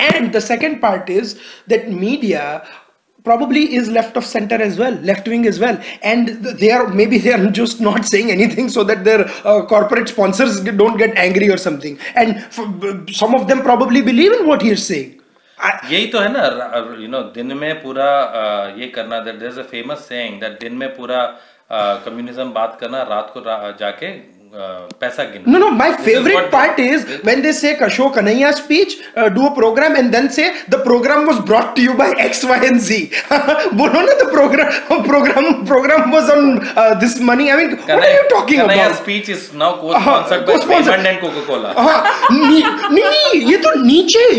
And 0.00 0.32
the 0.32 0.40
second 0.40 0.80
part 0.80 1.08
is 1.08 1.36
that 1.68 1.90
media 1.90 2.62
probably 3.24 3.74
is 3.74 3.88
left 3.88 4.16
of 4.16 4.24
center 4.24 4.56
as 4.62 4.78
well 4.78 4.92
left 5.10 5.26
wing 5.26 5.46
as 5.46 5.58
well 5.58 5.76
and 6.02 6.26
th- 6.42 6.56
they 6.62 6.70
are 6.70 6.88
maybe 6.88 7.16
they 7.26 7.32
are 7.32 7.46
just 7.58 7.80
not 7.80 8.04
saying 8.04 8.30
anything 8.30 8.68
so 8.68 8.84
that 8.90 9.04
their 9.04 9.22
uh, 9.44 9.62
corporate 9.70 10.08
sponsors 10.08 10.60
g- 10.60 10.70
don't 10.80 10.98
get 10.98 11.16
angry 11.16 11.48
or 11.54 11.56
something 11.56 11.94
and 12.16 12.36
f- 12.56 12.68
b- 12.82 13.14
some 13.20 13.34
of 13.38 13.46
them 13.48 13.62
probably 13.62 14.02
believe 14.02 14.34
in 14.38 14.46
what 14.50 14.60
he 14.60 14.72
is 14.76 14.84
saying 14.90 15.10
I, 15.58 15.72
यही 15.92 16.06
तो 16.12 16.18
है 16.20 16.28
ना 16.32 16.44
you 17.02 17.08
know 17.08 17.20
दिन 17.38 17.56
में 17.62 17.74
पूरा 17.82 18.10
uh, 18.42 18.78
ये 18.80 18.88
करना 18.98 19.20
there 19.28 19.46
is 19.50 19.58
a 19.58 19.62
famous 19.72 19.98
saying 20.08 20.40
that 20.40 20.60
दिन 20.60 20.74
में 20.82 20.88
पूरा 20.96 21.20
कम्युनिज्म 22.06 22.50
बात 22.60 22.76
करना 22.80 23.02
रात 23.14 23.30
को 23.34 23.40
रा- 23.48 23.76
जाके 23.80 24.10
uh. 24.53 24.87
No, 25.45 25.59
no, 25.59 25.71
my 25.71 25.95
favorite 25.95 26.45
is 26.45 26.49
part 26.49 26.79
is 26.79 27.05
when 27.23 27.41
they 27.41 27.51
say 27.51 27.75
Ashok 27.77 28.15
Kanhaiya 28.15 28.53
speech, 28.53 28.97
uh, 29.15 29.29
do 29.29 29.45
a 29.47 29.53
program 29.53 29.95
and 29.95 30.13
then 30.13 30.29
say 30.29 30.61
the 30.67 30.79
program 30.79 31.27
was 31.27 31.39
brought 31.39 31.75
to 31.75 31.81
you 31.81 31.93
by 31.93 32.13
X, 32.17 32.43
Y 32.43 32.65
and 32.65 32.79
Z. 32.81 33.11
Bolo 33.29 34.01
na 34.01 34.13
the 34.21 34.29
program, 34.31 34.71
program, 35.05 35.65
program 35.65 36.11
was 36.11 36.29
on 36.29 36.67
uh, 36.77 36.99
this 36.99 37.19
money. 37.19 37.51
I 37.51 37.57
mean, 37.57 37.77
what 37.77 38.03
are 38.03 38.11
you 38.11 38.27
talking 38.29 38.59
about? 38.59 38.95
Speech 38.95 39.29
is 39.29 39.53
now 39.53 39.75
uh-huh, 39.75 40.23
co-sponsored 40.27 40.41
uh, 40.41 40.45
by 40.45 40.51
co-sponsored. 40.51 41.19
Coca-Cola. 41.21 41.69
uh-huh. 41.69 42.33
ni, 42.33 42.63
ni, 42.95 43.03
ni, 43.33 43.51
ye 43.51 43.61
to. 43.61 43.69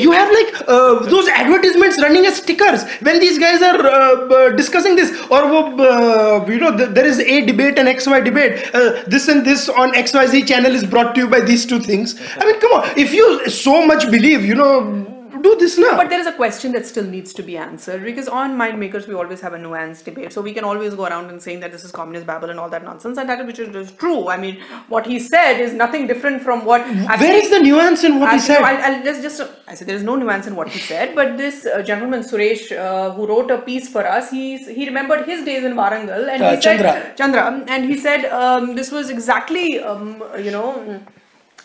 You 0.01 0.12
have 0.12 0.31
like 0.33 0.68
uh, 0.68 1.07
those 1.07 1.29
advertisements 1.29 2.01
running 2.03 2.27
as 2.27 2.37
stickers 2.37 2.85
when 3.01 3.20
these 3.20 3.38
guys 3.38 3.62
are 3.62 3.87
uh, 3.87 4.51
discussing 4.57 4.96
this 4.96 5.11
or 5.31 5.44
uh, 5.44 6.44
you 6.46 6.59
know 6.59 6.77
there 6.77 7.07
is 7.07 7.20
a 7.20 7.46
debate 7.46 7.79
and 7.79 7.88
X, 7.88 8.07
Y 8.07 8.20
debate, 8.20 8.75
uh, 8.75 9.03
this 9.07 9.29
and 9.29 9.44
this 9.46 9.68
on 9.68 9.94
XYZ 10.03 10.47
channel 10.47 10.75
is 10.75 10.85
brought 10.85 11.15
to 11.15 11.21
you 11.23 11.29
by 11.29 11.41
these 11.41 11.67
two 11.67 11.81
things. 11.81 12.15
I 12.37 12.45
mean 12.47 12.61
come 12.61 12.73
on 12.73 12.99
if 12.99 13.13
you 13.13 13.49
so 13.49 13.87
much 13.87 14.11
believe 14.11 14.45
you 14.45 14.55
know 14.55 15.10
do 15.42 15.57
this 15.62 15.76
now 15.79 15.96
But 15.96 16.11
there 16.11 16.20
is 16.20 16.26
a 16.26 16.33
question 16.33 16.72
that 16.72 16.87
still 16.87 17.05
needs 17.05 17.33
to 17.35 17.42
be 17.42 17.57
answered 17.57 18.05
because 18.05 18.29
on 18.29 18.57
MyIndMakers 18.57 19.07
we 19.09 19.14
always 19.14 19.40
have 19.40 19.55
a 19.55 19.59
nuanced 19.59 20.05
debate. 20.05 20.33
So 20.33 20.40
we 20.40 20.53
can 20.53 20.64
always 20.64 20.94
go 20.94 21.07
around 21.07 21.31
and 21.31 21.42
saying 21.42 21.61
that 21.61 21.72
this 21.72 21.85
is 21.85 21.92
communist 21.92 22.26
babble 22.26 22.50
and 22.50 22.59
all 22.61 22.70
that 22.70 22.85
nonsense, 22.85 23.18
and 23.18 23.29
that 23.29 23.44
which 23.46 23.59
is 23.59 23.92
true. 23.92 24.29
I 24.29 24.37
mean, 24.37 24.61
what 24.88 25.07
he 25.07 25.18
said 25.18 25.61
is 25.61 25.72
nothing 25.72 26.07
different 26.07 26.42
from 26.42 26.64
what. 26.64 26.83
where 27.24 27.37
is 27.42 27.50
the 27.50 27.61
nuance 27.61 28.05
in 28.05 28.20
what 28.20 28.33
he 28.33 28.38
said 28.38 28.62
I'll, 28.62 28.81
I'll 28.87 29.03
just, 29.05 29.22
just 29.22 29.42
I 29.68 29.74
said 29.74 29.87
there 29.88 29.96
is 29.96 30.03
no 30.03 30.16
nuance 30.16 30.46
in 30.46 30.57
what 30.57 30.68
he 30.68 30.79
said, 30.79 31.14
but 31.14 31.37
this 31.38 31.66
uh, 31.66 31.83
gentleman 31.83 32.20
Suresh, 32.20 32.64
uh, 32.76 33.12
who 33.12 33.26
wrote 33.26 33.50
a 33.50 33.59
piece 33.59 33.88
for 33.88 34.07
us, 34.07 34.31
he's 34.31 34.66
he 34.68 34.87
remembered 34.87 35.26
his 35.26 35.44
days 35.44 35.64
in 35.64 35.74
Warangal 35.74 36.29
and 36.33 36.42
Uh, 36.42 36.50
he 36.57 36.61
said 36.61 36.62
Chandra. 36.62 37.14
Chandra, 37.16 37.64
and 37.68 37.85
he 37.85 37.96
said 37.96 38.26
um, 38.42 38.74
this 38.74 38.90
was 38.90 39.11
exactly 39.11 39.81
um, 39.81 40.22
you 40.46 40.50
know 40.50 41.00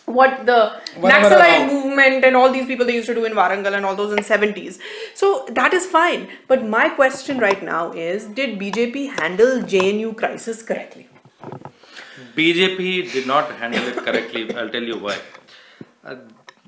what 0.06 0.46
the 0.46 0.80
Whatever 0.96 1.34
Naxalite 1.34 1.66
movement 1.72 2.24
and 2.24 2.36
all 2.36 2.50
these 2.52 2.66
people 2.66 2.86
they 2.86 2.94
used 2.94 3.08
to 3.08 3.14
do 3.14 3.24
in 3.24 3.32
Warangal 3.32 3.74
and 3.74 3.84
all 3.84 3.94
those 3.96 4.12
in 4.12 4.18
70s. 4.18 4.78
So 5.14 5.46
that 5.50 5.74
is 5.74 5.84
fine. 5.86 6.28
But 6.48 6.64
my 6.64 6.88
question 6.88 7.38
right 7.38 7.62
now 7.62 7.92
is 7.92 8.24
did 8.26 8.58
BJP 8.58 9.18
handle 9.20 9.62
JNU 9.62 10.16
crisis 10.16 10.62
correctly? 10.62 11.08
BJP 12.36 13.12
did 13.12 13.26
not 13.26 13.50
handle 13.52 13.84
it 13.88 13.96
correctly. 13.96 14.54
I'll 14.54 14.68
tell 14.70 14.82
you 14.82 14.98
why. 14.98 15.18
Uh, 16.04 16.16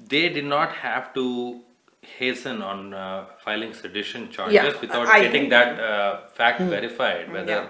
they 0.08 0.28
did 0.28 0.44
not 0.44 0.72
have 0.72 1.14
to 1.14 1.60
hasten 2.18 2.62
on 2.62 2.94
uh, 2.94 3.26
filing 3.44 3.74
sedition 3.74 4.30
charges 4.30 4.54
Yeah, 4.54 4.72
without 4.80 5.06
I 5.06 5.20
getting 5.22 5.42
agree. 5.42 5.50
that 5.50 5.80
uh, 5.80 6.20
fact 6.28 6.60
verified. 6.60 7.30
Whether 7.32 7.68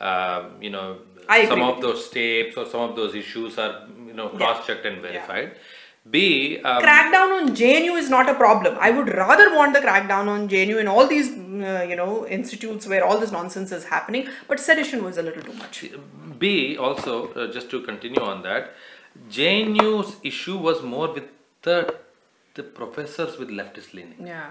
um, 0.00 0.60
you 0.60 0.70
know 0.70 0.98
I 1.28 1.46
some 1.46 1.60
agree 1.60 1.72
of 1.74 1.80
those 1.82 2.08
tapes 2.08 2.56
or 2.56 2.66
some 2.66 2.80
of 2.80 2.96
those 2.96 3.14
issues 3.14 3.58
are 3.58 3.86
you 4.14 4.22
know 4.22 4.28
cross-checked 4.28 4.86
and 4.86 5.02
verified. 5.02 5.56
B 6.10 6.60
um, 6.62 6.82
Crackdown 6.82 7.30
on 7.36 7.56
JNU 7.56 7.98
is 7.98 8.10
not 8.10 8.28
a 8.28 8.34
problem. 8.34 8.76
I 8.78 8.90
would 8.90 9.08
rather 9.08 9.54
want 9.54 9.72
the 9.72 9.80
crackdown 9.80 10.28
on 10.28 10.48
JNU 10.48 10.78
in 10.78 10.86
all 10.86 11.06
these, 11.06 11.30
uh, 11.30 11.86
you 11.88 11.96
know, 11.96 12.26
institutes 12.26 12.86
where 12.86 13.04
all 13.04 13.18
this 13.18 13.32
nonsense 13.32 13.72
is 13.72 13.84
happening. 13.84 14.28
But 14.46 14.60
sedition 14.60 15.02
was 15.02 15.16
a 15.16 15.22
little 15.22 15.42
too 15.42 15.54
much. 15.54 15.84
B 16.38 16.76
also, 16.76 17.32
uh, 17.32 17.50
just 17.50 17.70
to 17.70 17.80
continue 17.80 18.20
on 18.20 18.42
that, 18.42 18.74
JNU's 19.30 20.16
issue 20.22 20.58
was 20.58 20.82
more 20.82 21.10
with 21.12 21.24
the 21.62 21.94
the 22.54 22.62
professors 22.62 23.38
with 23.38 23.48
leftist 23.48 23.94
leaning. 23.94 24.26
Yeah. 24.26 24.50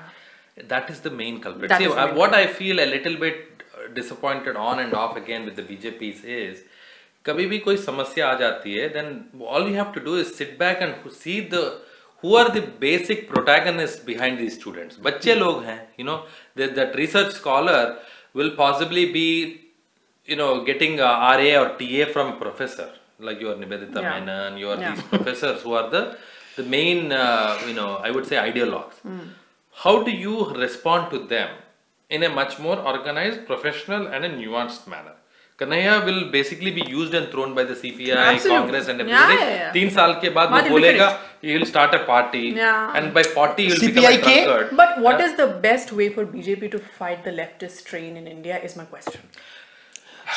That 0.58 0.90
is 0.90 1.02
the 1.02 1.12
main 1.12 1.40
culprit. 1.40 1.70
That 1.70 1.80
See, 1.80 1.88
uh, 1.88 2.08
main 2.08 2.16
what 2.16 2.34
I 2.34 2.48
feel 2.48 2.80
a 2.80 2.88
little 2.88 3.16
bit 3.18 3.64
uh, 3.78 3.94
disappointed 3.94 4.56
on 4.56 4.80
and 4.80 4.94
off 4.94 5.16
again 5.16 5.46
with 5.46 5.56
the 5.56 5.62
BJPs 5.64 6.24
is 6.24 6.64
कभी 7.26 7.46
भी 7.46 7.58
कोई 7.60 7.78
समस्या 7.78 8.30
आ 8.30 8.34
जाती 8.40 8.74
है 8.74 8.88
then 8.94 9.10
all 9.48 9.68
you 9.68 9.74
have 9.76 9.92
to 9.96 10.02
do 10.02 10.24
sit 10.24 10.58
back 10.60 10.82
and 10.82 11.10
see 11.12 11.40
the 11.54 11.64
who 12.24 12.36
are 12.38 12.50
the 12.50 12.64
basic 12.80 13.28
protagonist 13.30 14.06
behind 14.06 14.38
the 14.40 14.50
students 14.50 14.98
बच्चे 15.04 15.32
hmm. 15.32 15.40
लोग 15.40 15.64
हैं 15.64 15.80
you 16.00 16.06
know 16.06 16.18
that 16.58 16.96
research 16.96 17.34
scholar 17.34 18.02
will 18.36 18.50
possibly 18.58 19.06
be 19.14 19.30
you 20.28 20.36
know 20.38 20.54
getting 20.68 21.00
R 21.02 21.42
A 21.42 21.56
और 21.56 21.76
T 21.80 21.88
A 21.96 22.06
from 22.14 22.32
professor 22.40 22.94
like 23.26 23.42
you 23.42 23.50
are 23.50 23.58
Nivedita 23.58 24.02
Menon 24.02 24.58
you 24.60 24.70
are 24.70 24.78
these 24.78 25.04
professor 25.10 25.60
who 25.66 25.74
are 25.76 25.90
the 25.90 26.68
men 26.68 27.12
you 27.68 27.74
know 27.76 27.90
I 27.98 28.12
would 28.12 28.26
say 28.26 28.36
ideologues 28.38 29.02
how 29.78 30.04
do 30.04 30.12
you 30.20 30.54
respond 30.58 31.10
to 31.12 31.18
them 31.30 31.60
in 32.12 32.24
a 32.24 32.28
much 32.36 32.58
more 32.62 32.78
organise 32.94 33.46
professional 33.46 34.10
and 34.14 34.26
a 34.26 34.36
nuanced 34.38 34.92
manner 34.92 35.22
Kanhaiya 35.60 35.98
will 36.06 36.24
basically 36.32 36.72
be 36.72 36.84
used 36.90 37.16
and 37.16 37.32
thrown 37.32 37.54
by 37.56 37.66
the 37.66 37.76
CPI 37.82 38.38
Congress 38.48 38.90
and 38.90 39.02
everything 39.02 39.72
तीन 39.74 39.90
साल 40.00 40.14
के 40.22 40.30
बाद 40.40 40.52
he 41.44 41.56
will 41.56 41.66
start 41.70 41.94
a 41.96 42.00
party 42.10 42.42
and 42.60 43.14
by 43.16 43.22
40 43.22 43.64
he'll 43.70 43.80
CPIK? 43.80 44.76
But 44.82 45.02
what 45.06 45.24
is 45.24 45.34
the 45.40 45.48
best 45.66 45.92
way 45.92 46.08
for 46.18 46.26
BJP 46.26 46.70
to 46.76 46.80
fight 47.00 47.26
the 47.26 47.34
leftist 47.40 47.84
train 47.90 48.16
in 48.22 48.30
India 48.36 48.60
is 48.70 48.78
my 48.78 48.86
question. 48.86 49.26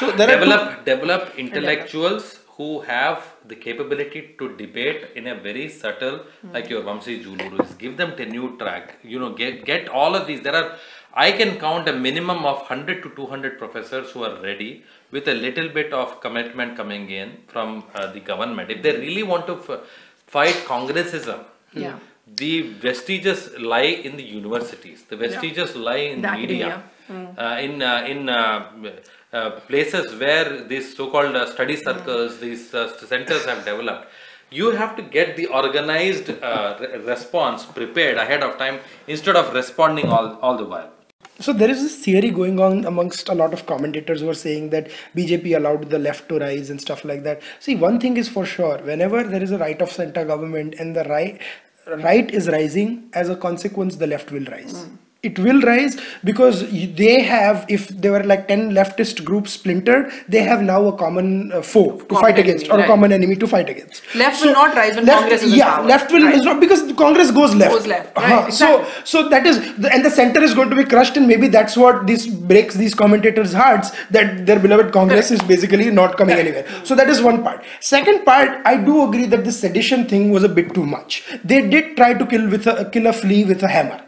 So 0.00 0.10
there 0.10 0.32
develop 0.32 0.84
develop 0.88 1.38
intellectuals 1.44 2.34
who 2.56 2.80
have 2.80 3.22
the 3.44 3.54
capability 3.54 4.34
to 4.38 4.48
debate 4.56 5.08
in 5.14 5.26
a 5.28 5.34
very 5.34 5.68
subtle, 5.68 6.20
like 6.52 6.66
hmm. 6.66 6.72
your 6.72 6.82
Vamsee 6.82 7.22
Juluris. 7.22 7.76
Give 7.78 7.96
them 7.96 8.16
tenure 8.16 8.52
track. 8.58 8.94
You 9.02 9.18
know, 9.20 9.32
get 9.34 9.64
get 9.64 9.88
all 9.88 10.16
of 10.16 10.26
these. 10.26 10.40
There 10.40 10.56
are 10.62 10.76
I 11.24 11.32
can 11.32 11.58
count 11.58 11.88
a 11.88 11.92
minimum 12.06 12.40
of 12.50 12.58
100 12.68 13.02
to 13.04 13.08
200 13.18 13.58
professors 13.58 14.10
who 14.12 14.22
are 14.28 14.36
ready 14.42 14.70
with 15.10 15.28
a 15.28 15.34
little 15.44 15.68
bit 15.78 15.92
of 16.00 16.20
commitment 16.24 16.76
coming 16.76 17.04
in 17.10 17.28
from 17.52 17.84
uh, 17.94 18.12
the 18.14 18.20
government 18.20 18.70
if 18.74 18.82
they 18.82 18.94
really 19.06 19.22
want 19.32 19.46
to 19.50 19.54
f- 19.66 19.80
fight 20.34 20.58
congressism 20.72 21.40
Yeah. 21.84 21.96
the 22.42 22.52
vestiges 22.86 23.40
lie 23.72 23.90
in 24.08 24.12
the 24.20 24.26
universities 24.38 24.98
the 25.12 25.18
vestiges 25.24 25.70
lie 25.88 26.02
in 26.14 26.20
The 26.26 26.32
media 26.42 26.68
academia. 26.68 27.34
uh, 27.44 27.56
in 27.66 27.72
uh, 27.90 28.12
in 28.12 28.20
uh, 28.28 28.38
uh, 29.38 29.50
places 29.70 30.06
where 30.22 30.48
these 30.72 30.86
so-called 30.98 31.34
uh, 31.36 31.44
study 31.54 31.76
circles, 31.86 32.32
these 32.44 32.64
uh, 32.74 32.84
centers 33.12 33.44
have 33.50 33.60
developed, 33.70 34.04
you 34.60 34.66
have 34.80 34.92
to 34.98 35.02
get 35.16 35.28
the 35.40 35.46
organized 35.60 36.28
uh, 36.30 36.76
re- 36.82 36.98
response 37.12 37.64
prepared 37.80 38.16
ahead 38.24 38.42
of 38.48 38.52
time 38.64 38.76
instead 39.14 39.36
of 39.42 39.52
responding 39.60 40.06
all, 40.16 40.28
all 40.46 40.56
the 40.62 40.68
while. 40.74 40.90
So 41.38 41.52
there 41.52 41.70
is 41.70 41.82
this 41.82 41.96
theory 42.02 42.30
going 42.30 42.58
on 42.60 42.84
amongst 42.86 43.28
a 43.28 43.34
lot 43.34 43.52
of 43.52 43.66
commentators 43.66 44.22
who 44.22 44.30
are 44.30 44.34
saying 44.34 44.70
that 44.70 44.90
BJP 45.14 45.56
allowed 45.56 45.90
the 45.90 45.98
left 45.98 46.28
to 46.30 46.38
rise 46.38 46.70
and 46.70 46.80
stuff 46.80 47.04
like 47.04 47.24
that. 47.24 47.42
See, 47.60 47.76
one 47.76 48.00
thing 48.00 48.16
is 48.16 48.28
for 48.28 48.46
sure: 48.46 48.78
whenever 48.78 49.22
there 49.22 49.42
is 49.42 49.50
a 49.50 49.58
right 49.58 49.80
of 49.82 49.92
center 49.92 50.24
government 50.24 50.74
and 50.78 50.96
the 50.96 51.04
right 51.04 51.40
right 51.86 52.30
is 52.30 52.48
rising, 52.48 53.10
as 53.12 53.28
a 53.28 53.36
consequence, 53.36 53.96
the 53.96 54.06
left 54.06 54.32
will 54.32 54.44
rise. 54.46 54.86
It 55.28 55.38
will 55.46 55.60
rise 55.62 55.94
because 56.30 56.60
they 57.02 57.14
have, 57.22 57.64
if 57.76 57.88
there 57.88 58.12
were 58.16 58.22
like 58.32 58.46
10 58.48 58.70
leftist 58.78 59.24
groups 59.28 59.52
splintered, 59.58 60.10
they 60.28 60.42
have 60.50 60.62
now 60.62 60.80
a 60.86 60.96
common 60.96 61.52
uh, 61.52 61.62
foe 61.62 61.86
to 61.98 62.04
Common 62.04 62.22
fight 62.24 62.38
against 62.44 62.66
enemy, 62.66 62.82
or 62.82 62.84
a 62.84 62.88
common 62.92 63.12
enemy 63.18 63.36
to 63.44 63.46
fight 63.54 63.68
against. 63.74 64.02
Left 64.14 64.44
will 64.44 64.52
not 64.52 64.74
rise 64.80 64.96
when 64.96 65.06
left, 65.06 65.20
Congress 65.20 65.42
is 65.42 65.54
yeah, 65.54 65.76
power. 65.76 65.86
left 65.92 66.12
will 66.12 66.24
Right. 66.26 66.34
is 66.40 66.42
not 66.50 66.60
because 66.66 66.82
Congress 67.04 67.30
goes 67.40 67.54
left. 67.62 67.72
Goes 67.76 67.86
left, 67.94 68.16
right, 68.16 68.32
Uh-huh. 68.32 68.50
So 68.60 68.68
so 69.04 69.28
that 69.34 69.46
is 69.46 69.56
the, 69.84 69.92
and 69.92 70.04
the 70.04 70.10
center 70.10 70.42
is 70.48 70.54
going 70.54 70.70
to 70.70 70.76
be 70.76 70.84
crushed 70.94 71.16
and 71.16 71.26
maybe 71.32 71.48
that's 71.56 71.76
what 71.76 72.06
this 72.06 72.26
breaks 72.52 72.74
these 72.82 72.94
commentators 73.02 73.52
hearts 73.62 73.90
that 74.16 74.46
their 74.48 74.58
beloved 74.64 74.92
congress 74.96 75.30
is 75.36 75.40
basically 75.52 75.90
not 76.00 76.16
coming 76.20 76.36
anywhere 76.44 76.64
so 76.90 76.94
that 77.00 77.08
is 77.14 77.20
one 77.28 77.38
part 77.46 77.64
second 77.92 78.24
part 78.30 78.50
i 78.72 78.74
do 78.88 78.94
agree 79.08 79.26
that 79.34 79.44
the 79.48 79.54
sedition 79.60 80.04
thing 80.12 80.30
was 80.36 80.44
a 80.50 80.52
bit 80.58 80.72
too 80.78 80.86
much 80.96 81.22
they 81.52 81.60
did 81.74 81.96
try 82.00 82.10
to 82.22 82.26
kill 82.34 82.46
with 82.56 82.66
a 82.74 82.76
kill 82.96 83.06
a 83.06 83.14
flea 83.22 83.42
with 83.52 83.62
a 83.62 83.72
hammer 83.76 84.00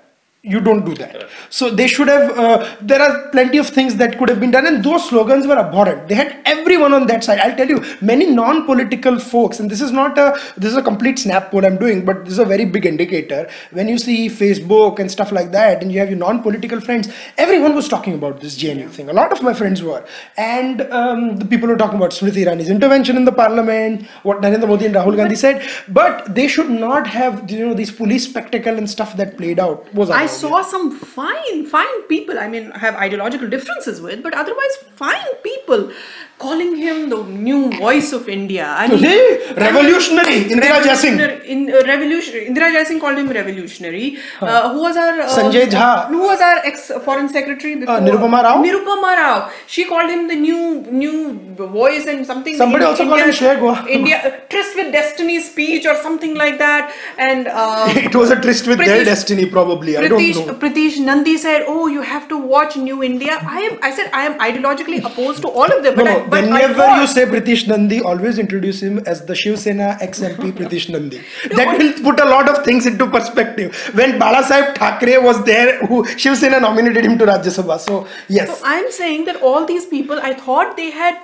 you 0.45 0.61
don't 0.61 0.85
do 0.85 0.95
that. 0.95 1.29
So 1.51 1.69
they 1.69 1.89
should 1.89 2.07
have 2.07 2.39
uh, 2.39 2.77
there 2.81 3.03
are 3.03 3.29
plenty 3.31 3.59
of 3.59 3.67
things 3.69 3.97
that 3.97 4.19
could 4.19 4.29
have 4.29 4.39
been 4.39 4.53
done 4.53 4.67
and 4.67 4.85
those 4.85 5.09
slogans 5.09 5.49
were 5.49 5.59
abhorrent. 5.59 6.07
They 6.07 6.15
had 6.15 6.41
everyone 6.45 6.95
on 6.95 7.09
that 7.09 7.25
side. 7.25 7.41
I'll 7.41 7.57
tell 7.57 7.69
you 7.69 7.85
many 8.01 8.27
non-political 8.27 9.19
folks 9.19 9.59
and 9.59 9.69
this 9.69 9.81
is 9.81 9.91
not 9.91 10.17
a 10.17 10.39
this 10.57 10.71
is 10.71 10.77
a 10.77 10.83
complete 10.83 11.19
snap 11.19 11.53
what 11.53 11.65
i'm 11.65 11.77
doing 11.77 12.05
but 12.05 12.25
this 12.25 12.35
is 12.35 12.39
a 12.39 12.45
very 12.45 12.65
big 12.65 12.87
indicator. 12.87 13.51
When 13.73 13.89
you 13.89 13.99
see 13.99 14.29
facebook 14.29 15.01
and 15.01 15.11
stuff 15.11 15.33
like 15.33 15.51
that 15.51 15.83
and 15.83 15.91
you 15.91 15.99
have 15.99 16.09
your 16.09 16.19
non-political 16.19 16.81
friends 16.81 17.13
everyone 17.37 17.75
was 17.75 17.89
talking 17.89 18.15
about 18.15 18.41
this 18.41 18.57
JNU 18.57 18.91
thing. 18.91 19.11
A 19.11 19.13
lot 19.13 19.33
of 19.33 19.43
my 19.43 19.53
friends 19.53 19.83
were. 19.83 20.05
And 20.37 20.83
um, 20.93 21.37
the 21.39 21.47
people 21.47 21.69
were 21.69 21.77
talking 21.77 21.97
about 21.97 22.13
smriti 22.13 22.47
irani's 22.47 22.71
intervention 22.71 23.17
in 23.17 23.25
the 23.25 23.33
parliament 23.33 24.07
what 24.23 24.41
narendra 24.41 24.69
modi 24.69 24.87
and 24.87 24.95
rahul 24.95 25.17
gandhi 25.17 25.35
said. 25.35 25.69
But 25.89 26.33
they 26.37 26.47
should 26.47 26.71
not 26.71 27.09
have 27.09 27.51
you 27.51 27.67
know 27.67 27.75
these 27.75 27.91
police 27.91 28.29
spectacle 28.29 28.79
and 28.79 28.89
stuff 28.89 29.17
that 29.17 29.37
played 29.37 29.59
out 29.59 29.93
was 29.93 30.11
I. 30.11 30.28
saw 30.29 30.63
some 30.63 30.91
fine, 30.91 31.67
fine 31.67 32.03
people. 32.03 32.39
I 32.39 32.49
mean, 32.49 32.73
I 32.73 32.79
have 32.79 32.95
ideological 32.95 33.49
differences 33.49 34.01
with, 34.01 34.23
but 34.23 34.35
otherwise 34.35 34.77
fine 34.95 35.35
people 35.43 35.91
calling 36.39 36.77
him 36.77 37.09
the 37.13 37.19
new 37.25 37.71
voice 37.79 38.13
of 38.13 38.29
India. 38.29 38.67
I 38.67 38.87
mean, 38.89 38.99
Hey, 38.99 39.53
revolutionary, 39.57 40.37
Indira 40.55 40.83
Jaising. 40.87 41.19
In, 41.55 41.71
uh, 41.71 41.83
revolutionary. 41.87 42.47
Indira 42.51 42.73
Jaising 42.73 43.01
called 43.01 43.19
him 43.19 43.29
revolutionary. 43.29 44.17
Uh, 44.41 44.73
who 44.73 44.81
was 44.81 44.97
our 44.97 45.21
uh, 45.21 45.29
Sanjay 45.29 45.67
Jha. 45.75 46.09
Who 46.09 46.23
was 46.23 46.41
our 46.41 46.59
ex 46.65 46.91
foreign 47.05 47.29
secretary 47.29 47.75
before? 47.77 47.99
Nirupama 47.99 48.43
Rao? 48.43 48.63
Nirupama 48.63 49.17
Rao. 49.23 49.51
She 49.67 49.85
called 49.85 50.11
him 50.11 50.29
the 50.29 50.37
new 50.37 50.83
new 51.03 51.17
voice 51.57 52.07
and 52.07 52.25
something. 52.27 52.57
Somebody 52.57 52.85
in- 52.85 52.91
also 52.91 53.05
called 53.09 53.21
him 53.21 53.29
India- 53.29 53.41
Che 53.41 53.57
Guevara. 53.61 53.89
India 53.89 54.21
uh, 54.25 54.31
tryst 54.49 54.77
with 54.77 54.93
destiny 54.93 55.41
speech 55.41 55.87
or 55.87 55.97
something 56.03 56.35
like 56.35 56.59
that. 56.59 56.93
And 57.19 57.49
uh, 57.49 57.87
it 58.09 58.15
was 58.15 58.31
a 58.31 58.41
tryst 58.41 58.67
with 58.67 58.79
their 58.79 59.05
destiny 59.05 59.47
probably 59.47 59.97
i 59.97 60.07
don't 60.07 60.23
know 60.49 60.55
Pritish 60.63 60.99
Nandi 61.09 61.37
said, 61.37 61.65
"Oh, 61.67 61.87
you 61.87 62.03
have 62.03 62.29
to 62.29 62.37
watch 62.37 62.77
New 62.77 63.03
India." 63.03 63.39
I 63.43 63.61
am. 63.69 63.79
I 63.83 63.91
said 63.99 64.11
I 64.13 64.23
am 64.29 64.39
ideologically 64.47 64.99
opposed 65.11 65.43
to 65.43 65.49
all 65.49 65.71
of 65.77 65.83
them. 65.83 65.97
no, 65.97 66.05
But, 66.05 66.11
no, 66.11 66.17
I 66.19 66.28
whenever 66.31 66.87
you 67.01 67.07
say 67.07 67.25
Pritish 67.27 67.67
Nandi, 67.69 68.01
always 68.01 68.39
introduce 68.39 68.83
him 68.83 68.99
as 69.01 69.25
the 69.27 69.35
Shiv 69.35 69.59
Sena 69.59 69.97
ex-MP 70.01 70.53
Pritish 70.59 70.89
Nandi. 70.89 71.21
No, 71.51 71.57
that 71.57 71.79
will 71.79 71.93
put 72.03 72.21
a 72.21 72.29
lot 72.29 72.49
of 72.49 72.65
things 72.65 72.87
into 72.87 73.09
perspective. 73.09 73.77
When 73.95 74.19
Balasaheb 74.19 74.77
Thackeray 74.77 75.19
was 75.19 75.45
there, 75.45 75.79
who 75.87 76.07
Shiv 76.17 76.37
Sena 76.37 76.61
nominated 76.61 77.05
him 77.05 77.19
to 77.19 77.27
Rajya 77.27 77.53
Sabha. 77.59 77.79
So 77.79 78.07
yes, 78.29 78.59
So 78.59 78.65
I'm 78.65 78.91
saying 78.91 79.25
that 79.27 79.43
all 79.43 79.65
these 79.65 79.87
people, 79.87 80.19
I 80.21 80.35
thought 80.35 80.77
they 80.77 80.91
had 80.91 81.19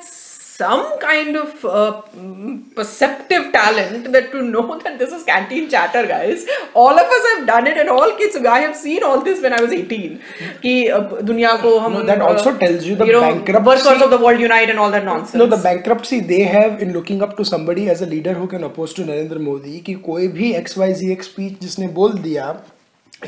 some 0.54 1.00
kind 1.00 1.38
of 1.38 1.64
uh, 1.66 2.02
mm, 2.16 2.76
perceptive 2.76 3.46
talent 3.54 4.12
that 4.16 4.26
to 4.32 4.42
know 4.42 4.64
that 4.80 4.98
this 5.00 5.12
is 5.18 5.24
canteen 5.24 5.70
chatter, 5.74 6.06
guys. 6.08 6.46
All 6.74 7.00
of 7.04 7.14
us 7.18 7.28
have 7.30 7.48
done 7.48 7.68
it, 7.72 7.78
and 7.84 7.90
all 7.90 8.12
kids. 8.18 8.36
I 8.56 8.60
have 8.60 8.76
seen 8.76 9.04
all 9.10 9.22
this 9.28 9.42
when 9.46 9.54
I 9.54 9.62
was 9.66 9.72
18. 9.78 10.18
कि 10.66 10.74
uh, 10.98 11.00
दुनिया 11.30 11.54
को 11.62 11.72
हम 11.86 11.94
No, 11.94 12.04
that 12.10 12.22
also 12.30 12.54
tells 12.64 12.86
you 12.90 12.96
the 13.04 13.06
know, 13.12 13.22
bankruptcy- 13.22 13.66
workers 13.72 14.02
of 14.08 14.12
the 14.16 14.20
world 14.26 14.40
unite 14.48 14.70
and 14.76 14.80
all 14.86 14.92
that 14.98 15.06
nonsense. 15.06 15.36
no, 15.44 15.48
the 15.56 15.62
bankruptcy 15.70 16.20
they 16.34 16.42
have 16.58 16.82
in 16.88 16.92
looking 16.98 17.24
up 17.28 17.38
to 17.38 17.46
somebody 17.54 17.88
as 17.96 18.02
a 18.02 18.10
leader 18.16 18.34
who 18.42 18.48
can 18.56 18.64
oppose 18.72 18.94
to 19.00 19.08
Narendra 19.12 19.42
Modi 19.50 19.80
कि 19.90 19.96
कोई 20.10 20.28
भी 20.40 20.52
XYZ 20.64 21.24
speech 21.30 21.60
जिसने 21.68 21.88
बोल 22.02 22.18
दिया, 22.28 22.52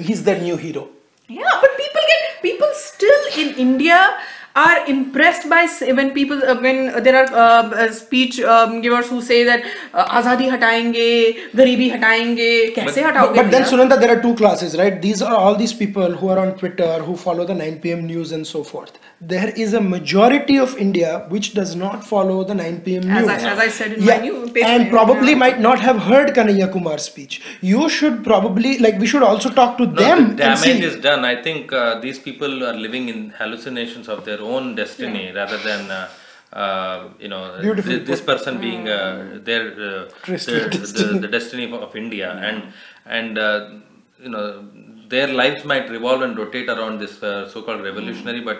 he's 0.09 0.23
the 0.29 0.37
new 0.43 0.57
hero. 0.67 0.85
Yeah, 1.39 1.57
but 1.63 1.77
people 1.81 2.01
get 2.13 2.29
people 2.43 2.71
still 2.83 3.27
in 3.45 3.55
India 3.67 3.97
are 4.56 4.86
impressed 4.86 5.48
by 5.50 5.66
when 5.98 6.12
people 6.12 6.42
uh, 6.42 6.58
when 6.60 7.02
there 7.06 7.16
are 7.22 7.28
um, 7.44 7.72
uh, 7.74 7.88
speech 7.92 8.40
um, 8.40 8.80
givers 8.80 9.08
who 9.08 9.20
say 9.20 9.44
that 9.44 9.64
uh, 9.92 10.18
azadi 10.18 10.46
hataenge, 10.52 11.08
garibi 11.60 11.88
hataenge, 11.94 12.74
kaise 12.76 13.00
hataoge 13.06 13.34
but, 13.34 13.42
but 13.42 13.50
then 13.50 13.66
sunanda 13.72 13.98
there 14.00 14.16
are 14.16 14.22
two 14.22 14.34
classes 14.34 14.76
right? 14.78 15.02
These 15.02 15.20
are 15.20 15.36
all 15.36 15.56
these 15.56 15.74
people 15.74 16.16
who 16.22 16.30
are 16.30 16.38
on 16.38 16.54
twitter 16.62 16.92
who 17.08 17.16
follow 17.16 17.44
the 17.44 17.54
9 17.54 17.80
pm 17.80 18.06
news 18.06 18.32
and 18.32 18.46
so 18.46 18.64
forth. 18.64 18.98
There 19.20 19.50
is 19.64 19.74
a 19.74 19.80
majority 19.80 20.58
of 20.58 20.76
india 20.86 21.12
which 21.34 21.52
does 21.58 21.76
not 21.76 22.02
follow 22.12 22.38
the 22.44 22.54
9 22.54 22.80
pm 22.80 23.06
news 23.10 23.28
as 23.28 23.44
i, 23.44 23.52
as 23.52 23.58
I 23.66 23.68
said 23.68 23.92
in 23.92 24.02
yeah, 24.04 24.16
my 24.16 24.22
new 24.22 24.48
paper, 24.48 24.66
and 24.66 24.90
probably 24.96 25.32
yeah. 25.32 25.44
might 25.44 25.60
not 25.60 25.80
have 25.80 26.00
heard 26.08 26.34
Kanhaiya 26.38 26.72
kumar's 26.72 27.04
speech. 27.10 27.42
You 27.60 27.88
should 27.98 28.24
probably 28.24 28.78
like 28.78 28.98
we 29.04 29.06
should 29.06 29.22
also 29.22 29.50
talk 29.60 29.76
to 29.78 29.86
no, 29.86 30.02
them 30.02 30.28
the 30.30 30.42
damage 30.42 30.84
is 30.90 30.98
done. 31.08 31.24
I 31.24 31.36
think 31.42 31.72
uh, 31.72 32.00
these 32.00 32.18
people 32.18 32.66
are 32.70 32.74
living 32.86 33.08
in 33.14 33.30
hallucinations 33.38 34.08
of 34.08 34.24
their 34.24 34.40
own 34.40 34.45
destiny 34.50 35.32
rather 35.32 35.58
than. 35.58 35.90
Uh, 35.90 36.08
uh, 36.52 37.08
you 37.18 37.28
know, 37.28 37.42
thi- 37.82 37.98
this 38.10 38.20
person 38.20 38.58
being 38.60 38.88
uh, 38.88 39.38
their 39.48 39.62
uh, 39.88 40.08
Tryst 40.22 40.46
the, 40.46 40.52
the, 40.52 40.68
destiny. 40.78 41.18
the 41.24 41.28
destiny 41.28 41.64
of, 41.64 41.74
of 41.86 41.96
India, 41.96 42.28
and 42.48 42.62
and 43.04 43.36
uh, 43.36 43.70
you 44.22 44.30
know 44.30 44.64
their 45.08 45.26
lives 45.40 45.64
might 45.64 45.90
revolve 45.90 46.22
and 46.22 46.38
rotate 46.38 46.68
around 46.68 47.00
this 47.00 47.14
uh, 47.22 47.48
so-called 47.48 47.82
revolutionary. 47.82 48.40
But 48.40 48.58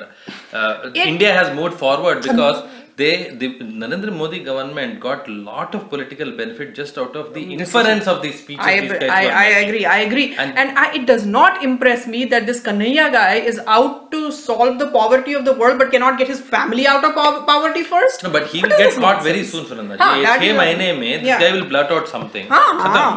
uh, 0.53 0.91
It- 0.95 1.07
India 1.14 1.32
has 1.32 1.55
moved 1.61 1.74
forward 1.84 2.22
because 2.22 2.59
they 2.97 3.28
the 3.40 3.49
Narendra 3.80 4.12
Modi 4.20 4.38
government 4.42 5.01
got 5.01 5.28
lot 5.28 5.74
of 5.74 5.88
political 5.90 6.30
benefit 6.32 6.74
just 6.74 6.97
out 6.97 7.14
of 7.14 7.34
the 7.34 7.42
inference 7.55 8.07
of 8.07 8.22
the 8.22 8.32
speeches. 8.32 8.64
I, 8.64 8.80
these 8.80 8.92
I, 9.03 9.24
I 9.28 9.47
agree. 9.64 9.84
I 9.84 9.99
agree. 9.99 10.34
And, 10.34 10.57
and 10.57 10.78
I, 10.78 10.94
it 10.94 11.07
does 11.07 11.26
not 11.26 11.62
impress 11.62 12.07
me 12.07 12.24
that 12.26 12.47
this 12.47 12.62
Kanhaiya 12.62 13.12
guy 13.12 13.34
is 13.34 13.61
out 13.66 14.11
to 14.12 14.32
solve 14.32 14.78
the 14.78 14.90
poverty 14.90 15.34
of 15.34 15.44
the 15.44 15.53
world, 15.53 15.78
but 15.78 15.90
cannot 15.90 16.16
get 16.18 16.28
his 16.28 16.40
family 16.40 16.86
out 16.86 17.05
of 17.05 17.14
po- 17.14 17.44
poverty 17.44 17.82
first. 17.82 18.22
No, 18.22 18.30
but 18.30 18.47
he 18.47 18.62
will 18.62 18.70
get 18.70 18.94
caught 18.94 19.22
very 19.22 19.44
soon, 19.44 19.66
Sunanda. 19.66 19.99
Haan, 19.99 20.57
my 20.57 20.74
mein, 20.74 21.01
this 21.01 21.22
yeah. 21.24 21.38
guy 21.38 21.53
will 21.53 21.68
blurt 21.68 21.90
out 21.90 22.09
something. 22.09 22.49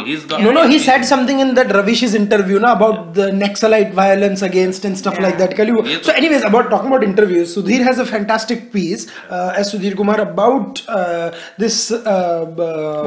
He's 0.05 0.25
got, 0.25 0.41
no, 0.41 0.51
no, 0.51 0.67
he 0.67 0.79
said 0.79 1.03
something 1.03 1.39
in 1.39 1.55
that 1.55 1.73
Ravish's 1.73 2.15
interview 2.15 2.59
na, 2.59 2.73
about 2.73 3.13
the 3.13 3.31
Naxalite 3.31 3.93
violence 3.93 4.41
against 4.41 4.83
and 4.83 4.97
stuff 4.97 5.15
yeah. 5.15 5.21
like 5.21 5.37
that. 5.37 5.55
So, 6.03 6.11
anyways, 6.11 6.43
about 6.43 6.69
talking 6.69 6.87
about 6.87 7.03
interviews, 7.03 7.55
Sudhir 7.55 7.81
has 7.83 7.99
a 7.99 8.05
fantastic 8.05 8.73
piece 8.73 9.09
uh, 9.29 9.53
as 9.55 9.68
Sudhir 9.71 9.95
Kumar 9.95 10.19
about 10.21 10.81
uh, 10.87 11.31
this. 11.57 11.91
Uh, 11.91 12.45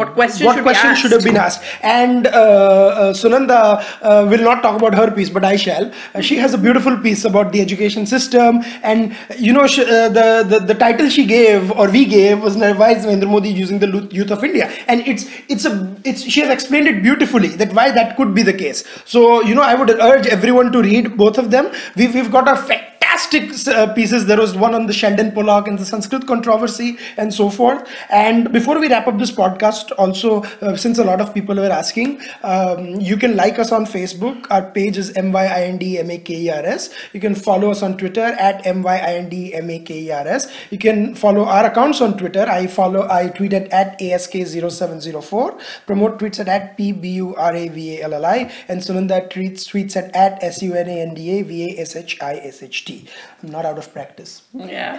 What 0.00 0.14
question 0.14 0.46
what 0.46 0.56
should 0.56 0.64
question 0.64 0.94
should 0.96 1.12
have 1.12 1.24
been 1.24 1.36
asked. 1.36 1.62
And 1.82 2.26
uh, 2.26 2.30
uh, 2.30 3.12
Sunanda 3.12 3.58
uh, 4.02 4.26
will 4.30 4.42
not 4.48 4.62
talk 4.62 4.76
about 4.80 4.94
her 4.94 5.10
piece, 5.10 5.30
but 5.30 5.44
I 5.44 5.56
shall. 5.56 5.90
She 6.20 6.36
has 6.36 6.54
a 6.54 6.58
beautiful 6.58 6.96
piece 7.06 7.24
about 7.24 7.52
the 7.52 7.60
education 7.60 8.06
system, 8.06 8.62
and 8.82 9.16
you 9.38 9.52
know, 9.52 9.66
sh- 9.66 9.80
uh, 9.80 10.08
the, 10.18 10.26
the 10.52 10.58
the 10.72 10.74
title 10.74 11.08
she 11.08 11.26
gave 11.26 11.70
or 11.72 11.88
we 11.90 12.04
gave 12.04 12.42
was 12.42 12.56
Why 12.56 12.90
is 12.92 13.04
Narendra 13.06 13.30
Modi 13.34 13.50
using 13.50 13.78
the 13.78 13.90
youth 14.10 14.30
of 14.30 14.44
India? 14.44 14.70
And 14.86 15.06
it's 15.06 15.26
it's 15.48 15.64
a 15.64 15.74
it's 16.04 16.22
she 16.22 16.40
has 16.40 16.50
explained 16.50 16.88
it 16.88 17.02
beautifully 17.02 17.48
that 17.62 17.72
why 17.72 17.90
that 17.90 18.16
could 18.16 18.34
be 18.34 18.42
the 18.42 18.54
case. 18.64 18.84
So 19.04 19.42
you 19.42 19.54
know, 19.54 19.62
I 19.62 19.74
would 19.74 19.90
urge 19.90 20.26
everyone 20.26 20.72
to 20.72 20.82
read 20.82 21.16
both 21.16 21.38
of 21.38 21.50
them. 21.50 21.70
We've 21.96 22.14
we've 22.14 22.30
got 22.38 22.48
a 22.48 22.56
fantastic 23.12 23.68
uh, 23.68 23.92
pieces. 23.94 24.26
There 24.26 24.38
was 24.38 24.56
one 24.56 24.74
on 24.74 24.86
the 24.86 24.92
Sheldon 24.92 25.32
Pollock 25.32 25.68
and 25.68 25.78
the 25.78 25.84
Sanskrit 25.84 26.26
controversy 26.26 26.96
and 27.16 27.32
so 27.34 27.50
forth. 27.50 27.86
And 28.10 28.50
before 28.52 28.78
we 28.80 28.88
wrap 28.88 29.06
up 29.06 29.18
this 29.18 29.30
podcast, 29.30 29.92
also 29.98 30.42
uh, 30.62 30.76
since 30.76 30.98
a 30.98 31.04
lot 31.04 31.20
of 31.20 31.34
people 31.34 31.56
were 31.56 31.70
asking, 31.70 32.22
um, 32.42 33.00
you 33.00 33.18
can 33.18 33.36
like 33.36 33.58
us 33.58 33.70
on 33.70 33.84
Facebook. 33.84 34.46
Our 34.50 34.62
page 34.70 34.96
is 34.96 35.12
myindmakers. 35.12 36.90
You 37.12 37.20
can 37.20 37.34
follow 37.34 37.70
us 37.70 37.82
on 37.82 37.98
Twitter 37.98 38.24
at 38.24 38.64
myindmakers. 38.64 40.50
You 40.70 40.78
can 40.78 41.14
follow 41.14 41.44
our 41.44 41.66
accounts 41.66 42.00
on 42.00 42.16
Twitter. 42.16 42.46
I 42.48 42.66
follow. 42.66 43.06
I 43.10 43.28
tweet 43.28 43.52
at, 43.52 43.70
at 43.72 43.98
ask0704. 43.98 45.60
Pramod 45.86 46.18
tweets 46.18 46.40
at, 46.40 46.48
at 46.48 46.78
pburavall 46.78 48.50
and 48.68 48.80
Sunanda 48.80 49.28
tweets 49.30 49.66
tweets 49.68 49.96
at 49.96 50.14
at 50.14 50.40
sunanda 50.40 51.44
vashisht. 51.46 53.01
See. 53.02 53.12
I'm 53.42 53.50
not 53.50 53.64
out 53.64 53.78
of 53.78 53.92
practice. 53.92 54.42
Yeah. 54.54 54.98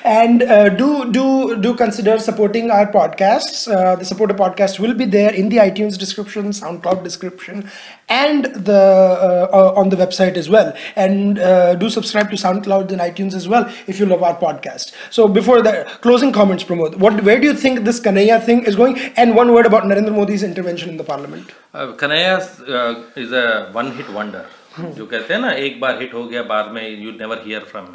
and 0.04 0.42
uh, 0.42 0.68
do 0.68 1.10
do 1.12 1.60
do 1.60 1.74
consider 1.74 2.18
supporting 2.18 2.70
our 2.70 2.90
podcasts. 2.90 3.66
Uh, 3.70 3.96
the 3.96 4.04
supporter 4.04 4.34
podcast 4.34 4.78
will 4.78 4.94
be 4.94 5.04
there 5.04 5.32
in 5.34 5.48
the 5.48 5.56
iTunes 5.56 5.98
description, 5.98 6.50
SoundCloud 6.50 7.02
description, 7.02 7.70
and 8.08 8.44
the 8.44 8.72
uh, 8.72 9.48
uh, 9.52 9.80
on 9.80 9.88
the 9.88 9.96
website 9.96 10.36
as 10.36 10.48
well. 10.48 10.72
And 10.94 11.38
uh, 11.38 11.74
do 11.74 11.90
subscribe 11.90 12.30
to 12.30 12.36
SoundCloud 12.36 12.92
and 12.92 13.00
iTunes 13.00 13.34
as 13.34 13.48
well 13.48 13.68
if 13.86 13.98
you 13.98 14.06
love 14.06 14.22
our 14.22 14.38
podcast. 14.38 14.92
So 15.10 15.26
before 15.28 15.62
the 15.62 15.84
closing 16.02 16.32
comments, 16.32 16.64
Pramod, 16.64 16.96
what 16.96 17.22
where 17.24 17.40
do 17.40 17.46
you 17.46 17.54
think 17.54 17.84
this 17.84 18.00
Kanhaiya 18.00 18.44
thing 18.44 18.64
is 18.64 18.76
going? 18.76 18.98
And 19.16 19.34
one 19.34 19.52
word 19.52 19.66
about 19.66 19.84
Narendra 19.84 20.14
Modi's 20.14 20.42
intervention 20.42 20.88
in 20.90 20.96
the 20.96 21.04
parliament. 21.04 21.50
Uh, 21.74 21.92
Kanhaiya 21.94 22.38
uh, 22.68 23.02
is 23.16 23.32
a 23.32 23.70
one-hit 23.72 24.08
wonder. 24.10 24.46
Hmm. 24.76 24.90
जो 24.92 25.06
कहते 25.06 25.34
हैं 25.34 25.40
ना 25.40 25.50
एक 25.60 25.78
बार 25.80 25.98
hit 26.00 26.14
हो 26.14 26.24
गया 26.24 26.42
बाद 26.44 26.70
में 26.72 26.82
you 26.82 27.10
never 27.12 27.42
hear 27.44 27.60
from 27.70 27.86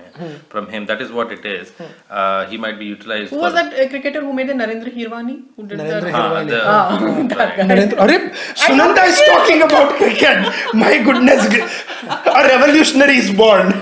from 0.52 0.68
him 0.72 0.86
that 0.86 1.02
is 1.02 1.12
what 1.12 1.32
it 1.32 1.46
is 1.48 1.72
he 2.52 2.58
might 2.58 2.78
be 2.78 2.86
utilised 2.86 3.34
who 3.34 3.42
was 3.42 3.54
that 3.56 3.90
cricketer 3.90 4.24
who 4.24 4.34
made 4.34 4.52
the 4.52 4.56
Narendra 4.56 4.92
Hirwani 4.96 5.38
who 5.58 5.66
did 5.66 5.82
Narendra 5.82 6.08
Hirwani 6.08 7.96
अरे 8.00 8.18
Sunanda 8.64 9.04
is 9.06 9.22
talking 9.28 9.62
about 9.62 9.98
cricket 9.98 10.76
my 10.76 11.00
goodness 11.04 11.48
a 11.48 12.42
revolutionary 12.44 13.18
is 13.18 13.32
born 13.38 13.74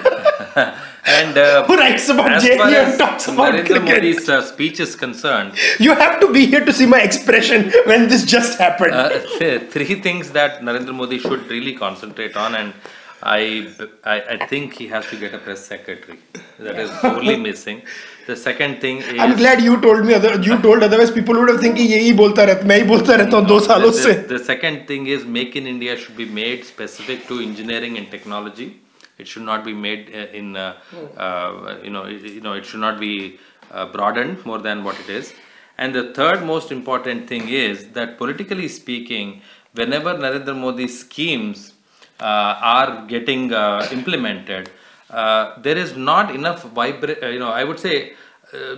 about 0.99 1.01
cricket. 1.01 1.29
My 1.29 1.35
goodness, 1.35 1.35
a 1.35 1.35
revolutionary 1.35 1.35
is 1.35 1.35
born. 1.35 1.35
and 1.35 1.39
uh, 1.39 1.65
Who 1.67 1.77
writes 1.77 2.09
about 2.09 2.33
as 2.33 2.45
JNU 2.45 2.57
far 2.57 2.67
and 2.69 2.77
as 2.77 2.99
talks 2.99 3.29
about 3.29 3.55
Narendra 3.55 3.67
cricket? 3.67 3.85
Modi's 3.85 4.29
uh, 4.29 4.43
speech 4.43 4.81
is 4.81 4.97
concerned 4.97 5.53
You 5.79 5.95
have 5.95 6.21
to 6.21 6.33
be 6.33 6.47
here 6.47 6.65
to 6.65 6.73
see 6.73 6.87
my 6.87 7.01
expression 7.01 7.71
when 7.87 8.09
this 8.09 8.25
just 8.25 8.59
happened. 8.59 8.95
uh, 8.95 9.09
th- 9.39 9.71
three 9.71 9.95
things 10.01 10.31
that 10.33 10.61
Narendra 10.63 10.95
Modi 10.95 11.19
should 11.19 11.47
really 11.51 11.75
concentrate 11.75 12.37
on, 12.37 12.55
and 12.55 12.73
I, 13.23 13.69
I, 14.05 14.21
I 14.35 14.47
think 14.47 14.75
he 14.75 14.87
has 14.89 15.07
to 15.11 15.17
get 15.17 15.33
a 15.33 15.39
press 15.39 15.65
secretary. 15.65 16.19
That 16.59 16.79
is 16.79 16.91
sorely 17.01 17.37
missing. 17.37 17.83
The 18.27 18.37
second 18.37 18.81
thing 18.81 18.99
is. 18.99 19.19
I'm 19.19 19.37
glad 19.37 19.63
you 19.63 19.81
told 19.81 20.05
me. 20.07 20.15
Other, 20.15 20.41
you 20.43 20.59
told 20.61 20.83
otherwise 20.83 21.11
people 21.11 21.35
would 21.35 21.49
have 21.49 21.61
thinking 21.61 21.87
यही 21.91 22.13
बोलता 22.17 22.45
रहता 22.45 22.67
मैं 22.67 22.77
ही 22.77 22.83
बोलता 22.91 23.15
रहता 23.15 23.37
हूँ 23.37 23.47
दो 23.47 23.59
सालों 23.61 23.91
the, 23.93 23.99
से. 23.99 24.13
the, 24.29 24.39
the 24.39 24.45
second 24.45 24.87
thing 24.87 25.07
is 25.07 25.25
make 25.25 25.57
in 25.57 25.67
India 25.67 25.97
should 25.97 26.17
be 26.17 26.25
made 26.27 26.65
specific 26.65 27.27
to 27.29 27.41
engineering 27.41 27.99
and 27.99 28.11
technology. 28.11 28.81
It 29.20 29.28
should 29.28 29.44
not 29.44 29.64
be 29.66 29.74
made 29.74 30.12
uh, 30.14 30.38
in 30.40 30.56
uh, 30.56 30.78
uh, 31.18 31.78
you 31.84 31.90
know 31.90 32.04
it, 32.04 32.24
you 32.24 32.42
know 32.42 32.54
it 32.54 32.66
should 32.66 32.80
not 32.80 33.00
be 33.00 33.40
uh, 33.72 33.86
broadened 33.88 34.46
more 34.46 34.60
than 34.60 34.84
what 34.84 35.00
it 35.00 35.10
is. 35.10 35.34
And 35.78 35.94
the 35.96 36.14
third 36.14 36.44
most 36.44 36.72
important 36.72 37.28
thing 37.28 37.48
is 37.50 37.90
that 37.90 38.18
politically 38.18 38.68
speaking, 38.68 39.42
whenever 39.74 40.14
Narendra 40.14 40.56
Modi's 40.56 41.00
schemes 41.00 41.74
uh, 42.20 42.56
are 42.78 43.06
getting 43.08 43.54
uh, 43.54 43.88
implemented, 43.92 44.70
uh, 45.10 45.60
there 45.62 45.78
is 45.78 45.96
not 45.96 46.34
enough 46.34 46.66
vibra- 46.74 47.32
you 47.34 47.40
know 47.40 47.50
I 47.50 47.64
would 47.64 47.80
say 47.80 48.14
uh, 48.54 48.78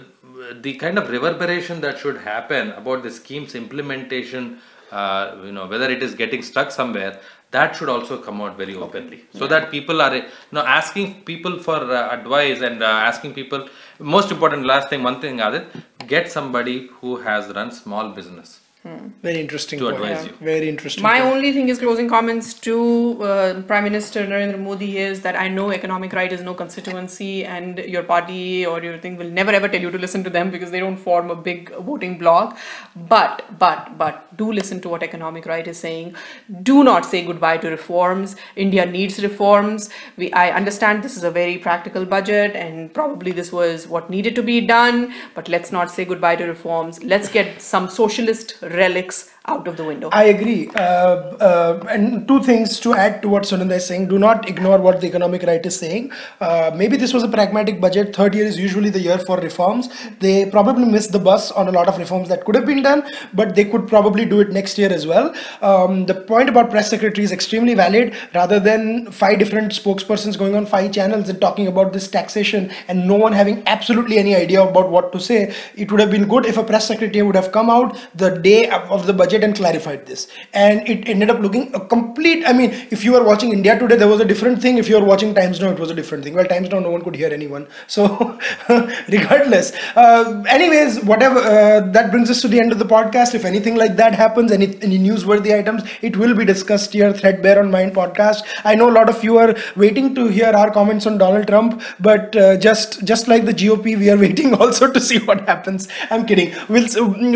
the 0.62 0.74
kind 0.76 0.98
of 0.98 1.10
reverberation 1.10 1.82
that 1.82 1.98
should 1.98 2.18
happen 2.18 2.72
about 2.72 3.04
the 3.04 3.12
scheme's 3.12 3.56
implementation 3.56 4.60
uh, 4.92 5.38
you 5.44 5.52
know 5.52 5.68
whether 5.68 5.89
it 5.89 6.04
is 6.04 6.14
getting 6.16 6.42
stuck 6.42 6.72
somewhere 6.72 7.20
that 7.52 7.76
should 7.76 7.89
also 7.89 8.18
come 8.18 8.41
out 8.41 8.58
very 8.58 8.76
openly. 8.76 9.26
So 9.34 9.45
that 9.47 9.70
people 9.72 10.02
are 10.02 10.16
you 10.16 10.24
know 10.52 10.62
asking 10.62 11.22
people 11.24 11.60
for 11.60 11.76
uh, 11.76 12.10
advice 12.18 12.62
and 12.62 12.82
uh, 12.82 12.86
asking 13.12 13.34
people 13.34 13.68
most 13.99 14.32
important 14.32 14.66
last 14.66 14.89
thing 14.89 15.04
one 15.04 15.20
thing 15.22 15.38
Aadit, 15.38 15.66
get 16.08 16.32
somebody 16.32 16.88
who 16.99 17.18
has 17.18 17.54
run 17.54 17.72
small 17.72 18.10
business 18.10 18.61
Very 18.84 19.40
interesting 19.40 19.78
To 19.78 19.92
point. 19.92 19.98
advise 20.02 20.26
you. 20.26 20.34
Very 20.42 20.68
interesting. 20.68 21.04
My 21.04 21.20
point. 21.22 21.34
only 21.36 21.52
thing 21.54 21.70
is 21.70 21.78
closing 21.78 22.10
comments 22.10 22.56
to 22.62 23.22
uh, 23.24 23.62
Prime 23.64 23.84
Minister 23.84 24.26
Narendra 24.26 24.60
Modi 24.60 24.98
is 24.98 25.22
that 25.22 25.36
I 25.36 25.48
know 25.50 25.70
economic 25.72 26.14
right 26.14 26.34
is 26.34 26.42
no 26.42 26.56
constituency 26.56 27.46
and 27.46 27.78
your 27.78 28.02
party 28.02 28.66
or 28.66 28.82
your 28.82 28.98
thing 28.98 29.18
will 29.18 29.30
never 29.30 29.52
ever 29.52 29.68
tell 29.68 29.80
you 29.80 29.92
to 29.92 30.00
listen 30.00 30.24
to 30.24 30.32
them 30.32 30.50
because 30.50 30.72
they 30.72 30.80
don't 30.80 30.98
form 30.98 31.30
a 31.30 31.36
big 31.36 31.72
voting 31.76 32.18
bloc. 32.18 32.58
But, 32.96 33.46
but, 33.60 34.00
but 34.00 34.36
do 34.36 34.52
listen 34.52 34.82
to 34.82 34.90
what 34.90 35.04
economic 35.04 35.46
right 35.46 35.68
is 35.68 35.78
saying. 35.78 36.16
Do 36.64 36.84
not 36.84 37.06
say 37.06 37.24
goodbye 37.24 37.58
to 37.60 37.70
reforms. 37.70 38.36
India 38.56 38.84
needs 38.88 39.22
reforms. 39.22 39.92
We, 40.18 40.34
I 40.34 40.50
understand 40.50 41.04
this 41.04 41.18
is 41.18 41.24
a 41.24 41.30
very 41.30 41.60
practical 41.60 42.04
budget 42.04 42.56
and 42.56 42.92
probably 42.92 43.32
this 43.32 43.52
was 43.52 43.88
what 43.88 44.10
needed 44.10 44.34
to 44.34 44.42
be 44.42 44.60
done, 44.62 45.14
but 45.36 45.48
let's 45.50 45.72
not 45.72 45.92
say 45.92 46.04
goodbye 46.04 46.38
to 46.38 46.46
reforms. 46.46 47.04
Let's 47.04 47.30
get 47.30 47.62
some 47.62 47.88
socialist 47.88 48.56
relics 48.74 49.30
out 49.48 49.68
of 49.68 49.76
the 49.76 49.84
window. 49.84 50.10
I 50.12 50.26
agree. 50.26 50.70
Uh, 50.76 51.16
uh, 51.50 51.86
and 51.89 52.28
two 52.28 52.44
things 52.44 52.80
to 52.82 52.94
add 52.94 53.24
to 53.24 53.30
what 53.30 53.44
Sunanda 53.44 53.78
is 53.78 53.86
saying. 53.88 54.08
Do 54.08 54.20
not 54.20 54.48
ignore 54.48 54.78
what 54.78 55.02
the 55.02 55.08
economic 55.08 55.42
right 55.44 55.66
is 55.66 55.78
saying. 55.80 56.12
Uh, 56.39 56.72
maybe 56.76 56.96
this 56.96 57.12
was 57.12 57.24
a 57.24 57.28
pragmatic 57.28 57.82
budget. 57.82 58.16
Third 58.16 58.36
year 58.36 58.46
is 58.46 58.60
usually 58.60 58.92
the 58.92 59.00
year 59.00 59.18
for 59.18 59.39
reforms. 59.39 59.89
They 60.20 60.46
probably 60.46 60.86
missed 60.86 61.12
the 61.12 61.20
bus 61.20 61.52
on 61.52 61.68
a 61.68 61.72
lot 61.72 61.88
of 61.88 61.98
reforms 61.98 62.30
that 62.30 62.46
could 62.46 62.54
have 62.54 62.68
been 62.68 62.84
done, 62.84 63.04
but 63.34 63.56
they 63.56 63.66
could 63.66 63.88
probably 63.88 64.26
do 64.26 64.42
it 64.42 64.52
next 64.52 64.78
year 64.78 64.94
as 64.94 65.08
well. 65.08 65.34
Um, 65.62 66.06
the 66.06 66.14
point 66.14 66.48
about 66.48 66.70
press 66.70 66.92
secretary 66.92 67.24
is 67.24 67.32
extremely 67.32 67.74
valid. 67.74 68.14
Rather 68.36 68.60
than 68.60 69.12
five 69.12 69.39
different 69.39 69.72
spokespersons 69.72 70.38
going 70.38 70.56
on 70.56 70.68
five 70.68 70.92
channels 70.92 71.30
and 71.30 71.42
talking 71.42 71.66
about 71.66 71.94
this 71.94 72.08
taxation 72.08 72.72
and 72.88 73.08
no 73.08 73.16
one 73.16 73.34
having 73.34 73.64
absolutely 73.66 74.20
any 74.20 74.36
idea 74.36 74.62
about 74.62 74.92
what 74.92 75.12
to 75.14 75.20
say, 75.20 75.54
it 75.76 75.92
would 75.92 76.00
have 76.00 76.12
been 76.12 76.28
good 76.28 76.46
if 76.46 76.58
a 76.58 76.64
press 76.64 76.88
secretary 76.88 77.24
would 77.24 77.36
have 77.36 77.52
come 77.52 77.72
out 77.72 77.98
the 78.14 78.30
day 78.30 78.70
of 78.70 79.08
the 79.08 79.14
budget 79.14 79.31
and 79.44 79.56
clarified 79.56 80.06
this. 80.06 80.28
And 80.54 80.88
it 80.88 81.08
ended 81.08 81.30
up 81.30 81.40
looking 81.40 81.74
a 81.74 81.80
complete. 81.80 82.44
I 82.46 82.54
mean, 82.54 82.72
if 82.92 83.04
you 83.04 83.14
were 83.14 83.24
watching 83.24 83.52
India 83.54 83.78
Today, 83.80 83.96
there 83.96 84.08
was 84.08 84.20
a 84.20 84.26
different 84.26 84.62
thing. 84.62 84.78
If 84.78 84.90
you 84.90 85.00
were 85.00 85.06
watching 85.06 85.34
Times 85.34 85.60
Now, 85.60 85.70
it 85.72 85.80
was 85.80 85.90
a 85.90 85.96
different 85.96 86.24
thing. 86.24 86.34
Well, 86.34 86.46
Times 86.46 86.70
Now, 86.70 86.80
no 86.80 86.92
one 86.92 87.02
could 87.02 87.16
hear 87.16 87.30
anyone. 87.30 87.68
So, 87.88 88.40
regardless. 89.10 89.72
Uh, 89.96 90.44
anyways, 90.48 91.04
whatever. 91.04 91.40
Uh, 91.40 91.80
that 91.92 92.12
brings 92.12 92.30
us 92.30 92.42
to 92.42 92.48
the 92.48 92.60
end 92.60 92.72
of 92.72 92.80
the 92.80 92.86
podcast. 92.86 93.34
If 93.34 93.46
anything 93.46 93.76
like 93.76 93.96
that 93.96 94.14
happens, 94.14 94.52
any 94.52 94.68
any 94.82 95.00
newsworthy 95.00 95.58
items, 95.58 95.84
it 96.02 96.18
will 96.18 96.36
be 96.36 96.46
discussed 96.46 96.94
here, 96.94 97.14
threadbare 97.14 97.60
on 97.60 97.72
Mind 97.72 97.94
podcast. 97.94 98.44
I 98.66 98.76
know 98.76 98.90
a 98.90 98.96
lot 99.00 99.10
of 99.10 99.24
you 99.24 99.38
are 99.38 99.56
waiting 99.76 100.14
to 100.16 100.28
hear 100.28 100.48
our 100.48 100.72
comments 100.72 101.06
on 101.08 101.18
Donald 101.18 101.48
Trump, 101.48 101.82
but 102.00 102.36
uh, 102.36 102.58
just 102.58 103.04
just 103.06 103.28
like 103.28 103.46
the 103.46 103.54
GOP, 103.54 103.98
we 103.98 104.10
are 104.10 104.18
waiting 104.26 104.54
also 104.54 104.92
to 104.92 105.00
see 105.00 105.20
what 105.20 105.48
happens. 105.48 105.88
I'm 106.10 106.26
kidding. 106.26 106.54
We'll 106.70 106.88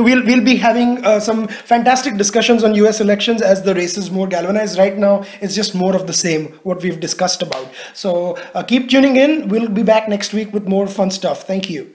we'll 0.03 0.23
we'll 0.25 0.43
be 0.43 0.55
having 0.55 1.03
uh, 1.05 1.19
some 1.19 1.47
fantastic 1.85 2.17
discussions 2.17 2.63
on 2.63 2.73
U.S. 2.73 2.99
elections 2.99 3.43
as 3.43 3.61
the 3.61 3.75
race 3.75 3.95
is 3.95 4.09
more 4.09 4.27
galvanized. 4.27 4.75
Right 4.75 4.97
now, 4.97 5.23
it's 5.39 5.53
just 5.53 5.75
more 5.75 5.95
of 5.95 6.07
the 6.07 6.13
same 6.13 6.45
what 6.63 6.81
we've 6.81 6.99
discussed 6.99 7.43
about. 7.43 7.67
So 7.93 8.39
uh, 8.55 8.63
keep 8.63 8.89
tuning 8.89 9.17
in. 9.17 9.49
We'll 9.49 9.69
be 9.69 9.83
back 9.83 10.09
next 10.09 10.33
week 10.33 10.51
with 10.51 10.67
more 10.67 10.87
fun 10.87 11.11
stuff. 11.11 11.43
Thank 11.43 11.69
you. 11.69 11.94